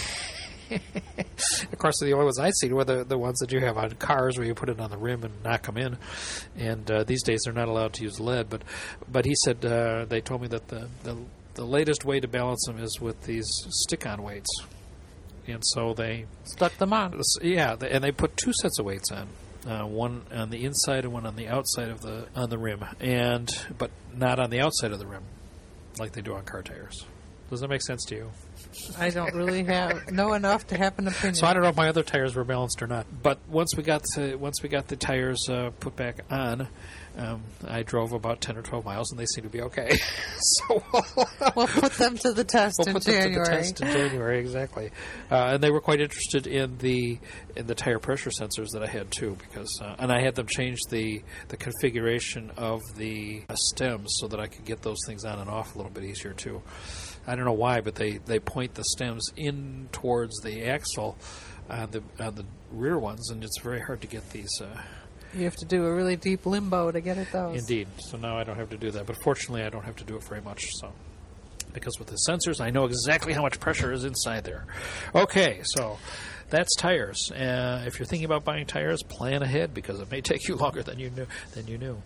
of 0.71 1.77
course, 1.77 1.99
the 1.99 2.13
only 2.13 2.23
ones 2.23 2.39
I'd 2.39 2.55
seen 2.55 2.73
were 2.73 2.85
the, 2.85 3.03
the 3.03 3.17
ones 3.17 3.39
that 3.39 3.51
you 3.51 3.59
have 3.59 3.77
on 3.77 3.91
cars 3.95 4.37
where 4.37 4.47
you 4.47 4.55
put 4.55 4.69
it 4.69 4.79
on 4.79 4.91
the 4.91 4.97
rim 4.97 5.25
and 5.25 5.43
knock 5.43 5.63
them 5.63 5.77
in. 5.77 5.97
And 6.57 6.89
uh, 6.89 7.03
these 7.03 7.21
days 7.23 7.41
they're 7.43 7.53
not 7.53 7.67
allowed 7.67 7.91
to 7.95 8.03
use 8.03 8.21
lead. 8.21 8.49
But 8.49 8.63
but 9.11 9.25
he 9.25 9.35
said 9.43 9.65
uh, 9.65 10.05
they 10.05 10.21
told 10.21 10.41
me 10.41 10.47
that 10.47 10.69
the, 10.69 10.87
the 11.03 11.17
the 11.55 11.65
latest 11.65 12.05
way 12.05 12.21
to 12.21 12.29
balance 12.29 12.65
them 12.65 12.79
is 12.79 12.99
with 13.01 13.23
these 13.23 13.45
stick-on 13.69 14.23
weights 14.23 14.49
and 15.47 15.63
so 15.65 15.93
they 15.93 16.25
stuck 16.43 16.77
them 16.77 16.93
on. 16.93 17.19
Yeah, 17.41 17.75
and 17.81 18.03
they 18.03 18.11
put 18.11 18.37
two 18.37 18.53
sets 18.53 18.79
of 18.79 18.85
weights 18.85 19.11
on. 19.11 19.27
Uh, 19.65 19.85
one 19.85 20.23
on 20.33 20.49
the 20.49 20.65
inside 20.65 21.05
and 21.05 21.13
one 21.13 21.25
on 21.25 21.37
the 21.37 21.47
outside 21.47 21.89
of 21.89 22.01
the 22.01 22.27
on 22.35 22.49
the 22.49 22.57
rim, 22.57 22.83
and 22.99 23.49
but 23.77 23.91
not 24.13 24.37
on 24.39 24.49
the 24.49 24.59
outside 24.59 24.91
of 24.91 24.99
the 24.99 25.07
rim, 25.07 25.23
like 25.97 26.11
they 26.11 26.21
do 26.21 26.33
on 26.35 26.43
car 26.43 26.61
tires. 26.61 27.05
Does 27.49 27.61
that 27.61 27.69
make 27.69 27.81
sense 27.81 28.03
to 28.05 28.15
you? 28.15 28.31
I 28.97 29.09
don't 29.09 29.33
really 29.35 29.63
have 29.65 30.11
know 30.11 30.33
enough 30.33 30.65
to 30.67 30.77
have 30.77 30.97
an 30.97 31.07
opinion. 31.07 31.35
So 31.35 31.45
I 31.45 31.53
don't 31.53 31.63
know 31.63 31.69
if 31.69 31.75
my 31.75 31.87
other 31.87 32.03
tires 32.03 32.35
were 32.35 32.43
balanced 32.43 32.81
or 32.81 32.87
not. 32.87 33.05
But 33.21 33.39
once 33.47 33.75
we 33.77 33.83
got 33.83 34.03
to, 34.15 34.35
once 34.35 34.63
we 34.63 34.69
got 34.69 34.87
the 34.87 34.95
tires 34.95 35.47
uh, 35.49 35.69
put 35.79 35.95
back 35.95 36.21
on, 36.29 36.67
um, 37.17 37.43
I 37.67 37.83
drove 37.83 38.13
about 38.13 38.41
ten 38.41 38.57
or 38.57 38.61
twelve 38.61 38.85
miles, 38.85 39.11
and 39.11 39.19
they 39.19 39.25
seem 39.25 39.43
to 39.43 39.49
be 39.49 39.61
okay. 39.61 39.97
so 40.37 40.83
we'll 41.55 41.67
put 41.67 41.93
them 41.93 42.17
to 42.17 42.33
the 42.33 42.43
test 42.43 42.77
we'll 42.79 42.87
in 42.87 42.93
put 42.93 43.03
January. 43.03 43.33
Them 43.33 43.45
to 43.45 43.51
the 43.51 43.57
test 43.57 43.81
in 43.81 43.87
January, 43.91 44.39
exactly. 44.39 44.91
Uh, 45.31 45.53
and 45.53 45.63
they 45.63 45.71
were 45.71 45.81
quite 45.81 46.01
interested 46.01 46.47
in 46.47 46.77
the 46.79 47.19
in 47.55 47.67
the 47.67 47.75
tire 47.75 47.99
pressure 47.99 48.31
sensors 48.31 48.69
that 48.73 48.83
I 48.83 48.87
had 48.87 49.11
too, 49.11 49.37
because 49.39 49.79
uh, 49.81 49.95
and 49.99 50.11
I 50.11 50.21
had 50.21 50.35
them 50.35 50.47
change 50.47 50.79
the 50.89 51.21
the 51.49 51.57
configuration 51.57 52.51
of 52.57 52.81
the 52.95 53.43
uh, 53.49 53.55
stems 53.55 54.15
so 54.19 54.27
that 54.27 54.39
I 54.39 54.47
could 54.47 54.65
get 54.65 54.81
those 54.81 54.99
things 55.05 55.25
on 55.25 55.39
and 55.39 55.49
off 55.49 55.75
a 55.75 55.77
little 55.77 55.91
bit 55.91 56.03
easier 56.03 56.33
too. 56.33 56.61
I 57.25 57.35
don't 57.35 57.45
know 57.45 57.53
why, 57.53 57.81
but 57.81 57.95
they, 57.95 58.17
they 58.17 58.39
point 58.39 58.73
the 58.73 58.83
stems 58.83 59.31
in 59.37 59.87
towards 59.91 60.41
the 60.41 60.65
axle 60.65 61.17
on 61.69 61.91
the 61.91 62.03
on 62.19 62.35
the 62.35 62.45
rear 62.71 62.99
ones, 62.99 63.29
and 63.29 63.43
it's 63.43 63.59
very 63.61 63.79
hard 63.79 64.01
to 64.01 64.07
get 64.07 64.29
these. 64.31 64.61
Uh, 64.61 64.81
you 65.33 65.43
have 65.45 65.55
to 65.57 65.65
do 65.65 65.85
a 65.85 65.93
really 65.93 66.15
deep 66.15 66.45
limbo 66.45 66.91
to 66.91 67.01
get 67.01 67.17
at 67.17 67.31
those. 67.31 67.59
Indeed. 67.59 67.87
So 67.97 68.17
now 68.17 68.37
I 68.37 68.43
don't 68.43 68.57
have 68.57 68.69
to 68.69 68.77
do 68.77 68.91
that. 68.91 69.05
But 69.05 69.17
fortunately, 69.23 69.63
I 69.63 69.69
don't 69.69 69.85
have 69.85 69.95
to 69.97 70.03
do 70.03 70.15
it 70.15 70.23
very 70.23 70.41
much. 70.41 70.65
So 70.79 70.91
because 71.73 71.97
with 71.99 72.07
the 72.07 72.17
sensors, 72.29 72.61
I 72.61 72.69
know 72.69 72.85
exactly 72.85 73.33
how 73.33 73.41
much 73.41 73.59
pressure 73.59 73.91
is 73.91 74.05
inside 74.05 74.43
there. 74.43 74.65
Okay, 75.13 75.61
so 75.63 75.97
that's 76.49 76.75
tires. 76.75 77.31
Uh, 77.31 77.83
if 77.87 77.99
you're 77.99 78.05
thinking 78.05 78.25
about 78.25 78.43
buying 78.43 78.65
tires, 78.65 79.01
plan 79.03 79.41
ahead 79.41 79.73
because 79.73 79.99
it 79.99 80.09
may 80.11 80.21
take 80.21 80.47
you 80.47 80.55
longer 80.55 80.83
than 80.83 80.99
you 80.99 81.09
knew. 81.09 81.25
Than 81.53 81.67
you 81.67 81.77
knew. 81.77 82.01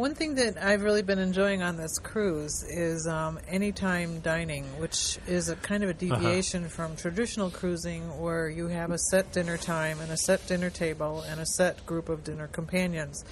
One 0.00 0.14
thing 0.14 0.36
that 0.36 0.56
I've 0.56 0.82
really 0.82 1.02
been 1.02 1.18
enjoying 1.18 1.60
on 1.62 1.76
this 1.76 1.98
cruise 1.98 2.64
is 2.66 3.06
um, 3.06 3.38
anytime 3.46 4.20
dining, 4.20 4.64
which 4.80 5.18
is 5.26 5.50
a 5.50 5.56
kind 5.56 5.84
of 5.84 5.90
a 5.90 5.92
Uh-huh. 5.92 6.16
deviation 6.16 6.70
from 6.70 6.96
traditional 6.96 7.50
cruising 7.50 8.18
where 8.18 8.48
you 8.48 8.68
have 8.68 8.92
a 8.92 8.98
set 9.10 9.30
dinner 9.32 9.58
time 9.58 10.00
and 10.00 10.10
a 10.10 10.16
set 10.16 10.46
dinner 10.46 10.70
table 10.70 11.20
and 11.28 11.38
a 11.38 11.44
set 11.44 11.84
group 11.84 12.08
of 12.08 12.24
dinner 12.24 12.46
companions, 12.46 13.22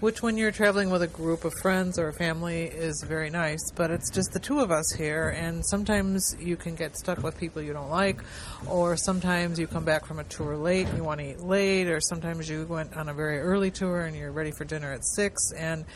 which 0.00 0.20
when 0.20 0.36
you're 0.36 0.50
traveling 0.50 0.90
with 0.90 1.00
a 1.00 1.06
group 1.06 1.46
of 1.46 1.54
friends 1.62 1.98
or 1.98 2.08
a 2.08 2.12
family 2.12 2.64
is 2.64 3.02
very 3.08 3.30
nice, 3.30 3.70
but 3.74 3.90
it's 3.90 4.10
just 4.10 4.30
the 4.34 4.38
two 4.38 4.60
of 4.60 4.70
us 4.70 4.92
here, 4.98 5.30
and 5.30 5.64
sometimes 5.64 6.36
you 6.38 6.56
can 6.56 6.74
get 6.74 6.94
stuck 6.94 7.22
with 7.22 7.38
people 7.38 7.62
you 7.62 7.72
don't 7.72 7.88
like, 7.88 8.20
or 8.66 8.98
sometimes 8.98 9.58
you 9.58 9.66
come 9.66 9.86
back 9.86 10.04
from 10.04 10.18
a 10.18 10.24
tour 10.24 10.58
late 10.58 10.88
and 10.88 10.98
you 10.98 11.04
want 11.04 11.20
to 11.20 11.30
eat 11.30 11.40
late, 11.40 11.88
or 11.88 12.02
sometimes 12.02 12.50
you 12.50 12.66
went 12.66 12.94
on 12.94 13.08
a 13.08 13.14
very 13.14 13.38
early 13.38 13.70
tour 13.70 14.02
and 14.04 14.14
you're 14.14 14.30
ready 14.30 14.50
for 14.50 14.66
dinner 14.66 14.92
at 14.92 15.06
6, 15.06 15.52
and 15.56 15.86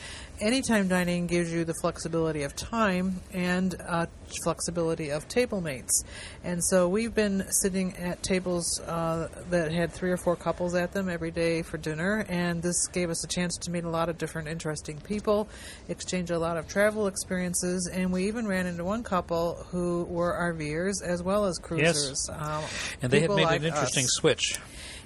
anytime 0.40 0.88
dining 0.88 1.26
gives 1.26 1.52
you 1.52 1.64
the 1.64 1.74
flexibility 1.80 2.42
of 2.42 2.54
time 2.56 3.20
and 3.32 3.74
uh, 3.86 4.06
flexibility 4.44 5.10
of 5.10 5.28
table 5.28 5.60
mates. 5.60 6.04
And 6.44 6.62
so 6.64 6.88
we've 6.88 7.14
been 7.14 7.44
sitting 7.50 7.96
at 7.96 8.22
tables 8.22 8.80
uh, 8.80 9.28
that 9.50 9.72
had 9.72 9.92
three 9.92 10.10
or 10.10 10.16
four 10.16 10.36
couples 10.36 10.74
at 10.74 10.92
them 10.92 11.08
every 11.08 11.30
day 11.30 11.62
for 11.62 11.78
dinner, 11.78 12.24
and 12.28 12.62
this 12.62 12.86
gave 12.88 13.10
us 13.10 13.24
a 13.24 13.28
chance 13.28 13.56
to 13.58 13.70
meet 13.70 13.84
a 13.84 13.90
lot 13.90 14.08
of 14.08 14.18
different 14.18 14.48
interesting 14.48 14.98
people, 15.00 15.48
exchange 15.88 16.30
a 16.30 16.38
lot 16.38 16.56
of 16.56 16.68
travel 16.68 17.06
experiences, 17.06 17.88
and 17.92 18.12
we 18.12 18.26
even 18.26 18.46
ran 18.46 18.66
into 18.66 18.84
one 18.84 19.02
couple 19.02 19.64
who 19.70 20.04
were 20.04 20.32
RVers 20.32 21.02
as 21.04 21.22
well 21.22 21.44
as 21.44 21.58
cruisers. 21.58 22.28
Um, 22.32 22.64
And 23.00 23.10
they 23.10 23.20
had 23.20 23.30
made 23.30 23.44
like 23.44 23.60
an 23.60 23.66
interesting 23.66 24.04
us. 24.04 24.10
switch. 24.14 24.58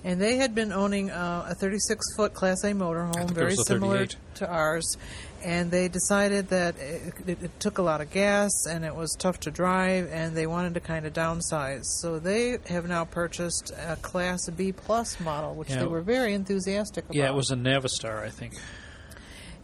And 0.05 0.21
they 0.21 0.37
had 0.37 0.55
been 0.55 0.73
owning 0.73 1.11
uh, 1.11 1.47
a 1.51 1.55
36 1.55 2.17
foot 2.17 2.35
Class 2.35 2.63
A 2.65 2.73
motorhome, 2.73 3.31
very 3.31 3.57
similar 3.57 4.07
to 4.37 4.49
ours. 4.49 4.97
And 5.45 5.71
they 5.71 5.89
decided 5.89 6.49
that 6.49 6.77
it, 6.79 7.15
it, 7.27 7.43
it 7.43 7.61
took 7.61 7.79
a 7.79 7.83
lot 7.83 8.01
of 8.01 8.11
gas 8.11 8.51
and 8.69 8.85
it 8.85 8.95
was 8.95 9.15
tough 9.19 9.39
to 9.41 9.51
drive, 9.51 10.09
and 10.11 10.37
they 10.37 10.47
wanted 10.47 10.75
to 10.75 10.81
kind 10.81 11.07
of 11.07 11.13
downsize. 11.13 11.85
So 12.01 12.19
they 12.19 12.59
have 12.69 12.89
now 12.89 13.05
purchased 13.05 13.73
a 13.79 13.97
Class 13.97 14.49
B 14.51 14.73
Plus 14.73 15.21
model, 15.21 15.55
which 15.55 15.71
Yeah. 15.71 15.81
they 15.81 15.87
were 15.87 16.01
very 16.03 16.35
enthusiastic 16.35 17.05
about. 17.05 17.15
Yeah, 17.15 17.29
it 17.29 17.35
was 17.35 17.51
a 17.51 17.57
Navistar, 17.57 18.23
I 18.25 18.31
think. 18.31 18.55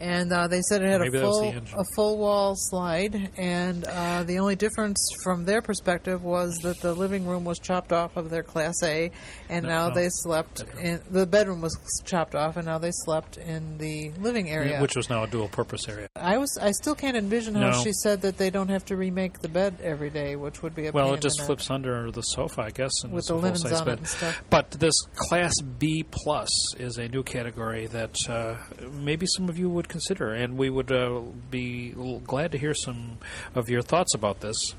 And 0.02 0.32
uh, 0.32 0.48
they 0.48 0.60
said 0.62 0.82
it 0.82 0.88
had 0.90 1.00
Maybe 1.00 1.18
a 1.18 1.20
that 1.20 1.26
was 1.28 1.40
the 1.54 1.60
full 1.70 1.80
a 1.80 1.84
full 1.94 2.18
wall 2.18 2.54
slide, 2.56 3.30
and 3.36 3.84
uh, 3.84 4.24
the 4.24 4.40
only 4.40 4.56
difference 4.56 4.98
from 5.22 5.44
their 5.44 5.62
perspective 5.62 6.24
was 6.24 6.58
that 6.64 6.80
the 6.80 6.92
living 6.92 7.24
room 7.24 7.44
was 7.44 7.60
chopped 7.60 7.92
off 7.92 8.16
of 8.16 8.28
their 8.28 8.42
Class 8.42 8.74
A, 8.82 9.12
and 9.48 9.64
No, 9.64 9.68
now 9.68 9.88
no. 9.88 9.94
they 9.94 10.08
slept 10.10 10.64
in 10.80 11.00
the 11.10 11.24
bedroom 11.26 11.60
was 11.60 11.78
chopped 12.04 12.34
off, 12.34 12.56
and 12.56 12.66
now 12.66 12.78
they 12.78 12.90
slept 12.92 13.36
in 13.36 13.78
the 13.78 14.10
living 14.18 14.50
area. 14.50 14.80
Which 14.80 14.96
was 14.96 15.08
now 15.08 15.22
a 15.22 15.28
dual 15.28 15.48
purpose 15.48 15.88
area. 15.88 16.08
I 16.16 16.36
was 16.36 16.58
I 16.60 16.72
still 16.72 16.96
can't 16.96 17.16
envision 17.16 17.54
how 17.54 17.70
No. 17.70 17.82
she 17.84 17.92
said 17.92 18.22
that 18.22 18.36
they 18.38 18.50
don't 18.50 18.68
have 18.70 18.84
to 18.86 18.96
remake 18.96 19.38
the 19.38 19.48
bed 19.48 19.76
every 19.82 20.10
day, 20.10 20.34
which 20.34 20.62
would 20.62 20.74
be 20.74 20.88
a 20.88 20.92
Well, 20.92 21.14
it 21.14 21.20
just 21.20 21.40
flips 21.42 21.70
under 21.70 22.10
the 22.10 22.22
sofa, 22.22 22.62
I 22.62 22.70
guess, 22.70 22.92
and 23.04 23.12
With 23.12 23.26
the 23.28 23.34
linens 23.36 23.64
on 23.64 23.88
it 23.88 23.98
and 23.98 24.08
stuff. 24.08 24.42
But 24.50 24.72
this 24.72 24.94
Class 25.14 25.54
B 25.78 26.04
Plus 26.10 26.74
is 26.78 26.98
a 26.98 27.06
new 27.08 27.22
category 27.22 27.86
that 27.86 28.16
uh, 28.28 28.56
maybe 28.90 29.26
some 29.26 29.48
of 29.48 29.58
you 29.58 29.70
would 29.70 29.88
consider, 29.92 30.32
and 30.32 30.56
we 30.58 30.70
would 30.70 30.90
uh, 30.90 31.20
be 31.50 31.94
glad 32.24 32.52
to 32.52 32.58
hear 32.58 32.74
some 32.74 33.18
of 33.54 33.68
your 33.68 33.82
thoughts 33.82 34.14
about 34.14 34.40
this. 34.40 34.74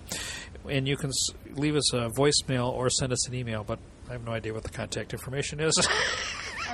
And 0.69 0.87
you 0.87 0.97
can 0.97 1.09
s- 1.09 1.29
leave 1.55 1.75
us 1.75 1.93
a 1.93 2.09
voicemail 2.09 2.71
or 2.71 2.89
send 2.89 3.13
us 3.13 3.27
an 3.27 3.35
email, 3.35 3.63
but 3.63 3.79
I 4.09 4.13
have 4.13 4.25
no 4.25 4.31
idea 4.33 4.53
what 4.53 4.63
the 4.63 4.69
contact 4.69 5.13
information 5.13 5.59
is. 5.59 5.73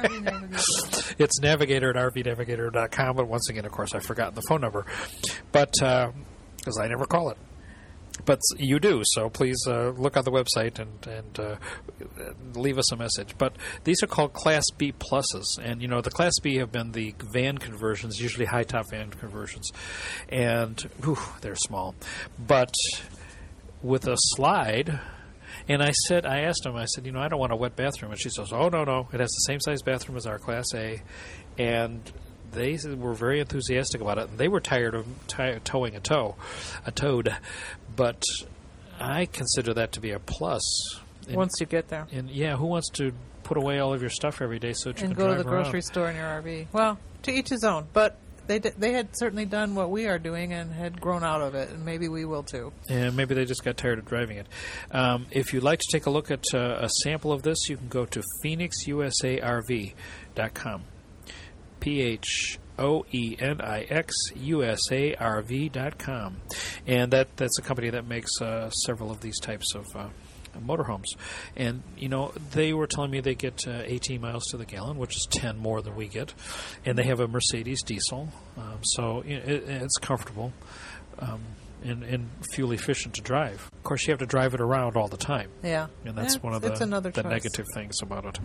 it's 1.19 1.39
navigator 1.41 1.89
at 1.89 2.13
rvnavigator.com, 2.13 3.15
but 3.15 3.27
once 3.27 3.49
again, 3.49 3.65
of 3.65 3.71
course, 3.71 3.93
I've 3.93 4.05
forgotten 4.05 4.35
the 4.35 4.43
phone 4.47 4.61
number. 4.61 4.85
But, 5.51 5.73
because 5.73 6.79
I 6.79 6.87
never 6.87 7.05
call 7.05 7.29
it. 7.29 7.37
But 8.25 8.41
you 8.57 8.79
do, 8.79 9.01
so 9.03 9.29
please 9.29 9.57
uh, 9.67 9.89
look 9.97 10.17
on 10.17 10.23
the 10.23 10.31
website 10.31 10.79
and, 10.79 11.07
and 11.07 11.39
uh, 11.39 11.55
leave 12.53 12.77
us 12.77 12.91
a 12.91 12.95
message. 12.95 13.35
But 13.37 13.55
these 13.83 14.01
are 14.03 14.07
called 14.07 14.33
Class 14.33 14.65
B 14.77 14.91
pluses, 14.91 15.57
and 15.61 15.81
you 15.81 15.87
know 15.87 16.01
the 16.01 16.11
Class 16.11 16.33
B 16.41 16.57
have 16.57 16.71
been 16.71 16.91
the 16.91 17.15
van 17.33 17.57
conversions, 17.57 18.21
usually 18.21 18.45
high 18.45 18.63
top 18.63 18.89
van 18.91 19.09
conversions, 19.11 19.71
and 20.29 20.79
whew, 21.03 21.17
they're 21.41 21.55
small. 21.55 21.95
But 22.37 22.73
with 23.81 24.07
a 24.07 24.15
slide, 24.17 24.99
and 25.67 25.81
I 25.81 25.91
said, 25.91 26.25
I 26.25 26.41
asked 26.41 26.65
him, 26.65 26.75
I 26.75 26.85
said, 26.85 27.05
you 27.05 27.11
know, 27.11 27.19
I 27.19 27.27
don't 27.27 27.39
want 27.39 27.53
a 27.53 27.55
wet 27.55 27.75
bathroom, 27.75 28.11
and 28.11 28.19
she 28.19 28.29
says, 28.29 28.51
oh 28.51 28.69
no 28.69 28.83
no, 28.83 29.07
it 29.13 29.19
has 29.19 29.29
the 29.29 29.45
same 29.47 29.59
size 29.59 29.81
bathroom 29.81 30.17
as 30.17 30.25
our 30.25 30.39
Class 30.39 30.73
A, 30.73 31.01
and 31.57 32.11
they 32.51 32.77
were 32.95 33.13
very 33.13 33.39
enthusiastic 33.39 34.01
about 34.01 34.17
it. 34.17 34.37
They 34.37 34.47
were 34.47 34.59
tired 34.59 34.95
of 34.95 35.05
ti 35.27 35.59
towing 35.63 35.95
a 35.95 35.99
tow, 35.99 36.35
a 36.85 36.91
toad, 36.91 37.35
but 37.95 38.23
I 38.99 39.25
consider 39.25 39.73
that 39.75 39.93
to 39.93 40.01
be 40.01 40.11
a 40.11 40.19
plus. 40.19 40.99
And, 41.27 41.35
once 41.35 41.53
you 41.59 41.65
get 41.65 41.89
there. 41.89 42.07
and 42.11 42.29
yeah, 42.29 42.55
who 42.55 42.65
wants 42.65 42.89
to 42.91 43.11
put 43.43 43.57
away 43.57 43.79
all 43.79 43.93
of 43.93 44.01
your 44.01 44.09
stuff 44.09 44.41
every 44.41 44.59
day 44.59 44.73
so 44.73 44.89
that 44.89 44.99
you 44.99 45.07
and 45.07 45.15
can 45.15 45.25
go 45.25 45.35
to 45.35 45.43
the 45.43 45.49
around? 45.49 45.63
grocery 45.63 45.81
store 45.81 46.09
in 46.09 46.15
your 46.15 46.25
RV. 46.25 46.67
Well, 46.73 46.97
to 47.23 47.31
each 47.31 47.49
his 47.49 47.63
own. 47.63 47.87
But 47.93 48.17
they 48.47 48.59
d- 48.59 48.71
they 48.77 48.93
had 48.93 49.09
certainly 49.15 49.45
done 49.45 49.75
what 49.75 49.91
we 49.91 50.07
are 50.07 50.17
doing 50.17 50.53
and 50.53 50.73
had 50.73 50.99
grown 50.99 51.23
out 51.23 51.41
of 51.41 51.53
it, 51.53 51.69
and 51.69 51.85
maybe 51.85 52.07
we 52.09 52.25
will 52.25 52.41
too. 52.43 52.73
And 52.89 53.15
maybe 53.15 53.35
they 53.35 53.45
just 53.45 53.63
got 53.63 53.77
tired 53.77 53.99
of 53.99 54.05
driving 54.05 54.37
it. 54.37 54.47
Um, 54.91 55.27
if 55.29 55.53
you'd 55.53 55.61
like 55.63 55.79
to 55.79 55.87
take 55.91 56.07
a 56.07 56.09
look 56.09 56.31
at 56.31 56.45
uh, 56.53 56.79
a 56.81 56.89
sample 57.03 57.31
of 57.31 57.43
this, 57.43 57.69
you 57.69 57.77
can 57.77 57.89
go 57.89 58.05
to 58.05 58.23
phoenixusarv.com. 58.43 60.81
P 61.79 62.01
H 62.01 62.59
O 62.77 63.05
E 63.11 63.35
N 63.39 63.61
I 63.61 63.81
X 63.89 64.13
U 64.35 64.63
S 64.63 64.91
A 64.91 65.15
R 65.15 65.41
V 65.41 65.69
dot 65.69 65.97
com, 65.97 66.37
and 66.87 67.11
that 67.11 67.35
that's 67.37 67.59
a 67.59 67.61
company 67.61 67.89
that 67.89 68.07
makes 68.07 68.41
uh, 68.41 68.69
several 68.69 69.11
of 69.11 69.21
these 69.21 69.39
types 69.39 69.75
of. 69.75 69.85
Uh, 69.95 70.09
motorhomes. 70.57 71.15
And 71.55 71.83
you 71.95 72.09
know 72.09 72.33
they 72.51 72.73
were 72.73 72.87
telling 72.87 73.11
me 73.11 73.21
they 73.21 73.35
get 73.35 73.67
uh, 73.67 73.83
18 73.85 74.19
miles 74.19 74.47
to 74.47 74.57
the 74.57 74.65
gallon 74.65 74.97
which 74.97 75.15
is 75.15 75.27
10 75.29 75.57
more 75.57 75.81
than 75.81 75.95
we 75.95 76.07
get. 76.07 76.33
And 76.85 76.97
they 76.97 77.03
have 77.03 77.19
a 77.19 77.27
mercedes 77.27 77.83
diesel. 77.83 78.29
Um, 78.57 78.79
so 78.81 79.21
it, 79.21 79.47
it's 79.47 79.97
comfortable. 79.97 80.51
Um, 81.19 81.41
and, 81.83 82.03
and 82.03 82.29
fuel 82.53 82.71
efficient 82.71 83.15
to 83.15 83.21
drive. 83.21 83.69
Of 83.73 83.83
course, 83.83 84.05
you 84.07 84.11
have 84.11 84.19
to 84.19 84.25
drive 84.25 84.53
it 84.53 84.61
around 84.61 84.95
all 84.97 85.07
the 85.07 85.17
time, 85.17 85.49
Yeah, 85.63 85.87
and 86.05 86.17
that's 86.17 86.35
Yeah, 86.35 86.41
one 86.41 86.53
of 86.53 86.61
the, 86.61 86.83
another 86.83 87.11
the 87.11 87.23
choice. 87.23 87.31
negative 87.31 87.65
things 87.73 88.01
about 88.01 88.25
it. 88.25 88.39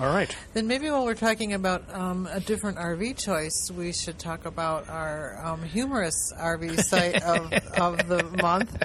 All 0.00 0.12
right, 0.14 0.34
Then 0.52 0.66
maybe 0.66 0.90
while 0.90 1.04
we're 1.04 1.14
talking 1.14 1.52
about 1.54 1.82
um, 1.94 2.26
a 2.30 2.40
different 2.40 2.78
RV 2.78 3.16
choice, 3.24 3.70
we 3.74 3.92
should 3.92 4.18
talk 4.18 4.44
about 4.46 4.88
our 4.88 5.44
um, 5.44 5.62
humorous 5.62 6.32
RV 6.38 6.80
site 6.84 7.22
of, 7.22 7.52
of 7.78 8.08
the 8.08 8.22
month. 8.42 8.82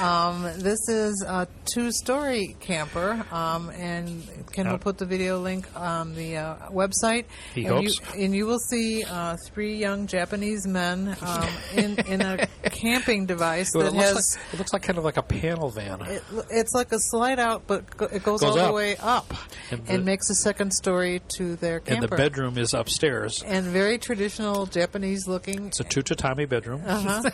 Um, 0.00 0.42
this 0.58 0.88
is 0.88 1.24
a 1.26 1.46
two-story 1.72 2.56
camper, 2.60 3.24
um, 3.32 3.70
and 3.70 4.22
Ken 4.52 4.68
will 4.70 4.78
put 4.78 4.98
the 4.98 5.06
video 5.06 5.38
link 5.40 5.66
on 5.76 6.14
the 6.14 6.36
uh, 6.36 6.56
website. 6.70 7.24
He 7.54 7.66
and 7.66 7.74
hopes. 7.74 8.00
You, 8.16 8.24
and 8.24 8.34
you 8.34 8.46
will 8.46 8.58
see 8.58 9.04
uh, 9.04 9.36
three 9.46 9.76
young 9.76 10.06
Japanese 10.06 10.66
men 10.66 11.16
um, 11.20 11.48
in, 11.76 11.98
in 12.06 12.20
a 12.20 12.46
camping 12.70 13.26
device 13.32 13.70
Well, 13.74 13.84
that 13.84 13.94
it, 13.94 13.96
looks 13.96 14.08
has. 14.08 14.36
like, 14.36 14.54
it 14.54 14.58
looks 14.58 14.72
like 14.72 14.82
kind 14.82 14.98
of 14.98 15.04
like 15.04 15.16
a 15.16 15.22
panel 15.22 15.70
van. 15.70 16.00
It, 16.02 16.22
it's 16.50 16.72
like 16.74 16.92
a 16.92 16.98
slide 16.98 17.38
out, 17.38 17.66
but 17.66 17.96
go, 17.96 18.06
it 18.06 18.22
goes, 18.22 18.40
Goes 18.40 18.56
all 18.56 18.58
up. 18.58 18.66
the 18.68 18.72
way 18.72 18.96
up 18.96 19.32
And 19.70 19.80
and, 19.88 19.98
the- 20.00 20.04
makes 20.04 20.30
a 20.30 20.34
second 20.34 20.72
story 20.72 21.20
to 21.36 21.56
their 21.56 21.80
camper. 21.80 22.02
and 22.04 22.12
the 22.12 22.16
bedroom 22.16 22.58
is 22.58 22.74
upstairs. 22.74 23.42
And 23.46 23.66
very 23.66 23.98
traditional 23.98 24.66
Japanese 24.66 25.26
looking. 25.26 25.66
It's 25.68 25.80
a 25.80 25.84
two 25.84 26.02
tatami 26.02 26.44
bedroom. 26.46 26.82
Uh-huh. 26.86 27.30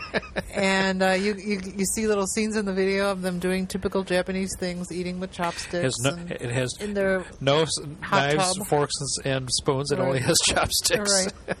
and 0.54 1.02
uh, 1.02 1.10
you, 1.12 1.34
you 1.34 1.60
you 1.76 1.84
see 1.84 2.06
little 2.06 2.26
scenes 2.26 2.56
in 2.56 2.64
the 2.64 2.72
video 2.72 3.10
of 3.10 3.22
them 3.22 3.38
doing 3.38 3.66
typical 3.66 4.02
Japanese 4.04 4.50
things, 4.58 4.92
eating 4.92 5.20
with 5.20 5.30
It 5.30 5.34
chopsticks. 5.34 5.82
has 5.82 5.98
no, 6.00 6.18
it 6.28 6.50
has 6.50 6.74
in 6.80 6.94
their 6.94 7.24
no 7.40 7.64
knives, 8.10 8.56
tub. 8.56 8.66
forks, 8.66 8.94
and 9.24 9.48
spoons. 9.50 9.90
It 9.92 9.98
only 9.98 10.20
has 10.20 10.38
chopsticks. 10.44 11.28
right. 11.46 11.56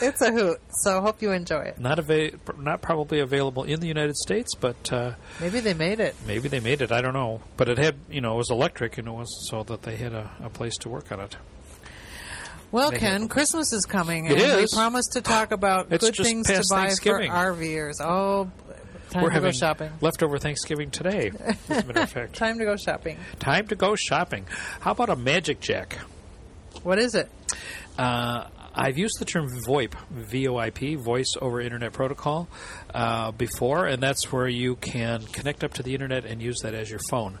It's 0.00 0.20
a 0.20 0.32
hoot. 0.32 0.58
So 0.70 1.00
hope 1.00 1.20
you 1.22 1.32
enjoy 1.32 1.60
it. 1.62 1.78
Not 1.78 1.98
ava- 1.98 2.32
not 2.58 2.80
probably 2.82 3.20
available 3.20 3.64
in 3.64 3.80
the 3.80 3.86
United 3.86 4.16
States, 4.16 4.54
but 4.54 4.92
uh, 4.92 5.12
Maybe 5.40 5.60
they 5.60 5.74
made 5.74 6.00
it. 6.00 6.14
maybe 6.26 6.48
they 6.48 6.60
made 6.60 6.80
it. 6.82 6.90
I 6.92 7.00
don't 7.02 7.12
know. 7.14 7.42
But 7.56 7.68
it 7.68 7.78
had, 7.78 7.96
you 8.10 8.20
know, 8.20 8.34
it 8.34 8.38
was 8.38 8.50
electric, 8.50 8.98
and 8.98 9.06
it 9.08 9.12
was 9.12 9.48
so 9.50 9.62
that 9.64 9.82
they 9.82 9.96
had 9.96 10.12
a, 10.12 10.30
a 10.42 10.48
place 10.50 10.76
to 10.78 10.88
work 10.88 11.12
on 11.12 11.20
it. 11.20 11.36
Well, 12.72 12.90
They 12.90 12.98
Ken, 12.98 13.28
Christmas 13.28 13.72
is 13.72 13.84
coming, 13.86 14.26
It 14.26 14.32
and 14.32 14.40
is. 14.40 14.72
we 14.72 14.76
promised 14.76 15.12
to 15.12 15.20
talk 15.20 15.52
about 15.52 15.92
It's 15.92 16.10
good 16.10 16.16
things 16.24 16.46
to 16.48 16.64
buy 16.68 16.88
for. 16.90 17.20
RVers. 17.20 18.00
Oh, 18.00 18.50
time 19.10 19.22
We're 19.22 19.28
to 19.28 19.34
having 19.34 19.48
go 19.52 19.56
shopping. 19.56 19.92
leftover 20.00 20.38
Thanksgiving 20.38 20.90
today. 20.90 21.30
As 21.38 21.56
a 21.68 21.84
matter 21.84 22.00
of 22.00 22.10
fact, 22.10 22.34
Time 22.36 22.58
to 22.58 22.64
go 22.64 22.74
shopping. 22.76 23.16
time 23.38 23.68
to 23.68 23.76
go 23.76 23.94
shopping. 23.94 24.46
How 24.80 24.90
about 24.90 25.08
a 25.10 25.14
Magic 25.14 25.60
Jack? 25.60 25.98
What 26.82 26.98
is 26.98 27.14
it? 27.14 27.30
Uh, 27.96 28.48
I've 28.76 28.98
used 28.98 29.20
the 29.20 29.24
term 29.24 29.48
VoIP, 29.66 29.94
V-O-I-P, 30.10 30.96
Voice 30.96 31.34
over 31.40 31.60
Internet 31.60 31.92
Protocol, 31.92 32.48
uh, 32.92 33.30
before, 33.30 33.86
and 33.86 34.02
that's 34.02 34.32
where 34.32 34.48
you 34.48 34.74
can 34.76 35.22
connect 35.26 35.62
up 35.62 35.74
to 35.74 35.84
the 35.84 35.94
internet 35.94 36.24
and 36.24 36.42
use 36.42 36.58
that 36.62 36.74
as 36.74 36.90
your 36.90 36.98
phone. 37.08 37.38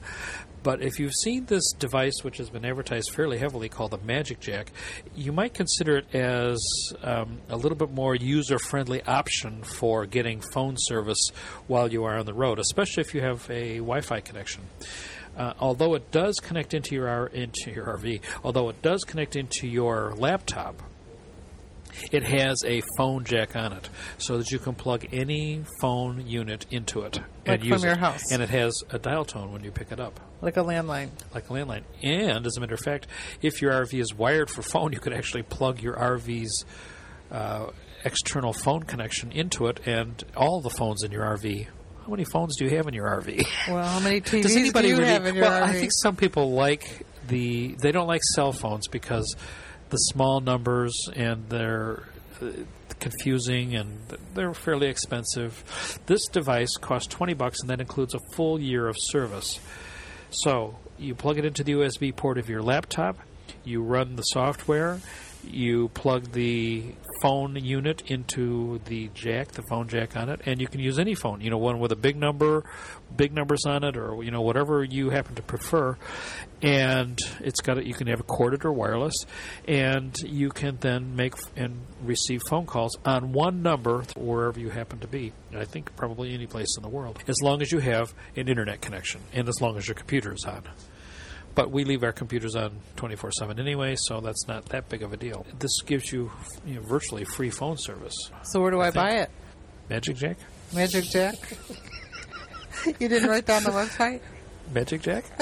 But 0.62 0.80
if 0.80 0.98
you've 0.98 1.12
seen 1.12 1.44
this 1.46 1.72
device, 1.72 2.22
which 2.22 2.38
has 2.38 2.50
been 2.50 2.64
advertised 2.64 3.10
fairly 3.10 3.36
heavily, 3.36 3.68
called 3.68 3.90
the 3.90 3.98
Magic 3.98 4.38
Jack, 4.40 4.72
you 5.14 5.32
might 5.32 5.54
consider 5.54 5.98
it 5.98 6.14
as 6.14 6.58
um, 7.02 7.38
a 7.50 7.56
little 7.56 7.76
bit 7.76 7.90
more 7.90 8.14
user-friendly 8.14 9.02
option 9.02 9.62
for 9.62 10.06
getting 10.06 10.40
phone 10.52 10.76
service 10.78 11.30
while 11.66 11.92
you 11.92 12.04
are 12.04 12.16
on 12.16 12.26
the 12.26 12.32
road, 12.32 12.58
especially 12.60 13.02
if 13.02 13.12
you 13.12 13.20
have 13.20 13.50
a 13.50 13.78
Wi-Fi 13.78 14.20
connection. 14.20 14.62
Uh, 15.36 15.52
although 15.58 15.94
it 15.94 16.10
does 16.12 16.36
connect 16.36 16.74
into 16.74 16.94
your 16.94 17.26
into 17.26 17.72
your 17.72 17.86
RV, 17.98 18.20
although 18.44 18.68
it 18.68 18.80
does 18.82 19.02
connect 19.02 19.34
into 19.34 19.66
your 19.66 20.14
laptop, 20.16 20.80
it 22.12 22.22
has 22.24 22.62
a 22.66 22.82
phone 22.96 23.24
jack 23.24 23.56
on 23.56 23.72
it, 23.72 23.88
so 24.18 24.38
that 24.38 24.50
you 24.50 24.58
can 24.58 24.74
plug 24.74 25.06
any 25.12 25.62
phone 25.80 26.26
unit 26.26 26.66
into 26.70 27.02
it 27.02 27.18
Like 27.46 27.60
and 27.60 27.64
use 27.64 27.74
from 27.74 27.82
your 27.84 27.92
it. 27.92 27.98
house. 27.98 28.32
And 28.32 28.42
it 28.42 28.50
has 28.50 28.72
a 28.90 28.98
dial 28.98 29.24
tone 29.24 29.52
when 29.52 29.64
you 29.64 29.70
pick 29.70 29.92
it 29.92 30.00
up, 30.00 30.20
Like 30.40 30.56
a 30.56 30.62
landline. 30.62 31.10
like 31.34 31.48
a 31.50 31.52
landline. 31.52 31.82
And 32.02 32.46
as 32.46 32.56
a 32.56 32.60
matter 32.60 32.74
of 32.74 32.80
fact, 32.80 33.06
if 33.42 33.60
your 33.62 33.72
RV 33.72 33.98
is 34.00 34.14
wired 34.14 34.50
for 34.50 34.62
phone, 34.62 34.92
you 34.92 35.00
could 35.00 35.12
actually 35.12 35.42
plug 35.42 35.80
your 35.80 35.94
RV's 35.94 36.64
uh, 37.30 37.66
external 38.04 38.52
phone 38.52 38.82
connection 38.82 39.32
into 39.32 39.66
it, 39.66 39.80
and 39.86 40.22
all 40.36 40.60
the 40.60 40.70
phones 40.70 41.02
in 41.02 41.10
your 41.10 41.22
RV. 41.24 41.66
How 42.04 42.10
many 42.10 42.24
phones 42.24 42.56
do 42.58 42.66
you 42.66 42.76
have 42.76 42.86
in 42.86 42.92
your 42.92 43.06
RV? 43.06 43.46
Well, 43.68 43.82
how 43.82 43.98
many 44.00 44.20
TVs 44.20 44.42
Does 44.42 44.56
anybody 44.56 44.88
do 44.88 44.94
you 44.94 45.00
really? 45.00 45.10
have 45.12 45.24
in 45.26 45.34
your 45.36 45.44
well, 45.44 45.62
RV? 45.62 45.70
I 45.70 45.72
think 45.72 45.90
some 46.02 46.16
people 46.16 46.52
like 46.52 47.06
the. 47.28 47.74
They 47.80 47.92
don't 47.92 48.06
like 48.06 48.20
cell 48.34 48.52
phones 48.52 48.88
because 48.88 49.34
the 49.94 49.98
small 49.98 50.40
numbers 50.40 51.08
and 51.14 51.48
they're 51.48 52.02
uh, 52.42 52.48
confusing 52.98 53.76
and 53.76 53.96
they're 54.34 54.52
fairly 54.52 54.88
expensive. 54.88 56.00
This 56.06 56.26
device 56.26 56.76
costs 56.76 57.06
twenty 57.06 57.32
bucks 57.32 57.60
and 57.60 57.70
that 57.70 57.80
includes 57.80 58.12
a 58.12 58.18
full 58.34 58.60
year 58.60 58.88
of 58.88 58.96
service. 58.98 59.60
So 60.30 60.76
you 60.98 61.14
plug 61.14 61.38
it 61.38 61.44
into 61.44 61.62
the 61.62 61.74
USB 61.74 62.14
port 62.14 62.38
of 62.38 62.48
your 62.48 62.60
laptop. 62.60 63.18
You 63.62 63.82
run 63.82 64.16
the 64.16 64.22
software. 64.22 64.98
You 65.44 65.90
plug 65.90 66.32
the 66.32 66.94
phone 67.22 67.54
unit 67.54 68.02
into 68.10 68.80
the 68.86 69.10
jack, 69.14 69.52
the 69.52 69.62
phone 69.68 69.86
jack 69.86 70.16
on 70.16 70.28
it, 70.28 70.40
and 70.46 70.60
you 70.60 70.66
can 70.66 70.80
use 70.80 70.98
any 70.98 71.14
phone. 71.14 71.40
You 71.40 71.50
know, 71.50 71.58
one 71.58 71.78
with 71.78 71.92
a 71.92 71.96
big 71.96 72.16
number, 72.16 72.64
big 73.14 73.32
numbers 73.32 73.64
on 73.66 73.84
it, 73.84 73.96
or 73.96 74.24
you 74.24 74.30
know 74.30 74.40
whatever 74.40 74.82
you 74.82 75.10
happen 75.10 75.34
to 75.36 75.42
prefer. 75.42 75.96
And 76.64 77.18
it's 77.40 77.60
got 77.60 77.76
a, 77.76 77.86
you 77.86 77.92
can 77.92 78.06
have 78.06 78.20
it 78.20 78.26
corded 78.26 78.64
or 78.64 78.72
wireless, 78.72 79.14
and 79.68 80.16
you 80.24 80.48
can 80.48 80.78
then 80.80 81.14
make 81.14 81.34
and 81.56 81.82
receive 82.02 82.40
phone 82.48 82.64
calls 82.64 82.96
on 83.04 83.32
one 83.32 83.62
number 83.62 84.04
wherever 84.16 84.58
you 84.58 84.70
happen 84.70 84.98
to 85.00 85.06
be. 85.06 85.32
I 85.54 85.66
think 85.66 85.94
probably 85.94 86.32
any 86.32 86.46
place 86.46 86.74
in 86.78 86.82
the 86.82 86.88
world, 86.88 87.18
as 87.28 87.42
long 87.42 87.60
as 87.60 87.70
you 87.70 87.80
have 87.80 88.14
an 88.34 88.48
internet 88.48 88.80
connection 88.80 89.20
and 89.34 89.46
as 89.46 89.60
long 89.60 89.76
as 89.76 89.86
your 89.86 89.94
computer 89.94 90.32
is 90.32 90.44
on. 90.46 90.62
But 91.54 91.70
we 91.70 91.84
leave 91.84 92.02
our 92.02 92.12
computers 92.12 92.56
on 92.56 92.80
24 92.96 93.30
7 93.32 93.60
anyway, 93.60 93.94
so 93.96 94.20
that's 94.20 94.48
not 94.48 94.64
that 94.70 94.88
big 94.88 95.02
of 95.02 95.12
a 95.12 95.16
deal. 95.18 95.46
This 95.58 95.82
gives 95.82 96.10
you, 96.10 96.32
you 96.66 96.76
know, 96.76 96.80
virtually 96.80 97.24
free 97.24 97.50
phone 97.50 97.76
service. 97.76 98.16
so 98.42 98.60
where 98.60 98.70
do 98.70 98.80
I, 98.80 98.90
think- 98.90 98.94
buy 98.94 99.10
it? 99.16 99.30
Magic 99.90 100.16
Jack? 100.16 100.38
Magic 100.74 101.04
Jack? 101.04 101.34
you 102.98 103.08
didn't 103.08 103.28
write 103.28 103.44
down 103.46 103.62
the 103.64 103.70
website? 103.70 104.20
Magic 104.72 105.02
Jack? 105.02 105.24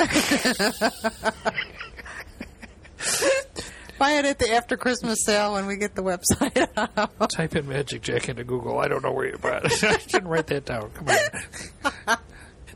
Buy 3.98 4.12
it 4.12 4.24
at 4.24 4.38
the 4.38 4.50
after 4.52 4.76
Christmas 4.76 5.24
sale 5.24 5.52
when 5.52 5.66
we 5.66 5.76
get 5.76 5.94
the 5.94 6.02
website 6.02 6.68
out. 6.96 7.30
Type 7.30 7.54
in 7.54 7.68
Magic 7.68 8.02
Jack 8.02 8.28
into 8.28 8.42
Google. 8.42 8.78
I 8.80 8.88
don't 8.88 9.02
know 9.02 9.12
where 9.12 9.28
you 9.28 9.38
bought 9.38 9.64
it. 9.64 9.84
I 9.84 9.96
didn't 9.96 10.28
write 10.28 10.48
that 10.48 10.64
down. 10.64 10.90
Come 10.90 11.08
on. 11.08 12.16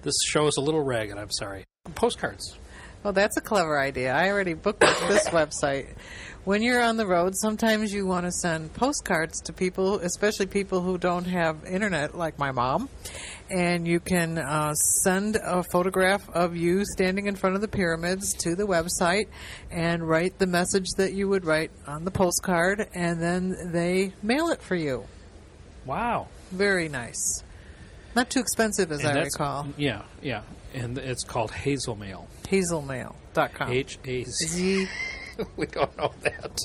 this 0.03 0.15
show 0.25 0.47
is 0.47 0.57
a 0.57 0.61
little 0.61 0.83
ragged. 0.83 1.19
I'm 1.19 1.31
sorry. 1.33 1.65
Postcards. 1.95 2.57
Well, 3.03 3.13
that's 3.13 3.37
a 3.37 3.41
clever 3.41 3.79
idea. 3.79 4.13
I 4.15 4.31
already 4.31 4.55
booked 4.55 4.81
this 4.81 5.29
website. 5.29 5.95
When 6.47 6.63
you're 6.63 6.81
on 6.81 6.97
the 6.97 7.09
road, 7.09 7.35
sometimes 7.35 7.93
you 7.93 8.07
want 8.07 8.25
to 8.25 8.31
send 8.31 8.73
postcards 8.73 9.41
to 9.47 9.53
people, 9.53 9.99
especially 9.99 10.47
people 10.47 10.81
who 10.81 10.97
don't 10.97 11.25
have 11.25 11.65
internet, 11.67 12.17
like 12.17 12.39
my 12.39 12.53
mom. 12.53 12.89
And 13.51 13.85
you 13.85 13.99
can 13.99 14.39
uh, 14.39 14.75
send 14.75 15.35
a 15.43 15.65
photograph 15.73 16.31
of 16.31 16.55
you 16.55 16.85
standing 16.85 17.27
in 17.27 17.35
front 17.35 17.57
of 17.57 17.63
the 17.63 17.67
pyramids 17.67 18.33
to 18.45 18.55
the 18.55 18.63
website 18.63 19.27
and 19.73 20.09
write 20.09 20.39
the 20.39 20.47
message 20.47 20.87
that 20.99 21.15
you 21.15 21.29
would 21.29 21.45
write 21.45 21.73
on 21.85 22.05
the 22.05 22.13
postcard, 22.13 22.87
and 22.95 23.21
then 23.21 23.73
they 23.73 24.13
mail 24.23 24.47
it 24.51 24.63
for 24.63 24.77
you. 24.77 25.05
Wow. 25.85 26.29
Very 26.53 26.89
nice. 26.89 27.43
Not 28.15 28.31
too 28.31 28.39
expensive, 28.39 28.93
as 28.93 29.01
And 29.05 29.19
I 29.19 29.25
recall. 29.25 29.67
Yeah, 29.77 30.03
yeah. 30.23 30.43
And 30.75 30.97
it's 30.97 31.25
called 31.25 31.51
Hazel 31.51 31.97
Mail. 31.97 32.29
Hazelmail.com. 32.45 33.73
H 33.73 33.99
A 34.05 34.23
Z. 34.23 34.87
We 35.57 35.67
don't 35.67 35.97
know 35.99 36.13
that. 36.23 36.61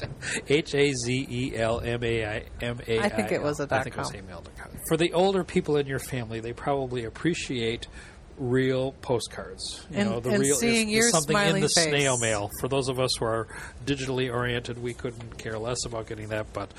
H 0.47 0.75
A 0.75 0.93
Z 0.93 1.27
E 1.29 1.55
L 1.57 1.81
M 1.81 2.03
A 2.03 2.25
I 2.25 2.43
M 2.61 2.79
A 2.87 2.99
I. 2.99 3.03
I 3.05 3.09
think 3.09 3.31
it 3.31 3.41
was 3.41 3.59
a 3.59 3.63
I 3.63 3.65
dot 3.65 3.83
think 3.83 3.95
it 3.95 3.99
was 3.99 4.11
com. 4.11 4.19
email.com. 4.19 4.71
For 4.87 4.97
the 4.97 5.11
older 5.13 5.43
people 5.43 5.77
in 5.77 5.87
your 5.87 5.99
family, 5.99 6.39
they 6.39 6.53
probably 6.53 7.03
appreciate 7.05 7.87
real 8.37 8.93
postcards. 9.01 9.81
You 9.91 9.97
And- 9.99 10.09
know, 10.09 10.19
the 10.19 10.31
real 10.31 10.57
is, 10.61 11.11
something 11.11 11.35
in 11.37 11.55
the 11.55 11.61
face. 11.69 11.73
snail 11.87 12.17
mail. 12.17 12.49
For 12.59 12.67
those 12.67 12.87
of 12.89 12.99
us 12.99 13.15
who 13.17 13.25
are 13.25 13.47
digitally 13.85 14.33
oriented, 14.33 14.81
we 14.81 14.93
couldn't 14.93 15.37
care 15.37 15.57
less 15.59 15.85
about 15.85 16.07
getting 16.07 16.27
that. 16.29 16.51
But 16.53 16.71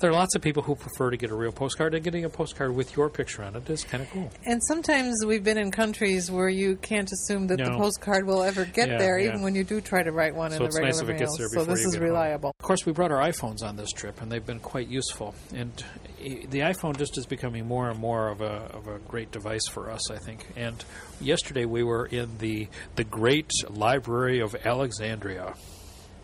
there 0.00 0.10
are 0.10 0.14
lots 0.14 0.34
of 0.34 0.42
people 0.42 0.62
who 0.62 0.74
prefer 0.74 1.10
to 1.10 1.16
get 1.16 1.30
a 1.30 1.34
real 1.34 1.52
postcard, 1.52 1.94
and 1.94 2.02
getting 2.02 2.24
a 2.24 2.28
postcard 2.30 2.74
with 2.74 2.96
your 2.96 3.08
picture 3.10 3.42
on 3.42 3.56
it 3.56 3.68
is 3.68 3.84
kind 3.84 4.02
of 4.02 4.10
cool. 4.10 4.30
And 4.46 4.62
sometimes 4.64 5.24
we've 5.26 5.44
been 5.44 5.58
in 5.58 5.70
countries 5.70 6.30
where 6.30 6.48
you 6.48 6.76
can't 6.76 7.10
assume 7.12 7.46
that 7.48 7.58
the 7.58 7.70
postcard 7.76 8.26
will 8.26 8.42
ever 8.42 8.64
get 8.64 8.88
Yeah, 8.88 8.98
there, 8.98 9.18
yeah. 9.18 9.28
even 9.28 9.42
when 9.42 9.54
you 9.54 9.64
do 9.64 9.80
try 9.80 10.02
to 10.02 10.12
write 10.12 10.34
one 10.34 10.50
So 10.50 10.56
in 10.56 10.62
the 10.62 10.66
regular 10.68 10.86
nice 10.86 10.96
if 11.00 11.08
it 11.08 11.12
mail. 11.12 11.18
gets 11.18 11.38
there 11.38 11.48
so 11.48 11.64
this 11.64 11.80
is 11.84 11.92
get 11.92 12.00
home. 12.00 12.08
reliable. 12.10 12.50
Of 12.58 12.64
course, 12.64 12.86
we 12.86 12.92
brought 12.92 13.12
our 13.12 13.20
iPhones 13.20 13.62
on 13.62 13.76
this 13.76 13.90
trip, 13.90 14.20
and 14.22 14.30
they've 14.30 14.44
been 14.44 14.60
quite 14.60 14.88
useful. 14.88 15.34
And 15.54 15.72
the 16.22 16.60
iPhone 16.60 16.96
just 16.96 17.18
is 17.18 17.26
becoming 17.26 17.66
more 17.66 17.90
and 17.90 17.98
more 17.98 18.28
of 18.28 18.40
a 18.40 18.70
of 18.74 18.86
a 18.88 18.98
great 19.00 19.30
device 19.30 19.66
for 19.70 19.90
us, 19.90 20.10
I 20.10 20.18
think. 20.18 20.46
And 20.56 20.82
yesterday 21.20 21.64
we 21.64 21.82
were 21.82 22.06
in 22.06 22.38
the 22.38 22.68
the 22.96 23.04
Great 23.04 23.50
Library 23.68 24.40
of 24.40 24.54
Alexandria, 24.64 25.54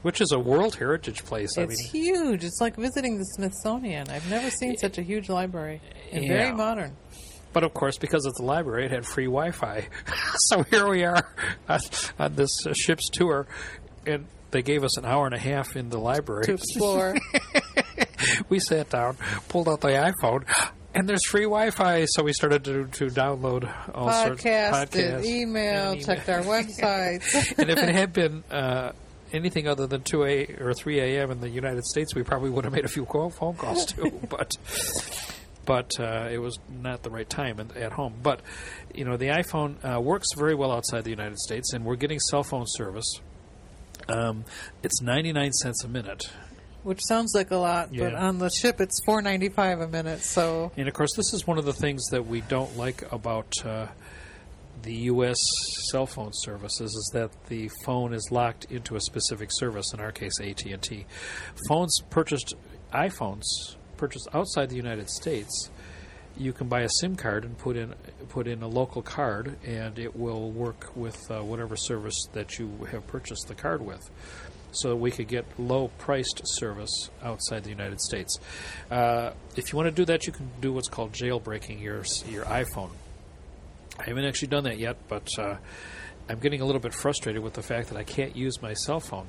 which 0.03 0.21
is 0.21 0.33
a 0.33 0.39
World 0.39 0.77
Heritage 0.77 1.25
place. 1.25 1.57
I 1.59 1.63
It's 1.63 1.93
mean, 1.93 2.05
huge. 2.05 2.45
It's 2.45 2.61
like 2.61 2.77
visiting 2.77 3.19
the 3.19 3.25
Smithsonian. 3.25 4.09
I've 4.09 4.29
never 4.31 4.51
seen 4.51 4.77
such 4.77 4.99
a 4.99 5.03
huge 5.03 5.29
library 5.29 5.81
and 6.13 6.25
Yeah. 6.25 6.29
very 6.45 6.53
modern. 6.55 6.97
but 7.53 7.65
of 7.65 7.73
course, 7.75 7.99
because 7.99 8.25
it's 8.27 8.39
a 8.41 8.45
library, 8.45 8.85
it 8.87 8.91
had 8.91 9.05
free 9.07 9.25
Wi-Fi. 9.27 9.89
so 10.49 10.63
here 10.65 10.89
we 10.89 11.05
are 11.05 11.27
on, 11.69 11.81
on 12.19 12.35
this 12.35 12.51
uh, 12.67 12.73
ship's 12.75 13.09
tour, 13.11 13.47
and 14.07 14.27
they 14.51 14.63
gave 14.63 14.85
us 14.85 14.97
an 14.99 15.05
hour 15.05 15.27
and 15.27 15.35
a 15.35 15.39
half 15.39 15.75
in 15.77 15.89
the 15.91 15.99
library 15.99 16.45
To 16.45 16.53
explore, 16.55 17.15
we 18.49 18.59
sat 18.59 18.91
down, 18.91 19.17
pulled 19.49 19.69
out 19.69 19.81
the 19.81 19.89
iPhone, 19.89 20.45
and 20.95 21.09
there's 21.09 21.25
free 21.27 21.45
Wi-Fi. 21.45 22.07
So 22.07 22.23
we 22.23 22.33
started 22.33 22.65
to, 22.65 22.87
to 22.87 23.07
download 23.07 23.71
all 23.95 24.13
sorts 24.13 24.45
of 24.45 24.51
podcast, 24.51 24.91
podcasts, 24.91 25.25
email, 25.25 25.93
and 25.93 26.05
checked 26.05 26.29
our 26.29 26.43
websites. 26.43 27.55
and 27.59 27.71
if 27.71 27.79
it 27.79 27.95
had 27.95 28.13
been 28.13 28.45
uh, 28.51 28.93
anything 29.33 29.69
other 29.69 29.87
than 29.87 30.03
two 30.03 30.25
a 30.25 30.47
or 30.61 30.75
three 30.75 31.01
a.m. 31.01 31.31
in 31.31 31.41
the 31.41 31.49
United 31.49 31.85
States, 31.85 32.15
we 32.15 32.23
probably 32.23 32.51
would 32.51 32.65
have 32.65 32.73
made 32.73 32.85
a 32.85 32.89
few 32.89 33.05
call, 33.05 33.31
phone 33.31 33.55
calls 33.55 33.87
too. 33.87 34.21
but 34.29 34.57
but 35.65 36.01
uh, 36.01 36.29
it 36.31 36.39
was 36.39 36.59
not 36.71 37.03
the 37.03 37.11
right 37.11 37.29
time 37.29 37.61
at, 37.61 37.77
at 37.77 37.93
home. 37.93 38.15
But 38.23 38.41
you 38.95 39.05
know, 39.05 39.17
the 39.17 39.29
iPhone 39.29 39.77
uh, 39.85 40.01
works 40.01 40.29
very 40.37 40.55
well 40.55 40.73
outside 40.73 41.05
the 41.05 41.11
United 41.11 41.39
States, 41.39 41.73
and 41.75 41.85
we're 41.85 41.97
getting 41.97 42.19
cell 42.19 42.43
phone 42.43 42.65
service. 42.67 43.21
Um, 44.09 44.45
it's 44.83 45.03
ninety 45.03 45.33
nine 45.33 45.53
cents 45.53 45.85
a 45.85 45.89
minute. 45.89 46.25
Which 46.89 47.01
sounds 47.07 47.35
like 47.35 47.51
a 47.51 47.57
lot, 47.57 47.91
but 47.95 48.15
on 48.15 48.39
the 48.39 48.49
ship 48.49 48.81
it's 48.81 48.99
four 49.05 49.21
ninety 49.21 49.51
five 49.51 49.81
a 49.81 49.87
minute. 49.87 50.21
So 50.21 50.73
And 50.77 50.89
of 50.89 50.95
course, 50.95 51.15
this 51.15 51.33
is 51.35 51.47
one 51.47 51.59
of 51.59 51.67
the 51.67 51.73
things 51.73 52.07
that 52.07 52.27
we 52.27 52.41
don't 52.41 52.77
like 52.77 53.11
about 53.13 53.53
uh, 53.65 53.89
the 54.83 54.95
U.S. 54.95 55.37
cell 55.91 56.07
phone 56.07 56.31
services 56.33 56.91
is 56.91 57.11
that 57.13 57.31
the 57.49 57.71
phone 57.85 58.15
is 58.15 58.31
locked 58.31 58.65
into 58.71 58.97
a 58.97 59.01
specific 59.01 59.51
service. 59.53 59.93
In 59.93 60.01
our 60.01 60.13
case, 60.13 60.41
AT 60.41 60.65
and 60.65 60.81
T. 60.81 61.05
Phones 61.69 62.01
purchased, 62.09 62.55
iPhones 62.93 63.45
purchased 63.99 64.29
outside 64.33 64.71
the 64.71 64.77
United 64.77 65.11
States, 65.11 65.71
you 66.39 66.53
can 66.53 66.69
buy 66.69 66.83
a 66.83 66.89
SIM 66.89 67.17
card 67.17 67.45
and 67.45 67.59
put 67.59 67.77
in 67.77 67.95
put 68.29 68.47
in 68.47 68.63
a 68.63 68.69
local 68.69 69.03
card, 69.03 69.57
and 69.67 69.99
it 69.99 70.17
will 70.17 70.51
work 70.51 70.93
with 70.95 71.31
uh, 71.31 71.41
whatever 71.41 71.77
service 71.77 72.27
that 72.33 72.59
you 72.59 72.87
have 72.91 73.07
purchased 73.07 73.49
the 73.49 73.55
card 73.55 73.85
with. 73.85 74.09
So 74.73 74.91
that 74.91 74.97
we 74.97 75.11
could 75.11 75.29
get 75.29 75.47
low 75.59 75.89
priced 75.99 76.43
service 76.45 77.09
outside 77.23 77.65
the 77.65 77.71
United 77.71 78.01
States. 78.01 78.39
Uh, 78.91 79.31
if 79.57 79.73
you 79.73 79.77
want 79.77 79.87
to 79.87 79.93
do 79.93 80.05
that, 80.05 80.27
you 80.27 80.33
can 80.33 80.51
do 80.61 80.73
what's 80.73 80.89
called 80.89 81.13
jailbreaking 81.13 81.81
your 81.83 82.05
your 82.29 82.45
iPhone. 82.45 82.91
I 83.99 84.05
haven't 84.05 84.27
actually 84.27 84.49
done 84.49 84.65
that 84.65 84.79
yet, 84.79 84.97
but 85.09 85.29
uh, 85.39 85.57
I'm 86.29 86.39
getting 86.39 86.61
a 86.61 86.65
little 86.67 86.81
bit 86.83 86.93
frustrated 86.95 87.43
with 87.43 87.55
the 87.55 87.63
fact 87.63 87.89
that 87.89 87.97
I 87.97 88.05
can't 88.05 88.37
use 88.37 88.61
my 88.63 88.75
cell 88.75 89.01
phone. 89.01 89.27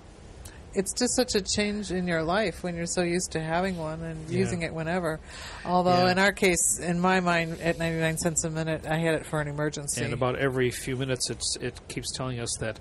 it's 0.76 0.94
just 0.94 1.16
such 1.16 1.34
a 1.34 1.42
change 1.42 1.90
in 1.90 2.06
your 2.08 2.22
life 2.22 2.62
when 2.62 2.76
you're 2.76 2.86
so 2.86 3.02
used 3.02 3.32
to 3.32 3.40
having 3.40 3.76
one 3.76 4.04
and 4.04 4.30
Yeah. 4.30 4.38
using 4.38 4.62
it 4.62 4.72
whenever. 4.72 5.20
Although 5.66 6.06
Yeah. 6.06 6.12
in 6.12 6.20
our 6.20 6.32
case, 6.32 6.78
in 6.80 7.00
my 7.00 7.22
mind, 7.22 7.60
at 7.62 7.80
99 7.80 8.18
cents 8.20 8.44
a 8.44 8.52
minute, 8.52 8.86
I 8.86 8.98
had 8.98 9.16
it 9.16 9.26
for 9.26 9.42
an 9.42 9.48
emergency. 9.48 10.04
And 10.04 10.14
about 10.14 10.36
every 10.36 10.70
few 10.70 10.96
minutes, 10.96 11.28
it's 11.32 11.56
it 11.60 11.80
keeps 11.88 12.12
telling 12.16 12.40
us 12.40 12.56
that 12.60 12.80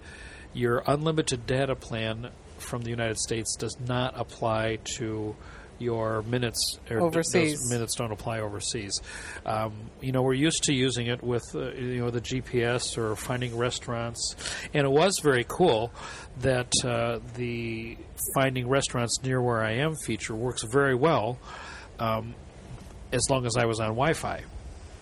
your 0.53 0.83
unlimited 0.87 1.47
data 1.47 1.75
plan 1.75 2.29
from 2.61 2.83
the 2.83 2.91
United 2.91 3.19
States 3.19 3.57
does 3.57 3.77
not 3.81 4.15
apply 4.17 4.79
to 4.97 5.37
your 5.79 6.23
minutes. 6.23 6.79
Or 6.91 7.01
Overseas. 7.01 7.61
those 7.61 7.71
minutes 7.71 7.95
don't 7.95 8.11
apply 8.11 8.41
overseas. 8.41 9.01
Um, 9.47 9.73
you 10.01 10.13
know, 10.13 10.23
we're 10.23 10.35
used 10.35 10.65
to 10.65 10.75
using 10.75 11.07
it 11.07 11.23
with 11.23 11.45
uh, 11.55 11.71
you 11.73 12.01
know 12.01 12.11
the 12.11 12.21
GPS 12.21 12.99
or 12.99 13.15
finding 13.17 13.57
restaurants, 13.57 14.35
and 14.75 14.85
it 14.85 14.91
was 14.91 15.21
very 15.21 15.45
cool 15.47 15.93
that 16.41 16.73
uh, 16.85 17.21
the 17.37 17.97
finding 18.35 18.69
restaurants 18.69 19.23
near 19.23 19.41
where 19.41 19.63
I 19.63 19.75
am 19.75 19.95
feature 20.05 20.35
works 20.35 20.65
very 20.65 20.95
well. 20.95 21.39
Um, 21.99 22.35
as 23.11 23.31
long 23.31 23.47
as 23.47 23.57
I 23.57 23.65
was 23.65 23.81
on 23.81 23.89
Wi-Fi 23.89 24.43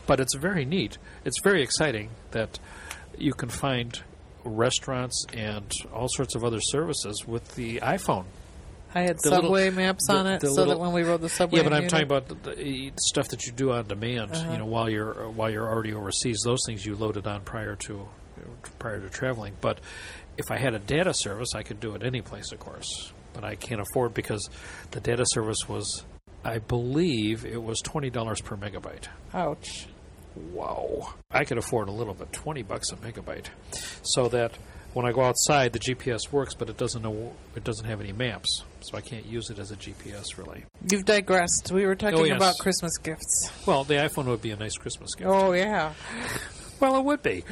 but 0.07 0.21
it's 0.21 0.35
very 0.35 0.65
neat. 0.65 0.99
It's 1.25 1.41
very 1.41 1.63
exciting 1.63 2.11
that 2.31 2.59
you 3.19 3.33
can 3.33 3.49
find 3.49 4.03
restaurants 4.47 5.27
and 5.33 5.65
all 5.93 6.09
sorts 6.09 6.35
of 6.35 6.45
other 6.45 6.61
services 6.61 7.27
with 7.27 7.55
the 7.57 7.79
iPhone. 7.81 8.25
I 8.95 9.03
had 9.03 9.19
the 9.19 9.31
little- 9.31 9.45
subway 9.47 9.69
maps 9.71 10.07
the- 10.07 10.15
on 10.15 10.27
it, 10.27 10.41
so 10.41 10.49
little- 10.49 10.67
that 10.75 10.79
when 10.81 10.93
we 10.93 11.03
rode 11.03 11.21
the 11.21 11.29
subway, 11.29 11.59
Yeah, 11.59 11.65
but 11.69 11.73
I'm 11.75 11.89
talking 11.89 12.07
about 12.07 12.29
the, 12.29 12.35
the 12.55 12.93
stuff 12.99 13.29
that 13.29 13.45
you 13.47 13.53
do 13.53 13.73
on 13.73 13.87
demand. 13.87 14.33
Uh-huh. 14.33 14.53
You 14.53 14.59
know, 14.59 14.67
while 14.67 14.89
you're 14.89 15.29
while 15.29 15.51
you're 15.51 15.69
already 15.69 15.93
overseas, 15.93 16.41
those 16.45 16.61
things 16.67 16.87
you 16.87 16.95
loaded 16.95 17.27
on 17.27 17.43
prior 17.43 17.75
to 17.77 18.09
prior 18.79 19.01
to 19.01 19.11
traveling. 19.11 19.55
But 19.61 19.81
if 20.39 20.51
I 20.51 20.57
had 20.57 20.75
a 20.75 20.79
data 20.79 21.13
service, 21.13 21.55
I 21.55 21.63
could 21.63 21.81
do 21.81 21.95
it 21.95 22.03
any 22.03 22.23
place, 22.23 22.53
of 22.53 22.61
course. 22.61 23.13
But 23.35 23.45
I 23.45 23.55
can't 23.55 23.81
afford 23.83 24.15
because 24.15 24.49
the 24.93 25.01
data 25.01 25.25
service 25.27 25.69
was, 25.69 26.05
I 26.43 26.59
believe, 26.59 27.45
it 27.45 27.63
was 27.63 27.81
twenty 27.81 28.09
dollars 28.09 28.41
per 28.41 28.57
megabyte. 28.57 29.09
Ouch. 29.35 29.89
Wow. 30.53 31.15
I 31.31 31.45
could 31.45 31.59
afford 31.59 31.89
a 31.89 31.93
little 31.93 32.15
bit, 32.15 32.33
20 32.33 32.63
bucks 32.63 32.91
a 32.93 32.97
megabyte. 32.97 33.47
So 34.03 34.29
that 34.29 34.53
when 34.93 35.05
I 35.07 35.13
go 35.13 35.23
outside, 35.23 35.73
the 35.73 35.79
GPS 35.79 36.31
works, 36.33 36.55
but 36.55 36.69
it 36.71 36.77
doesn't 36.77 37.03
know 37.03 37.33
it 37.55 37.65
doesn't 37.65 37.85
have 37.87 38.01
any 38.01 38.13
maps. 38.13 38.63
So 38.81 38.97
I 38.97 39.01
can't 39.01 39.27
use 39.27 39.51
it 39.51 39.59
as 39.59 39.71
a 39.71 39.77
GPS 39.77 40.39
really. 40.39 40.65
You've 40.91 41.05
digressed. 41.05 41.71
We 41.73 41.87
were 41.87 41.97
talking 41.97 42.19
Oh, 42.19 42.25
yes. 42.25 42.37
about 42.37 42.59
Christmas 42.59 42.97
gifts. 42.99 43.51
Well, 43.67 43.85
the 43.85 43.95
iPhone 43.95 44.27
would 44.27 44.43
be 44.43 44.51
a 44.53 44.57
nice 44.57 44.77
Christmas 44.77 45.15
gift. 45.15 45.29
Oh 45.29 45.53
yeah, 45.53 45.93
Well, 46.81 46.97
it 46.97 47.05
would 47.05 47.23
be. 47.23 47.45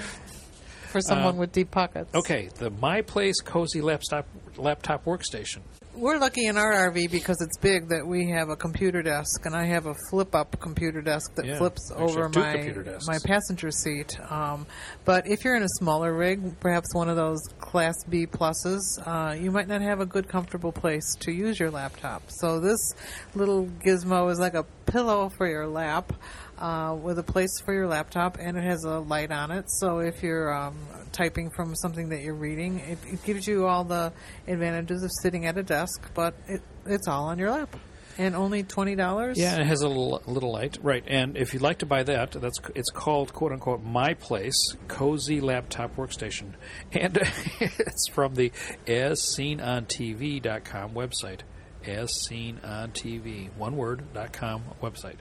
for 0.90 1.00
someone 1.00 1.34
Uh, 1.34 1.38
with 1.38 1.52
deep 1.52 1.70
pockets. 1.72 2.14
Okay, 2.14 2.48
the 2.58 2.70
My 2.70 3.02
Place 3.02 3.40
Cozy 3.40 3.80
Laptop 3.80 4.26
laptop 4.56 5.04
workstation. 5.04 5.58
We're 5.96 6.18
lucky 6.18 6.46
in 6.46 6.56
our 6.56 6.90
RV 6.90 7.12
because 7.12 7.36
it's 7.40 7.56
big 7.58 7.88
that 7.90 8.04
we 8.04 8.28
have 8.30 8.48
a 8.48 8.56
computer 8.56 9.00
desk, 9.00 9.46
and 9.46 9.54
I 9.54 9.64
have 9.66 9.86
a 9.86 9.94
flip-up 10.10 10.58
computer 10.58 11.00
desk 11.00 11.32
that 11.36 11.46
Yeah, 11.46 11.58
flips 11.58 11.92
over 11.94 12.28
my 12.30 12.74
my 13.06 13.18
passenger 13.24 13.70
seat. 13.70 14.18
Um, 14.28 14.66
but 15.04 15.28
if 15.28 15.44
you're 15.44 15.54
in 15.54 15.62
a 15.62 15.68
smaller 15.78 16.12
rig, 16.12 16.58
perhaps 16.58 16.92
one 16.94 17.08
of 17.08 17.14
those 17.14 17.38
Class 17.60 17.94
B 18.08 18.26
pluses, 18.26 18.80
uh, 19.06 19.34
you 19.34 19.52
might 19.52 19.68
not 19.68 19.82
have 19.82 20.00
a 20.00 20.06
good, 20.06 20.28
comfortable 20.28 20.72
place 20.72 21.14
to 21.20 21.30
use 21.30 21.60
your 21.60 21.70
laptop. 21.70 22.22
So 22.28 22.58
this 22.58 22.94
little 23.36 23.66
gizmo 23.86 24.32
is 24.32 24.40
like 24.40 24.54
a 24.54 24.64
pillow 24.86 25.28
for 25.28 25.48
your 25.48 25.68
lap. 25.68 26.12
Uh, 26.56 26.94
with 26.94 27.18
a 27.18 27.22
place 27.22 27.50
for 27.64 27.74
your 27.74 27.88
laptop, 27.88 28.38
and 28.38 28.56
it 28.56 28.62
has 28.62 28.84
a 28.84 29.00
light 29.00 29.32
on 29.32 29.50
it. 29.50 29.64
So 29.68 29.98
if 29.98 30.22
you're 30.22 30.54
um, 30.54 30.76
typing 31.10 31.50
from 31.50 31.74
something 31.74 32.10
that 32.10 32.22
you're 32.22 32.34
reading, 32.36 32.78
it, 32.78 32.98
it 33.06 33.24
gives 33.24 33.46
you 33.48 33.66
all 33.66 33.82
the 33.82 34.12
advantages 34.46 35.02
of 35.02 35.10
sitting 35.20 35.46
at 35.46 35.58
a 35.58 35.64
desk, 35.64 36.10
but 36.14 36.34
it, 36.46 36.62
it's 36.86 37.08
all 37.08 37.24
on 37.24 37.38
your 37.40 37.50
lap. 37.50 37.74
And 38.16 38.36
only 38.36 38.62
twenty 38.62 38.94
dollars. 38.94 39.36
Yeah, 39.36 39.54
and 39.54 39.62
it 39.62 39.66
has 39.66 39.80
a 39.80 39.88
little, 39.88 40.22
little 40.28 40.52
light, 40.52 40.78
right? 40.80 41.02
And 41.04 41.36
if 41.36 41.52
you'd 41.52 41.62
like 41.62 41.78
to 41.78 41.86
buy 41.86 42.04
that, 42.04 42.30
that's 42.30 42.60
it's 42.76 42.90
called 42.90 43.32
"quote 43.32 43.50
unquote" 43.50 43.82
My 43.82 44.14
Place 44.14 44.76
Cozy 44.86 45.40
Laptop 45.40 45.96
Workstation, 45.96 46.52
and 46.92 47.16
it's 47.60 48.08
from 48.08 48.36
the 48.36 48.52
As 48.86 49.20
Seen 49.20 49.60
on 49.60 49.86
AsSeenOnTV.com 49.86 50.90
website, 50.92 51.40
As 51.84 52.12
AsSeenOnTV 52.12 53.56
one 53.56 53.76
word 53.76 54.04
dot 54.14 54.32
com 54.32 54.62
website. 54.80 55.16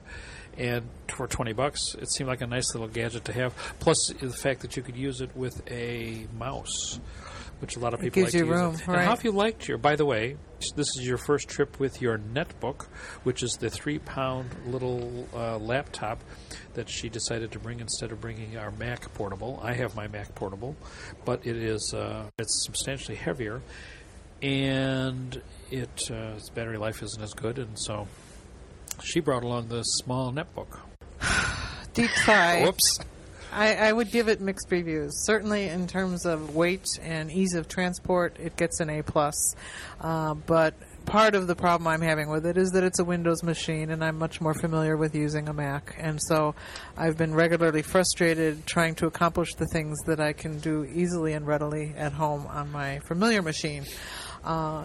And 0.57 0.87
for 1.07 1.27
twenty 1.27 1.53
bucks, 1.53 1.95
it 1.95 2.11
seemed 2.11 2.29
like 2.29 2.41
a 2.41 2.47
nice 2.47 2.75
little 2.75 2.87
gadget 2.87 3.25
to 3.25 3.33
have. 3.33 3.55
Plus, 3.79 4.13
the 4.19 4.29
fact 4.29 4.61
that 4.61 4.77
you 4.77 4.83
could 4.83 4.95
use 4.95 5.19
it 5.19 5.35
with 5.35 5.61
a 5.71 6.27
mouse, 6.37 6.99
which 7.59 7.75
a 7.75 7.79
lot 7.79 7.95
of 7.95 8.01
people 8.01 8.21
gives 8.21 8.35
like 8.35 8.41
you 8.41 8.45
to 8.45 8.51
use 8.51 8.61
room, 8.61 8.75
it. 8.75 8.87
And 8.87 8.97
how 8.97 9.09
have 9.15 9.23
you 9.23 9.31
liked 9.31 9.67
your? 9.67 9.79
By 9.79 9.95
the 9.95 10.05
way, 10.05 10.37
this 10.75 10.87
is 10.95 11.07
your 11.07 11.17
first 11.17 11.49
trip 11.49 11.79
with 11.79 12.01
your 12.01 12.19
netbook, 12.19 12.85
which 13.23 13.41
is 13.41 13.53
the 13.53 13.71
three-pound 13.71 14.49
little 14.67 15.27
uh, 15.33 15.57
laptop 15.57 16.23
that 16.75 16.87
she 16.87 17.09
decided 17.09 17.51
to 17.53 17.59
bring 17.59 17.79
instead 17.79 18.11
of 18.11 18.21
bringing 18.21 18.55
our 18.55 18.69
Mac 18.71 19.11
portable. 19.15 19.59
I 19.63 19.73
have 19.73 19.95
my 19.95 20.07
Mac 20.07 20.35
portable, 20.35 20.75
but 21.25 21.47
it 21.47 21.57
is 21.57 21.95
uh, 21.95 22.29
it's 22.37 22.63
substantially 22.63 23.17
heavier, 23.17 23.61
and 24.41 25.41
it 25.71 26.11
uh, 26.11 26.35
its 26.35 26.49
battery 26.49 26.77
life 26.77 27.01
isn't 27.01 27.23
as 27.23 27.33
good, 27.33 27.57
and 27.57 27.79
so 27.79 28.07
she 29.03 29.19
brought 29.19 29.43
along 29.43 29.67
the 29.67 29.83
small 29.83 30.31
netbook. 30.31 30.79
Deep 31.93 32.09
sigh. 32.11 32.63
Whoops. 32.63 32.99
I, 33.51 33.75
I 33.75 33.93
would 33.93 34.09
give 34.09 34.29
it 34.29 34.41
mixed 34.41 34.71
reviews. 34.71 35.25
Certainly, 35.25 35.67
in 35.67 35.85
terms 35.85 36.25
of 36.25 36.55
weight 36.55 36.87
and 37.01 37.31
ease 37.31 37.53
of 37.53 37.67
transport, 37.67 38.37
it 38.39 38.57
gets 38.57 38.79
an 38.79 38.89
A 38.89 39.03
plus. 39.03 39.55
Uh, 40.01 40.33
but 40.33 40.73
part 41.05 41.35
of 41.35 41.45
the 41.45 41.55
problem 41.55 41.87
I'm 41.87 42.01
having 42.01 42.29
with 42.29 42.45
it 42.45 42.57
is 42.57 42.71
that 42.71 42.83
it's 42.83 42.99
a 42.99 43.03
Windows 43.03 43.43
machine, 43.43 43.91
and 43.91 44.03
I'm 44.03 44.17
much 44.17 44.41
more 44.41 44.55
familiar 44.55 44.97
with 44.97 45.13
using 45.13 45.49
a 45.49 45.53
Mac, 45.53 45.95
and 45.99 46.19
so 46.21 46.55
I've 46.97 47.17
been 47.17 47.35
regularly 47.35 47.83
frustrated 47.83 48.65
trying 48.65 48.95
to 48.95 49.05
accomplish 49.05 49.53
the 49.53 49.67
things 49.67 49.99
that 50.07 50.19
I 50.19 50.33
can 50.33 50.59
do 50.59 50.85
easily 50.85 51.33
and 51.33 51.45
readily 51.45 51.93
at 51.95 52.13
home 52.13 52.47
on 52.47 52.71
my 52.71 52.99
familiar 52.99 53.41
machine. 53.41 53.85
Uh, 54.43 54.83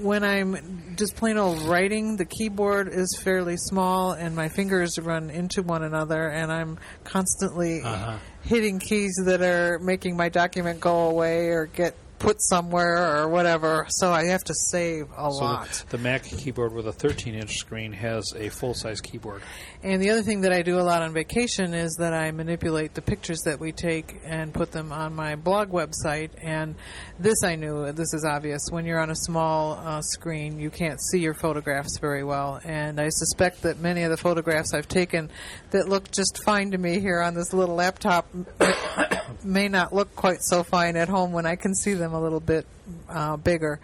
when 0.00 0.24
I'm 0.24 0.94
just 0.96 1.14
plain 1.16 1.36
old 1.36 1.60
writing, 1.62 2.16
the 2.16 2.24
keyboard 2.24 2.88
is 2.88 3.20
fairly 3.22 3.56
small, 3.58 4.12
and 4.12 4.34
my 4.34 4.48
fingers 4.48 4.98
run 4.98 5.28
into 5.30 5.62
one 5.62 5.82
another, 5.82 6.28
and 6.28 6.50
I'm 6.50 6.78
constantly 7.04 7.82
Uh-huh. 7.82 8.16
hitting 8.42 8.78
keys 8.78 9.12
that 9.26 9.42
are 9.42 9.78
making 9.78 10.16
my 10.16 10.30
document 10.30 10.80
go 10.80 11.10
away 11.10 11.48
or 11.48 11.66
get 11.66 11.94
put 12.24 12.40
somewhere 12.42 13.18
or 13.20 13.28
whatever. 13.28 13.86
So 13.90 14.10
I 14.10 14.24
have 14.26 14.42
to 14.44 14.54
save 14.54 15.10
a 15.12 15.30
So 15.30 15.44
lot. 15.44 15.84
the, 15.90 15.98
Mac 15.98 16.24
keyboard 16.24 16.72
with 16.72 16.88
a 16.88 16.92
13-inch 16.92 17.58
screen 17.58 17.92
has 17.92 18.32
a 18.34 18.48
full-size 18.48 19.00
keyboard. 19.02 19.42
And 19.82 20.00
the 20.00 20.10
other 20.10 20.22
thing 20.22 20.40
that 20.40 20.52
I 20.52 20.62
do 20.62 20.78
a 20.78 20.82
lot 20.82 21.02
on 21.02 21.12
vacation 21.12 21.74
is 21.74 21.96
that 21.98 22.14
I 22.14 22.30
manipulate 22.30 22.94
the 22.94 23.02
pictures 23.02 23.40
that 23.44 23.60
we 23.60 23.72
take 23.72 24.20
and 24.24 24.54
put 24.54 24.72
them 24.72 24.90
on 24.90 25.14
my 25.14 25.36
blog 25.36 25.68
website. 25.68 26.30
And 26.42 26.76
this 27.18 27.44
I 27.44 27.56
knew, 27.56 27.92
this 27.92 28.14
is 28.14 28.24
obvious. 28.24 28.68
When 28.70 28.86
you're 28.86 29.00
on 29.00 29.10
a 29.10 29.16
small 29.16 29.74
uh, 29.74 30.00
screen, 30.00 30.58
you 30.58 30.70
can't 30.70 31.00
see 31.02 31.18
your 31.18 31.34
photographs 31.34 31.98
very 31.98 32.24
well. 32.24 32.58
And 32.64 32.98
I 32.98 33.10
suspect 33.10 33.62
that 33.62 33.80
many 33.80 34.02
of 34.02 34.10
the 34.10 34.16
photographs 34.16 34.72
I've 34.72 34.88
taken 34.88 35.30
that 35.72 35.88
look 35.88 36.10
just 36.10 36.42
fine 36.42 36.70
to 36.70 36.78
me 36.78 37.00
here 37.00 37.20
on 37.20 37.34
this 37.34 37.52
little 37.52 37.74
laptop 37.74 38.26
may 39.44 39.68
not 39.68 39.92
look 39.92 40.14
quite 40.16 40.42
so 40.42 40.62
fine 40.62 40.96
at 40.96 41.08
home 41.08 41.32
when 41.32 41.44
I 41.44 41.56
can 41.56 41.74
see 41.74 41.92
them 41.92 42.13
a 42.14 42.20
little 42.20 42.40
bit 42.40 42.66
uh, 43.08 43.36
bigger. 43.36 43.80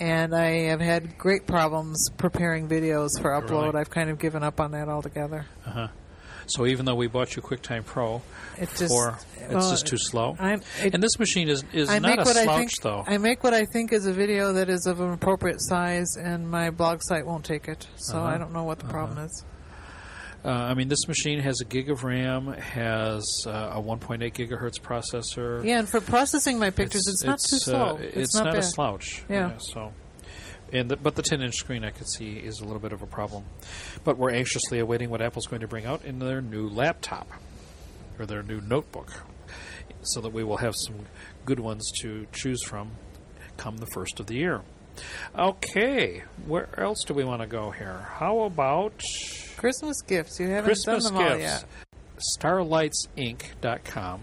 And 0.00 0.34
I 0.34 0.64
have 0.70 0.80
had 0.80 1.18
great 1.18 1.46
problems 1.46 2.08
preparing 2.16 2.68
videos 2.68 3.20
for 3.20 3.30
upload. 3.30 3.66
Really? 3.72 3.80
I've 3.80 3.90
kind 3.90 4.10
of 4.10 4.18
given 4.18 4.42
up 4.42 4.60
on 4.60 4.72
that 4.72 4.88
altogether. 4.88 5.46
Uh-huh. 5.66 5.88
So 6.46 6.66
even 6.66 6.86
though 6.86 6.96
we 6.96 7.06
bought 7.06 7.36
you 7.36 7.42
QuickTime 7.42 7.86
Pro, 7.86 8.20
It 8.58 8.68
just 8.76 8.88
for 8.88 9.16
it's 9.38 9.54
well, 9.54 9.70
just 9.70 9.86
too 9.86 9.96
slow. 9.96 10.36
It, 10.40 10.92
and 10.92 11.02
this 11.02 11.18
machine 11.18 11.48
is 11.48 11.64
is 11.72 11.88
I 11.88 12.00
not 12.00 12.08
make 12.08 12.18
a 12.18 12.22
what 12.24 12.34
slouch 12.36 12.48
I 12.48 12.58
think. 12.58 12.70
though. 12.82 13.04
I 13.06 13.18
make 13.18 13.44
what 13.44 13.54
I 13.54 13.64
think 13.64 13.92
is 13.92 14.06
a 14.06 14.12
video 14.12 14.52
that 14.54 14.68
is 14.68 14.86
of 14.86 15.00
an 15.00 15.12
appropriate 15.12 15.60
size, 15.60 16.16
and 16.16 16.50
my 16.50 16.70
blog 16.70 17.00
site 17.02 17.24
won't 17.26 17.44
take 17.44 17.68
it. 17.68 17.86
So 17.96 18.18
Uh-huh. 18.18 18.26
I 18.26 18.38
don't 18.38 18.52
know 18.52 18.64
what 18.64 18.80
the 18.80 18.86
problem 18.86 19.18
is. 19.18 19.44
Uh, 20.44 20.48
I 20.48 20.74
mean, 20.74 20.88
this 20.88 21.06
machine 21.06 21.38
has 21.38 21.60
a 21.60 21.64
gig 21.64 21.88
of 21.88 22.02
RAM, 22.02 22.52
has 22.52 23.44
uh, 23.46 23.72
a 23.74 23.80
1.8 23.80 24.32
gigahertz 24.32 24.80
processor. 24.80 25.64
Yeah, 25.64 25.78
and 25.78 25.88
for 25.88 26.00
processing 26.00 26.58
my 26.58 26.70
pictures, 26.70 27.06
it's, 27.06 27.22
not 27.22 27.38
too 27.38 27.56
uh, 27.56 27.58
slow. 27.58 27.98
it's, 28.00 28.34
not, 28.34 28.46
not, 28.46 28.58
a 28.58 28.62
slouch. 28.62 29.22
Yeah. 29.28 29.56
so, 29.58 29.92
and 30.72 30.90
the, 30.90 30.96
but 30.96 31.14
the 31.14 31.22
10-inch 31.22 31.54
screen 31.54 31.84
I 31.84 31.90
could 31.90 32.08
see 32.08 32.32
is 32.32 32.60
a 32.60 32.64
little 32.64 32.80
bit 32.80 32.92
of 32.92 33.02
a 33.02 33.06
problem. 33.06 33.44
But 34.02 34.18
we're 34.18 34.32
anxiously 34.32 34.80
awaiting 34.80 35.10
what 35.10 35.22
Apple's 35.22 35.46
going 35.46 35.60
to 35.60 35.68
bring 35.68 35.86
out 35.86 36.04
in 36.04 36.18
their 36.18 36.40
new 36.40 36.68
laptop 36.68 37.28
or 38.18 38.26
their 38.26 38.42
new 38.42 38.60
notebook, 38.60 39.12
so 40.02 40.20
that 40.22 40.32
we 40.32 40.42
will 40.42 40.56
have 40.56 40.74
some 40.76 41.06
good 41.44 41.60
ones 41.60 41.88
to 42.00 42.26
choose 42.32 42.64
from 42.64 42.90
come 43.56 43.76
the 43.76 43.86
first 43.86 44.18
of 44.18 44.26
the 44.26 44.34
year. 44.34 44.62
Okay, 45.38 46.24
where 46.46 46.68
else 46.78 47.04
do 47.04 47.14
we 47.14 47.24
want 47.24 47.42
to 47.42 47.46
go 47.46 47.70
here? 47.70 48.08
How 48.14 48.40
about 48.40 49.00
Christmas 49.62 50.02
gifts. 50.02 50.40
You 50.40 50.48
haven't 50.48 50.64
Christmas 50.64 51.04
done 51.04 51.14
them 51.14 51.22
all 51.22 51.38
yet. 51.38 51.64
StarlightsInc.com 52.36 54.20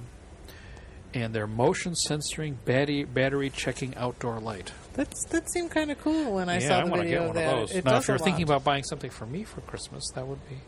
and 1.14 1.34
they're 1.34 1.48
motion 1.48 1.96
censoring 1.96 2.60
battery 2.66 3.06
battery 3.06 3.50
checking 3.50 3.96
outdoor 3.96 4.42
light. 4.42 4.74
That's 4.96 5.24
that 5.28 5.50
seemed 5.50 5.72
kind 5.72 5.92
of 5.92 6.02
cool 6.02 6.36
when 6.36 6.50
I 6.50 6.60
yeah, 6.60 6.68
saw 6.68 6.80
I 6.80 6.84
the 6.84 6.92
to 6.92 6.98
video 6.98 7.20
get 7.20 7.22
of 7.22 7.28
one 7.28 7.36
that. 7.36 7.54
of 7.54 7.60
those. 7.70 7.72
It 7.78 7.86
now, 7.86 7.98
if 8.00 8.08
you're 8.10 8.18
thinking 8.18 8.44
about 8.44 8.66
buying 8.66 8.84
something 8.84 9.10
for 9.10 9.26
me 9.26 9.46
for 9.46 9.62
Christmas, 9.62 10.12
that 10.16 10.28
would 10.28 10.46
be. 10.50 10.58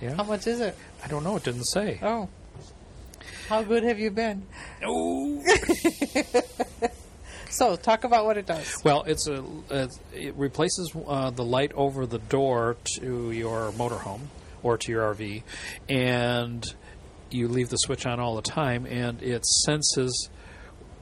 Yeah, 0.00 0.14
how 0.14 0.22
much 0.22 0.46
is 0.46 0.60
it? 0.60 0.76
I 1.04 1.08
don't 1.08 1.24
know. 1.24 1.34
It 1.34 1.42
didn't 1.42 1.64
say. 1.64 1.98
Oh, 2.02 2.28
how 3.48 3.64
good 3.64 3.82
have 3.82 3.98
you 3.98 4.12
been? 4.12 4.46
No. 4.80 5.42
So, 7.50 7.76
talk 7.76 8.04
about 8.04 8.24
what 8.24 8.36
it 8.36 8.46
does. 8.46 8.82
Well, 8.84 9.04
it's 9.04 9.26
a 9.26 9.44
it 10.12 10.34
replaces 10.36 10.94
uh, 11.06 11.30
the 11.30 11.44
light 11.44 11.72
over 11.74 12.06
the 12.06 12.18
door 12.18 12.76
to 13.00 13.30
your 13.30 13.72
motorhome 13.72 14.26
or 14.62 14.76
to 14.76 14.92
your 14.92 15.14
RV, 15.14 15.42
and 15.88 16.64
you 17.30 17.48
leave 17.48 17.68
the 17.68 17.76
switch 17.76 18.06
on 18.06 18.20
all 18.20 18.36
the 18.36 18.42
time, 18.42 18.86
and 18.86 19.22
it 19.22 19.46
senses 19.46 20.30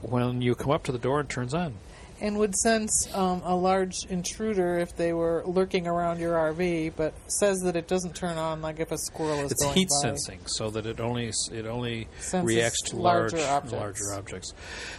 when 0.02 0.42
you 0.42 0.54
come 0.54 0.70
up 0.70 0.84
to 0.84 0.92
the 0.92 0.98
door 0.98 1.20
and 1.20 1.28
turns 1.28 1.54
on. 1.54 1.74
And 2.18 2.38
would 2.38 2.54
sense 2.56 3.08
um, 3.14 3.42
a 3.44 3.54
large 3.54 3.92
intruder 4.08 4.78
if 4.78 4.96
they 4.96 5.12
were 5.12 5.42
lurking 5.44 5.86
around 5.86 6.18
your 6.18 6.32
RV, 6.32 6.94
but 6.96 7.12
says 7.28 7.58
that 7.64 7.76
it 7.76 7.88
doesn't 7.88 8.14
turn 8.16 8.38
on 8.38 8.62
like 8.62 8.80
if 8.80 8.90
a 8.90 8.96
squirrel 8.96 9.40
is 9.40 9.52
It's 9.52 9.62
going 9.62 9.74
heat 9.74 9.88
by. 9.90 10.08
sensing, 10.08 10.40
so 10.46 10.70
that 10.70 10.86
it 10.86 10.98
only 10.98 11.30
it 11.52 11.66
only 11.66 12.08
Senses 12.20 12.46
reacts 12.56 12.80
to 12.90 12.96
large 12.96 13.32
larger 13.34 13.46
objects. 13.50 13.72
larger 13.72 14.14
objects. 14.18 14.54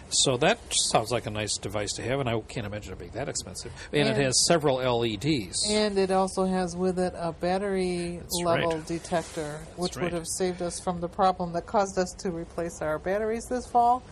So 0.10 0.38
that 0.38 0.60
sounds 0.70 1.12
like 1.12 1.26
a 1.26 1.32
nice 1.32 1.58
device 1.58 1.94
to 1.94 2.04
have, 2.04 2.20
and 2.20 2.30
I 2.30 2.40
can't 2.42 2.68
imagine 2.68 2.94
it 2.94 3.00
being 3.00 3.12
that 3.16 3.30
expensive. 3.30 3.72
And, 3.92 4.08
And- 4.10 4.18
it 4.20 4.24
has 4.24 4.46
several 4.48 4.76
LEDs. 4.78 5.66
And 5.72 5.98
it 5.98 6.12
also 6.12 6.46
has 6.46 6.76
with 6.76 7.00
it 7.00 7.14
a 7.18 7.32
battery 7.32 8.18
That's 8.22 8.42
level 8.44 8.72
right. 8.74 8.86
detector, 8.86 9.60
which 9.76 9.96
right. 9.96 10.04
would 10.04 10.14
have 10.14 10.28
saved 10.28 10.62
us 10.62 10.80
from 10.80 11.02
the 11.02 11.10
problem 11.10 11.54
that 11.54 11.66
caused 11.66 11.98
us 11.98 12.14
to 12.20 12.30
replace 12.30 12.80
our 12.82 13.00
batteries 13.00 13.46
this 13.50 13.66
fall, 13.66 14.04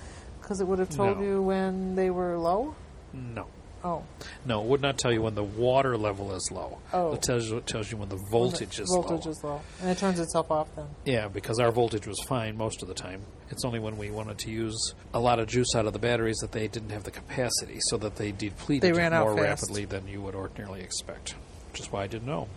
because 0.42 0.60
it 0.60 0.68
would 0.68 0.80
have 0.80 0.90
told 0.90 1.20
No. 1.20 1.24
you 1.24 1.42
when 1.44 1.94
they 1.96 2.10
were 2.10 2.38
low. 2.40 2.74
No. 3.16 3.48
Oh, 3.84 4.02
No, 4.48 4.62
it 4.62 4.66
would 4.68 4.82
not 4.82 4.98
tell 4.98 5.12
you 5.12 5.22
when 5.22 5.36
the 5.36 5.44
water 5.44 5.96
level 5.96 6.34
is 6.34 6.50
low. 6.52 6.80
Oh. 6.92 7.14
It 7.14 7.22
tells 7.22 7.48
you 7.48 7.58
it 7.58 7.68
tells 7.68 7.92
you 7.92 7.98
when 7.98 8.10
the 8.10 8.20
voltage 8.32 8.80
is 8.80 8.90
voltage 8.90 9.26
low. 9.26 9.32
is 9.32 9.44
low, 9.44 9.62
and 9.80 9.92
it 9.92 10.00
turns 10.00 10.20
itself 10.20 10.50
off 10.50 10.76
then. 10.76 10.88
Yeah, 11.06 11.28
because 11.28 11.60
our 11.60 11.72
voltage 11.72 12.08
was 12.08 12.20
fine 12.28 12.58
most 12.58 12.82
of 12.82 12.88
the 12.88 12.96
time. 12.96 13.22
It's 13.52 13.64
only 13.64 13.78
when 13.78 13.96
we 13.98 14.10
wanted 14.10 14.40
to 14.40 14.50
use 14.50 14.96
a 15.14 15.20
lot 15.20 15.38
of 15.40 15.48
juice 15.48 15.76
out 15.76 15.86
of 15.86 15.94
the 15.94 16.00
batteries 16.00 16.38
that 16.38 16.52
they 16.52 16.68
didn't 16.68 16.90
have 16.90 17.04
the 17.04 17.12
capacity, 17.12 17.78
so 17.82 17.98
that 17.98 18.16
they 18.16 18.32
depleted 18.32 18.82
They 18.82 18.92
ran 18.92 19.14
out 19.14 19.28
more 19.28 19.36
rapidly 19.36 19.86
than 19.86 20.08
you 20.08 20.20
would 20.22 20.34
ordinarily 20.34 20.82
expect. 20.82 21.36
Which 21.72 21.82
is 21.82 21.92
why 21.92 22.06
I 22.06 22.08
didn't 22.08 22.26
know. 22.26 22.48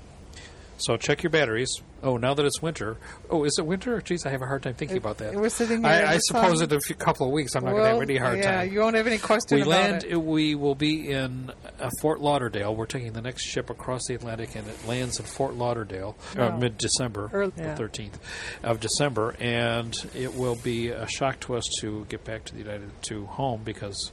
So 0.78 0.96
check 0.96 1.22
your 1.22 1.30
batteries. 1.30 1.82
Oh, 2.02 2.16
now 2.16 2.34
that 2.34 2.46
it's 2.46 2.62
winter. 2.62 2.96
Oh, 3.28 3.42
is 3.44 3.58
it 3.58 3.66
winter? 3.66 4.00
Jeez, 4.00 4.24
I 4.24 4.30
have 4.30 4.42
a 4.42 4.46
hard 4.46 4.62
time 4.62 4.74
thinking 4.74 4.96
about 4.96 5.18
that. 5.18 5.34
we're 5.34 5.48
sitting 5.48 5.84
I, 5.84 6.12
I 6.12 6.18
suppose 6.18 6.60
in 6.60 6.72
a 6.72 6.78
few, 6.80 6.94
couple 6.94 7.26
of 7.26 7.32
weeks 7.32 7.56
I'm 7.56 7.64
not 7.64 7.72
going 7.72 7.82
to 7.82 7.90
have 7.90 8.02
any 8.02 8.16
hard 8.16 8.38
yeah, 8.38 8.56
time 8.56 8.72
you 8.72 8.80
won't 8.80 8.94
have 8.94 9.06
any 9.08 9.18
question 9.18 9.58
we 9.58 9.64
land. 9.64 10.04
it. 10.04 10.16
We 10.16 10.54
will 10.54 10.76
be 10.76 11.10
in 11.10 11.50
uh, 11.80 11.90
Fort 12.00 12.20
Lauderdale. 12.20 12.74
We're 12.74 12.86
taking 12.86 13.12
the 13.12 13.20
next 13.20 13.42
ship 13.42 13.68
across 13.70 14.06
the 14.06 14.14
Atlantic, 14.14 14.54
and 14.54 14.66
it 14.68 14.86
lands 14.86 15.18
in 15.18 15.26
Fort 15.26 15.54
Lauderdale 15.54 16.16
uh, 16.36 16.56
mid-December, 16.56 17.30
Early- 17.32 17.52
the 17.56 17.74
thirteenth 17.74 18.18
of 18.62 18.78
December, 18.78 19.34
and 19.40 19.94
it 20.14 20.34
will 20.34 20.56
be 20.56 20.90
a 20.90 21.08
shock 21.08 21.40
to 21.40 21.56
us 21.56 21.64
to 21.80 22.06
get 22.08 22.24
back 22.24 22.44
to 22.44 22.52
the 22.52 22.60
United 22.60 22.90
to 23.04 23.26
home 23.26 23.62
because. 23.64 24.12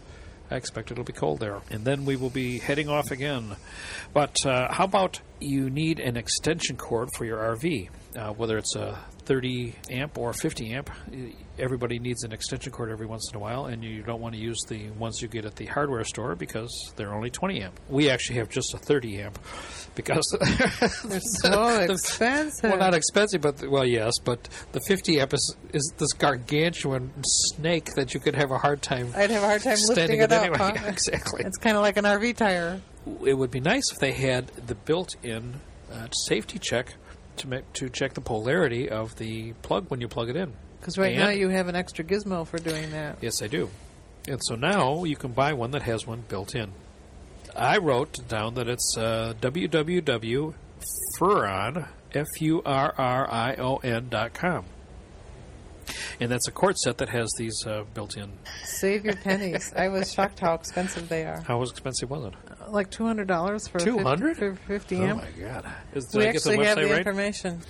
I 0.56 0.58
expect 0.58 0.90
it'll 0.90 1.04
be 1.04 1.14
cold 1.14 1.42
there. 1.42 1.60
And 1.70 1.84
then 1.84 2.06
we 2.06 2.16
will 2.16 2.30
be 2.30 2.60
heading 2.60 2.88
off 2.88 3.12
again. 3.12 3.58
But 4.14 4.46
uh, 4.46 4.72
how 4.72 4.86
about 4.86 5.20
you 5.42 5.70
need 5.70 6.00
an 6.00 6.16
extension 6.16 6.78
cord 6.78 7.10
for 7.14 7.26
your 7.26 7.40
RV? 7.40 7.90
Uh, 8.16 8.32
whether 8.32 8.58
it's 8.58 8.74
a 8.76 8.98
30 9.26 9.76
amp 9.90 10.18
or 10.18 10.32
50 10.32 10.74
amp, 10.74 10.90
everybody 11.60 12.00
needs 12.00 12.24
an 12.24 12.32
extension 12.32 12.72
cord 12.72 12.90
every 12.92 13.06
once 13.06 13.30
in 13.32 13.38
a 13.38 13.40
while, 13.40 13.66
and 13.66 13.84
you 13.84 14.02
don't 14.04 14.22
want 14.22 14.36
to 14.36 14.42
use 14.42 14.60
the 14.68 14.90
ones 14.92 15.22
you 15.22 15.28
get 15.28 15.46
at 15.46 15.56
the 15.56 15.66
hardware 15.66 16.04
store 16.04 16.36
because 16.36 16.72
they're 16.96 17.14
only 17.14 17.30
20 17.30 17.62
amp. 17.62 17.80
We 17.90 18.10
actually 18.10 18.40
have 18.40 18.50
just 18.50 18.74
a 18.74 18.78
30 18.78 19.22
amp 19.22 19.40
because 19.96 20.26
They're 21.06 21.20
so 21.22 21.80
expensive. 21.84 22.70
well, 22.70 22.78
not 22.78 22.94
expensive, 22.94 23.42
but 23.42 23.68
well, 23.70 23.86
yes, 23.86 24.20
but 24.24 24.48
the 24.72 24.82
50 24.88 25.20
amp 25.22 25.34
is, 25.34 25.56
is 25.74 25.94
this 25.98 26.14
gargantuan 26.14 27.12
snake 27.24 27.94
that 27.96 28.14
you 28.14 28.20
could 28.20 28.36
have 28.36 28.52
a 28.52 28.58
hard 28.58 28.82
time 28.82 29.12
I'd 29.16 29.30
have 29.32 29.44
a 29.44 29.48
hard 29.48 29.62
time 29.62 29.78
standing 29.78 30.20
lifting 30.20 30.22
it 30.22 30.32
up. 30.32 30.42
anyway. 30.42 30.58
huh? 30.60 30.72
Yeah, 30.76 30.90
exactly. 30.90 31.44
It's 31.46 31.58
kind 31.58 31.76
of 31.78 31.82
like 31.82 31.98
an 31.98 32.06
RV 32.06 32.36
tire. 32.36 32.82
it 33.26 33.34
would 33.36 33.52
be 33.52 33.60
nice 33.60 33.92
if 33.92 34.00
they 34.00 34.12
had 34.12 34.48
the 34.48 34.76
built-in 34.76 35.56
uh, 35.92 36.08
safety 36.12 36.60
check 36.60 36.96
to 37.38 37.48
make, 37.48 37.72
to 37.74 37.90
check 37.90 38.14
the 38.14 38.22
polarity 38.22 38.90
of 38.90 39.16
the 39.18 39.54
plug 39.62 39.90
when 39.90 40.02
you 40.02 40.08
plug 40.08 40.30
it 40.30 40.36
in. 40.36 40.54
Because 40.86 41.00
right 41.00 41.14
And- 41.16 41.24
now 41.24 41.30
you 41.32 41.50
have 41.50 41.68
an 41.68 41.76
extra 41.76 42.06
gizmo 42.06 42.46
for 42.46 42.60
doing 42.60 42.92
that. 42.92 43.18
Yes, 43.20 43.42
I 43.42 43.48
do. 43.48 43.72
And 44.28 44.40
so 44.44 44.54
now 44.54 45.04
you 45.04 45.16
can 45.16 45.32
buy 45.32 45.54
one 45.54 45.72
that 45.72 45.82
has 45.82 46.06
one 46.06 46.24
built 46.30 46.54
in. 46.54 46.74
I 47.56 47.80
wrote 47.80 48.20
down 48.28 48.54
that 48.54 48.68
it's 48.68 48.96
uh, 48.96 49.34
www.furrion, 49.42 50.54
F-U-R-R-I-O-N 52.14 54.10
dot 54.10 54.34
com. 54.36 54.66
And 56.20 56.32
that's 56.32 56.48
a 56.48 56.52
cord 56.52 56.78
set 56.78 57.00
that 57.00 57.10
has 57.10 57.32
these 57.40 57.66
uh, 57.66 57.84
built 57.96 58.16
in. 58.16 58.34
Save 58.64 59.06
your 59.06 59.16
pennies. 59.16 59.74
I 59.76 59.88
was 59.88 60.14
shocked 60.14 60.40
how 60.40 60.54
expensive 60.54 61.10
they 61.10 61.24
are. 61.24 61.42
How 61.48 61.64
expensive 61.64 62.12
was 62.12 62.26
it? 62.26 62.34
Like 62.70 62.92
two 62.92 63.06
hundred 63.08 63.28
dollars 63.28 63.68
for 63.68 63.80
200? 63.80 64.38
50, 64.38 64.40
for 64.40 64.56
fifty 64.68 64.98
Oh 64.98 65.06
amp. 65.06 65.24
my 65.24 65.32
god! 65.40 65.66
Is, 65.96 66.08
we 66.14 66.28
I 66.28 66.32
get 66.32 66.44
the 66.44 66.52
actually 66.52 66.66
have 66.68 66.78
the 66.78 66.86
right? 66.86 66.98
information. 67.00 67.62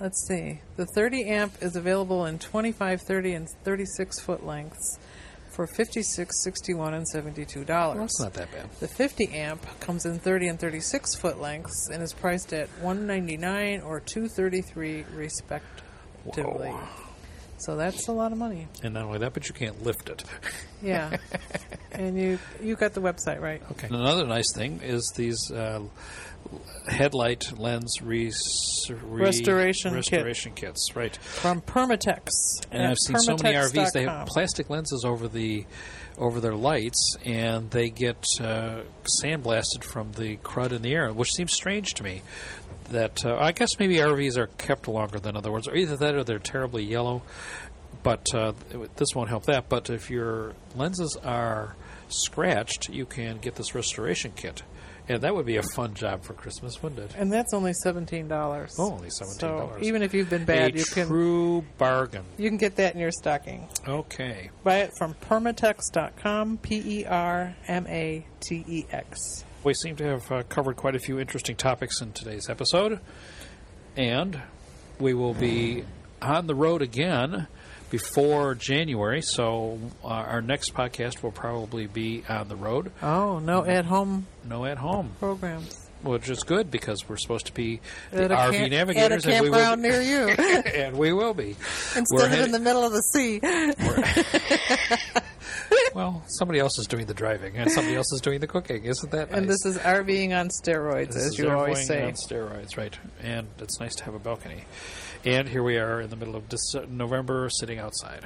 Let's 0.00 0.26
see. 0.28 0.60
The 0.76 0.86
30 0.86 1.24
amp 1.24 1.54
is 1.62 1.74
available 1.74 2.26
in 2.26 2.38
25, 2.38 3.00
30, 3.00 3.32
and 3.32 3.48
36 3.64 4.20
foot 4.20 4.44
lengths 4.44 4.98
for 5.50 5.66
56, 5.66 6.42
61, 6.42 6.92
and 6.92 7.08
72 7.08 7.64
dollars. 7.64 7.96
Well, 7.96 8.04
that's 8.04 8.20
not 8.20 8.34
that 8.34 8.52
bad. 8.52 8.70
The 8.78 8.88
50 8.88 9.28
amp 9.32 9.64
comes 9.80 10.04
in 10.04 10.18
30 10.18 10.48
and 10.48 10.60
36 10.60 11.14
foot 11.14 11.40
lengths 11.40 11.88
and 11.90 12.02
is 12.02 12.12
priced 12.12 12.52
at 12.52 12.68
199 12.80 13.80
or 13.80 14.00
233 14.00 15.06
respectively. 15.14 16.68
Whoa. 16.68 16.78
So 17.58 17.74
that's 17.76 18.06
a 18.08 18.12
lot 18.12 18.32
of 18.32 18.38
money. 18.38 18.68
And 18.82 18.92
not 18.92 19.04
only 19.04 19.18
that, 19.20 19.32
but 19.32 19.48
you 19.48 19.54
can't 19.54 19.82
lift 19.82 20.10
it. 20.10 20.24
Yeah. 20.82 21.16
and 21.92 22.18
you 22.18 22.38
you 22.62 22.76
got 22.76 22.92
the 22.92 23.00
website 23.00 23.40
right. 23.40 23.62
Okay. 23.72 23.88
Another 23.88 24.26
nice 24.26 24.52
thing 24.52 24.80
is 24.82 25.10
these 25.16 25.50
uh, 25.50 25.80
headlight 26.88 27.58
lens 27.58 28.00
res- 28.02 28.90
re- 28.90 29.22
Restoration 29.22 29.90
kit. 29.90 29.96
restoration 29.96 30.52
kits. 30.52 30.94
Right. 30.94 31.16
From 31.16 31.60
Permatex. 31.62 32.28
And 32.70 32.86
I've 32.86 32.98
seen 32.98 33.18
so 33.18 33.36
many 33.42 33.56
RVs. 33.56 33.92
They 33.92 34.04
have 34.04 34.26
plastic 34.26 34.70
lenses 34.70 35.04
over 35.04 35.28
the 35.28 35.64
over 36.18 36.40
their 36.40 36.54
lights, 36.54 37.16
and 37.24 37.70
they 37.70 37.90
get 37.90 38.24
uh, 38.40 38.80
sandblasted 39.22 39.84
from 39.84 40.12
the 40.12 40.38
crud 40.38 40.72
in 40.72 40.80
the 40.82 40.94
air, 40.94 41.12
which 41.12 41.32
seems 41.32 41.52
strange 41.52 41.94
to 41.94 42.02
me. 42.02 42.22
That 42.90 43.24
uh, 43.26 43.36
I 43.36 43.52
guess 43.52 43.78
maybe 43.78 43.96
RVs 43.96 44.36
are 44.38 44.46
kept 44.46 44.86
longer 44.88 45.18
than 45.18 45.36
other 45.36 45.50
ones, 45.52 45.66
or 45.68 45.74
either 45.74 45.96
that 45.96 46.14
or 46.14 46.24
they're 46.24 46.38
terribly 46.38 46.84
yellow. 46.84 47.22
But 48.02 48.32
uh, 48.32 48.52
this 48.96 49.14
won't 49.14 49.28
help 49.28 49.46
that. 49.46 49.68
But 49.68 49.90
if 49.90 50.10
your 50.10 50.52
lenses 50.76 51.16
are 51.24 51.74
scratched, 52.08 52.88
you 52.88 53.04
can 53.04 53.38
get 53.38 53.56
this 53.56 53.74
restoration 53.74 54.32
kit, 54.36 54.62
and 55.08 55.20
that 55.22 55.34
would 55.34 55.46
be 55.46 55.56
a 55.56 55.62
fun 55.74 55.94
job 55.94 56.24
for 56.24 56.32
Christmas, 56.34 56.82
wouldn't 56.82 57.00
it? 57.00 57.14
And 57.16 57.32
that's 57.32 57.54
only 57.54 57.72
seventeen 57.72 58.28
dollars. 58.28 58.74
Oh, 58.78 58.92
only 58.92 59.08
$17. 59.08 59.40
So 59.40 59.76
even 59.80 60.02
if 60.02 60.12
you've 60.14 60.30
been 60.30 60.44
bad, 60.44 60.74
a 60.74 60.78
you 60.78 60.84
can 60.84 61.06
true 61.06 61.64
bargain. 61.78 62.24
you 62.38 62.48
can 62.48 62.58
get 62.58 62.76
that 62.76 62.94
in 62.94 63.00
your 63.00 63.12
stocking. 63.12 63.68
Okay. 63.86 64.50
Buy 64.64 64.78
it 64.78 64.90
from 64.98 65.14
permatex.com. 65.14 66.58
P 66.58 67.00
E 67.00 67.04
R 67.04 67.54
M 67.68 67.86
A 67.88 68.26
T 68.40 68.64
E 68.66 68.86
X. 68.90 69.44
We 69.64 69.74
seem 69.74 69.96
to 69.96 70.04
have 70.04 70.30
uh, 70.32 70.42
covered 70.44 70.76
quite 70.76 70.94
a 70.94 71.00
few 71.00 71.18
interesting 71.18 71.56
topics 71.56 72.00
in 72.00 72.12
today's 72.12 72.48
episode, 72.48 73.00
and 73.96 74.40
we 75.00 75.12
will 75.14 75.34
be 75.34 75.84
on 76.22 76.46
the 76.46 76.54
road 76.54 76.82
again 76.82 77.48
before 77.90 78.54
January. 78.54 79.22
So 79.22 79.78
uh, 80.04 80.08
our 80.08 80.42
next 80.42 80.74
podcast 80.74 81.22
will 81.22 81.32
probably 81.32 81.86
be 81.86 82.24
on 82.28 82.48
the 82.48 82.56
road, 82.56 82.92
Oh 83.02 83.38
no, 83.38 83.64
at 83.64 83.84
home 83.86 84.26
no 84.44 84.64
at 84.64 84.78
home, 84.78 85.12
programs 85.18 85.82
which 86.02 86.28
is 86.28 86.44
good 86.44 86.70
because 86.70 87.08
we're 87.08 87.16
supposed 87.16 87.46
to 87.46 87.54
be 87.54 87.80
the 88.12 88.28
RV 88.28 88.52
camp- 88.52 88.70
navigators, 88.70 89.26
and 89.26 89.42
we 89.42 89.50
will 89.50 89.76
near 89.76 90.00
you 90.00 90.28
and 90.74 90.96
we 90.96 91.12
will 91.12 91.34
be. 91.34 91.56
instead 91.96 92.20
of 92.26 92.28
heading- 92.30 92.44
in 92.46 92.52
the 92.52 92.60
middle 92.60 92.84
of 92.84 92.92
the 92.92 93.00
sea. 93.02 93.40
Well, 95.94 96.22
somebody 96.26 96.58
else 96.60 96.78
is 96.78 96.86
doing 96.86 97.06
the 97.06 97.14
driving, 97.14 97.56
and 97.56 97.70
somebody 97.72 97.96
else 97.96 98.12
is 98.12 98.20
doing 98.20 98.40
the 98.40 98.46
cooking. 98.46 98.84
Isn't 98.84 99.10
that 99.12 99.30
nice? 99.30 99.38
And 99.40 99.48
this 99.48 99.64
is 99.64 99.78
RVing 99.78 100.38
on 100.38 100.48
steroids, 100.48 101.14
This 101.14 101.26
as 101.28 101.38
you 101.38 101.50
always 101.50 101.86
say. 101.86 102.04
on 102.04 102.12
steroids, 102.12 102.76
right? 102.76 102.94
And 103.22 103.48
it's 103.60 103.80
nice 103.80 103.94
to 103.96 104.04
have 104.04 104.12
a 104.14 104.18
balcony. 104.18 104.64
And 105.26 105.48
here 105.48 105.62
we 105.64 105.76
are 105.76 106.00
in 106.00 106.08
the 106.08 106.14
middle 106.16 106.36
of 106.36 106.44
November, 106.88 107.48
sitting 107.50 107.80
outside 107.80 108.24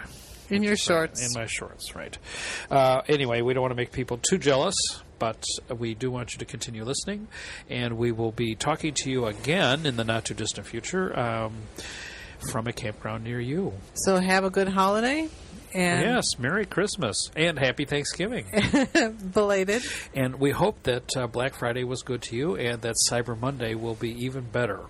In 0.50 0.62
your 0.62 0.76
shorts. 0.76 1.26
in 1.26 1.40
my 1.40 1.46
shorts, 1.46 1.96
right? 1.96 2.16
Uh, 2.70 3.00
anyway, 3.08 3.40
we 3.40 3.54
don't 3.54 3.62
want 3.62 3.72
to 3.72 3.76
make 3.76 3.90
people 3.90 4.18
too 4.18 4.36
jealous, 4.36 4.76
but 5.18 5.42
we 5.76 5.94
do 5.94 6.10
want 6.10 6.34
you 6.34 6.38
to 6.40 6.44
continue 6.44 6.84
listening, 6.84 7.26
and 7.70 7.96
we 7.96 8.12
will 8.12 8.32
be 8.32 8.54
talking 8.54 8.92
to 8.94 9.10
you 9.10 9.24
again 9.24 9.86
in 9.86 9.96
the 9.96 10.04
not 10.04 10.26
too 10.26 10.34
distant 10.34 10.66
future. 10.66 11.18
Um, 11.18 11.54
from 12.50 12.66
a 12.66 12.72
campground 12.72 13.22
near 13.24 13.38
you. 13.38 13.74
So 13.92 14.16
have 14.16 14.44
a 14.44 14.50
good 14.50 14.68
holiday. 14.68 15.28
And 15.74 16.02
yes, 16.02 16.38
Merry 16.38 16.64
Christmas 16.64 17.30
and 17.36 17.58
Happy 17.58 17.84
Thanksgiving. 17.84 18.46
belated. 19.34 19.82
and 20.14 20.40
we 20.40 20.50
hope 20.50 20.82
that 20.84 21.16
uh, 21.16 21.26
Black 21.26 21.54
Friday 21.54 21.84
was 21.84 22.02
good 22.02 22.22
to 22.22 22.36
you 22.36 22.56
and 22.56 22.80
that 22.80 22.96
Cyber 23.08 23.38
Monday 23.38 23.74
will 23.74 23.94
be 23.94 24.10
even 24.24 24.44
better. 24.44 24.80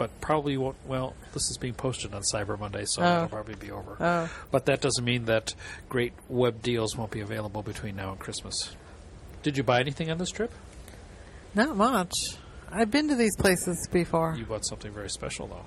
But 0.00 0.18
probably 0.22 0.56
won't. 0.56 0.76
Well, 0.86 1.14
this 1.34 1.50
is 1.50 1.58
being 1.58 1.74
posted 1.74 2.14
on 2.14 2.22
Cyber 2.22 2.58
Monday, 2.58 2.84
so 2.86 3.02
Oh. 3.02 3.16
it'll 3.16 3.28
probably 3.28 3.54
be 3.56 3.70
over. 3.70 3.98
Oh. 4.00 4.30
But 4.50 4.64
that 4.64 4.80
doesn't 4.80 5.04
mean 5.04 5.26
that 5.26 5.52
great 5.90 6.14
web 6.30 6.62
deals 6.62 6.96
won't 6.96 7.10
be 7.10 7.20
available 7.20 7.60
between 7.62 7.96
now 7.96 8.10
and 8.12 8.18
Christmas. 8.18 8.74
Did 9.42 9.58
you 9.58 9.62
buy 9.62 9.78
anything 9.80 10.10
on 10.10 10.16
this 10.16 10.30
trip? 10.30 10.52
Not 11.54 11.76
much. 11.76 12.14
I've 12.72 12.90
been 12.90 13.08
to 13.08 13.14
these 13.14 13.36
places 13.36 13.86
before. 13.92 14.34
You 14.38 14.46
bought 14.46 14.64
something 14.64 14.90
very 14.90 15.10
special, 15.10 15.46
though. 15.48 15.66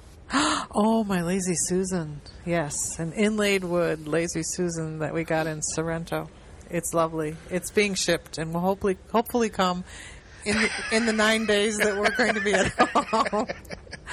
Oh, 0.75 1.03
my 1.03 1.21
Lazy 1.21 1.53
Susan. 1.67 2.19
Yes, 2.43 2.97
an 2.97 3.13
inlaid 3.13 3.63
wood 3.63 4.07
Lazy 4.07 4.41
Susan 4.43 4.97
that 4.99 5.13
we 5.13 5.23
got 5.23 5.45
in 5.45 5.61
Sorrento. 5.61 6.27
It's 6.71 6.91
lovely. 6.95 7.35
It's 7.51 7.69
being 7.69 7.93
shipped 7.93 8.39
and 8.39 8.51
will 8.51 8.61
hopefully 8.61 8.97
hopefully 9.11 9.49
come 9.49 9.83
in 10.45 10.57
the, 10.57 10.69
in 10.91 11.05
the 11.05 11.13
nine 11.13 11.45
days 11.45 11.77
that 11.77 11.95
we're 11.95 12.09
going 12.15 12.33
to 12.33 12.41
be 12.41 12.53
at 12.53 12.67
home. 13.29 13.45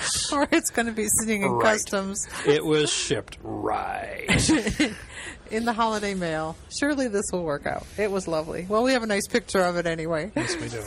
or 0.33 0.47
it's 0.51 0.71
going 0.71 0.87
to 0.87 0.93
be 0.93 1.07
sitting 1.21 1.43
in 1.43 1.51
Right. 1.53 1.75
customs 1.75 2.27
It 2.47 2.65
was 2.65 2.91
shipped 2.93 3.39
right. 3.43 4.27
in 5.51 5.65
the 5.65 5.73
holiday 5.73 6.15
mail. 6.15 6.57
Surely 6.79 7.09
this 7.09 7.25
will 7.33 7.45
work 7.45 7.67
out. 7.67 7.87
It 7.99 8.11
was 8.11 8.27
lovely. 8.29 8.67
Well, 8.69 8.83
we 8.83 8.93
have 8.93 9.03
a 9.03 9.07
nice 9.07 9.27
picture 9.27 9.61
of 9.63 9.77
it 9.77 9.87
anyway. 9.87 10.31
yes, 10.37 10.57
we 10.57 10.69
do. 10.69 10.83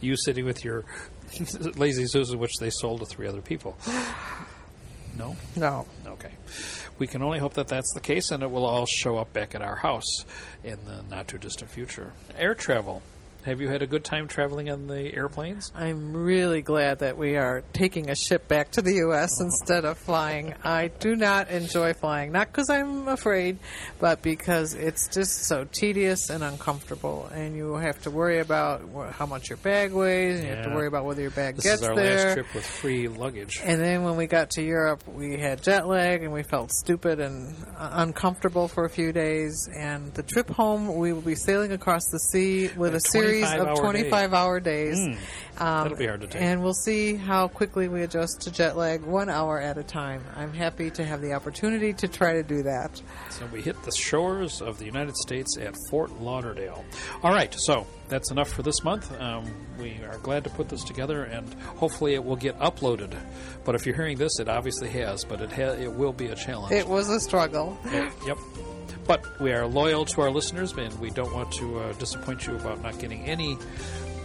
You 0.00 0.16
sitting 0.16 0.44
with 0.44 0.64
your 0.64 0.84
lazy 1.76 2.06
Susan, 2.06 2.38
which 2.38 2.56
they 2.60 2.70
sold 2.70 3.00
to 3.00 3.06
three 3.06 3.26
other 3.26 3.42
people. 3.42 3.76
No. 5.16 5.36
No. 5.54 5.86
Okay. 6.04 6.32
We 6.98 7.06
can 7.06 7.22
only 7.22 7.38
hope 7.38 7.54
that 7.54 7.68
that's 7.68 7.92
the 7.94 8.00
case 8.00 8.32
and 8.32 8.42
it 8.42 8.50
will 8.50 8.64
all 8.66 8.84
show 8.84 9.16
up 9.16 9.32
back 9.32 9.54
at 9.54 9.62
our 9.62 9.76
house 9.76 10.24
in 10.64 10.76
the 10.86 11.04
not 11.08 11.28
too 11.28 11.38
distant 11.38 11.70
future. 11.70 12.12
Air 12.36 12.56
travel. 12.56 13.00
Have 13.44 13.60
you 13.60 13.68
had 13.68 13.82
a 13.82 13.86
good 13.86 14.04
time 14.04 14.26
traveling 14.26 14.70
on 14.70 14.86
the 14.86 15.14
airplanes? 15.14 15.70
I'm 15.74 16.16
really 16.16 16.62
glad 16.62 17.00
that 17.00 17.18
we 17.18 17.36
are 17.36 17.62
taking 17.74 18.08
a 18.08 18.14
ship 18.14 18.48
back 18.48 18.70
to 18.72 18.80
the 18.80 18.94
U.S. 18.94 19.38
instead 19.38 19.84
of 19.84 19.98
flying. 19.98 20.54
I 20.64 20.88
do 20.88 21.14
not 21.14 21.50
enjoy 21.50 21.92
flying, 21.92 22.32
not 22.32 22.46
because 22.46 22.70
I'm 22.70 23.06
afraid, 23.06 23.58
but 24.00 24.22
because 24.22 24.72
it's 24.72 25.08
just 25.08 25.44
so 25.44 25.64
tedious 25.70 26.30
and 26.30 26.42
uncomfortable, 26.42 27.28
and 27.34 27.54
you 27.54 27.74
have 27.74 28.00
to 28.04 28.10
worry 28.10 28.40
about 28.40 28.80
wh- 28.96 29.12
how 29.12 29.26
much 29.26 29.50
your 29.50 29.58
bag 29.58 29.92
weighs, 29.92 30.38
and 30.40 30.48
you 30.48 30.54
have 30.54 30.64
to 30.64 30.70
worry 30.74 30.86
about 30.86 31.04
whether 31.04 31.20
your 31.20 31.30
bag 31.30 31.56
This 31.56 31.64
gets 31.64 31.82
is 31.82 31.88
our 31.88 31.94
there. 31.94 32.24
last 32.28 32.34
trip 32.36 32.54
with 32.54 32.64
free 32.66 33.08
luggage. 33.08 33.60
And 33.62 33.78
then 33.78 34.04
when 34.04 34.16
we 34.16 34.26
got 34.26 34.52
to 34.52 34.62
Europe, 34.62 35.06
we 35.06 35.36
had 35.38 35.62
jet 35.62 35.86
lag 35.86 36.22
and 36.22 36.32
we 36.32 36.44
felt 36.44 36.72
stupid 36.72 37.20
and 37.20 37.54
uh, 37.76 37.90
uncomfortable 37.92 38.68
for 38.68 38.86
a 38.86 38.90
few 38.90 39.12
days. 39.12 39.68
And 39.78 40.14
the 40.14 40.22
trip 40.22 40.48
home, 40.48 40.96
we 40.96 41.12
will 41.12 41.20
be 41.20 41.34
sailing 41.34 41.72
across 41.72 42.06
the 42.10 42.18
sea 42.18 42.70
with 42.74 42.94
A 42.94 42.96
a 42.96 43.00
series 43.00 43.33
25 43.40 43.60
of 43.60 43.68
hour 43.68 43.76
25 43.76 44.34
hour 44.34 44.60
days. 44.60 44.98
Mm, 44.98 45.16
Um, 45.56 45.82
that'll 45.84 45.96
be 45.98 46.06
hard 46.06 46.20
to 46.22 46.26
take. 46.26 46.42
And 46.42 46.62
we'll 46.64 46.74
see 46.74 47.14
how 47.14 47.46
quickly 47.46 47.86
we 47.86 48.02
adjust 48.02 48.40
to 48.42 48.50
jet 48.50 48.76
lag 48.76 49.02
one 49.02 49.28
hour 49.30 49.60
at 49.60 49.78
a 49.78 49.84
time. 49.84 50.24
I'm 50.36 50.52
happy 50.52 50.90
to 50.92 51.04
have 51.04 51.20
the 51.20 51.32
opportunity 51.34 51.92
to 51.92 52.08
try 52.08 52.32
to 52.32 52.42
do 52.42 52.64
that. 52.64 53.00
So 53.30 53.46
we 53.52 53.62
hit 53.62 53.80
the 53.84 53.92
shores 53.92 54.60
of 54.60 54.78
the 54.78 54.84
United 54.84 55.16
States 55.16 55.56
at 55.56 55.74
Fort 55.90 56.10
Lauderdale. 56.20 56.84
All 57.22 57.30
right, 57.32 57.54
so 57.56 57.86
that's 58.08 58.30
enough 58.32 58.48
for 58.50 58.62
this 58.62 58.82
month. 58.82 59.12
Um, 59.20 59.44
we 59.78 60.00
are 60.10 60.18
glad 60.18 60.42
to 60.44 60.50
put 60.50 60.68
this 60.68 60.82
together, 60.82 61.22
and 61.22 61.54
hopefully 61.76 62.14
it 62.14 62.24
will 62.24 62.36
get 62.36 62.58
uploaded. 62.58 63.14
But 63.64 63.76
if 63.76 63.86
you're 63.86 63.94
hearing 63.96 64.18
this, 64.18 64.40
it 64.40 64.48
obviously 64.48 64.88
has, 64.90 65.24
but 65.24 65.40
it 65.40 65.52
ha- 65.52 65.76
it 65.80 65.92
will 65.92 66.12
be 66.12 66.26
a 66.26 66.34
challenge. 66.34 66.72
It 66.72 66.88
was 66.88 67.08
a 67.08 67.20
struggle. 67.20 67.78
Yeah, 67.92 68.10
yep. 68.26 68.38
But 69.06 69.40
we 69.40 69.52
are 69.52 69.66
loyal 69.66 70.04
to 70.06 70.22
our 70.22 70.30
listeners, 70.30 70.72
and 70.72 70.98
we 70.98 71.10
don't 71.10 71.32
want 71.34 71.52
to 71.54 71.78
uh, 71.78 71.92
disappoint 71.94 72.46
you 72.46 72.56
about 72.56 72.82
not 72.82 72.98
getting 72.98 73.24
any 73.24 73.56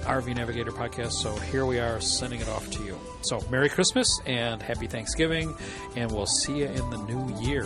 RV 0.04 0.36
Navigator 0.36 0.72
podcast. 0.72 1.12
So 1.12 1.36
here 1.36 1.66
we 1.66 1.80
are 1.80 2.00
sending 2.00 2.40
it 2.42 2.48
off 2.48 2.70
to 2.72 2.84
you. 2.84 2.98
So 3.22 3.44
Merry 3.52 3.70
Christmas 3.70 4.08
and 4.26 4.62
Happy 4.62 4.88
Thanksgiving, 4.88 5.56
and 5.96 6.12
we'll 6.12 6.26
see 6.26 6.60
you 6.60 6.66
in 6.66 6.90
the 6.90 6.98
new 6.98 7.40
year. 7.42 7.66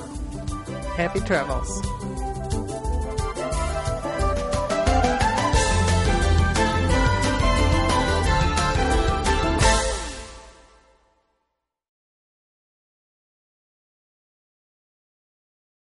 Happy 0.95 1.20
travels. 1.22 2.62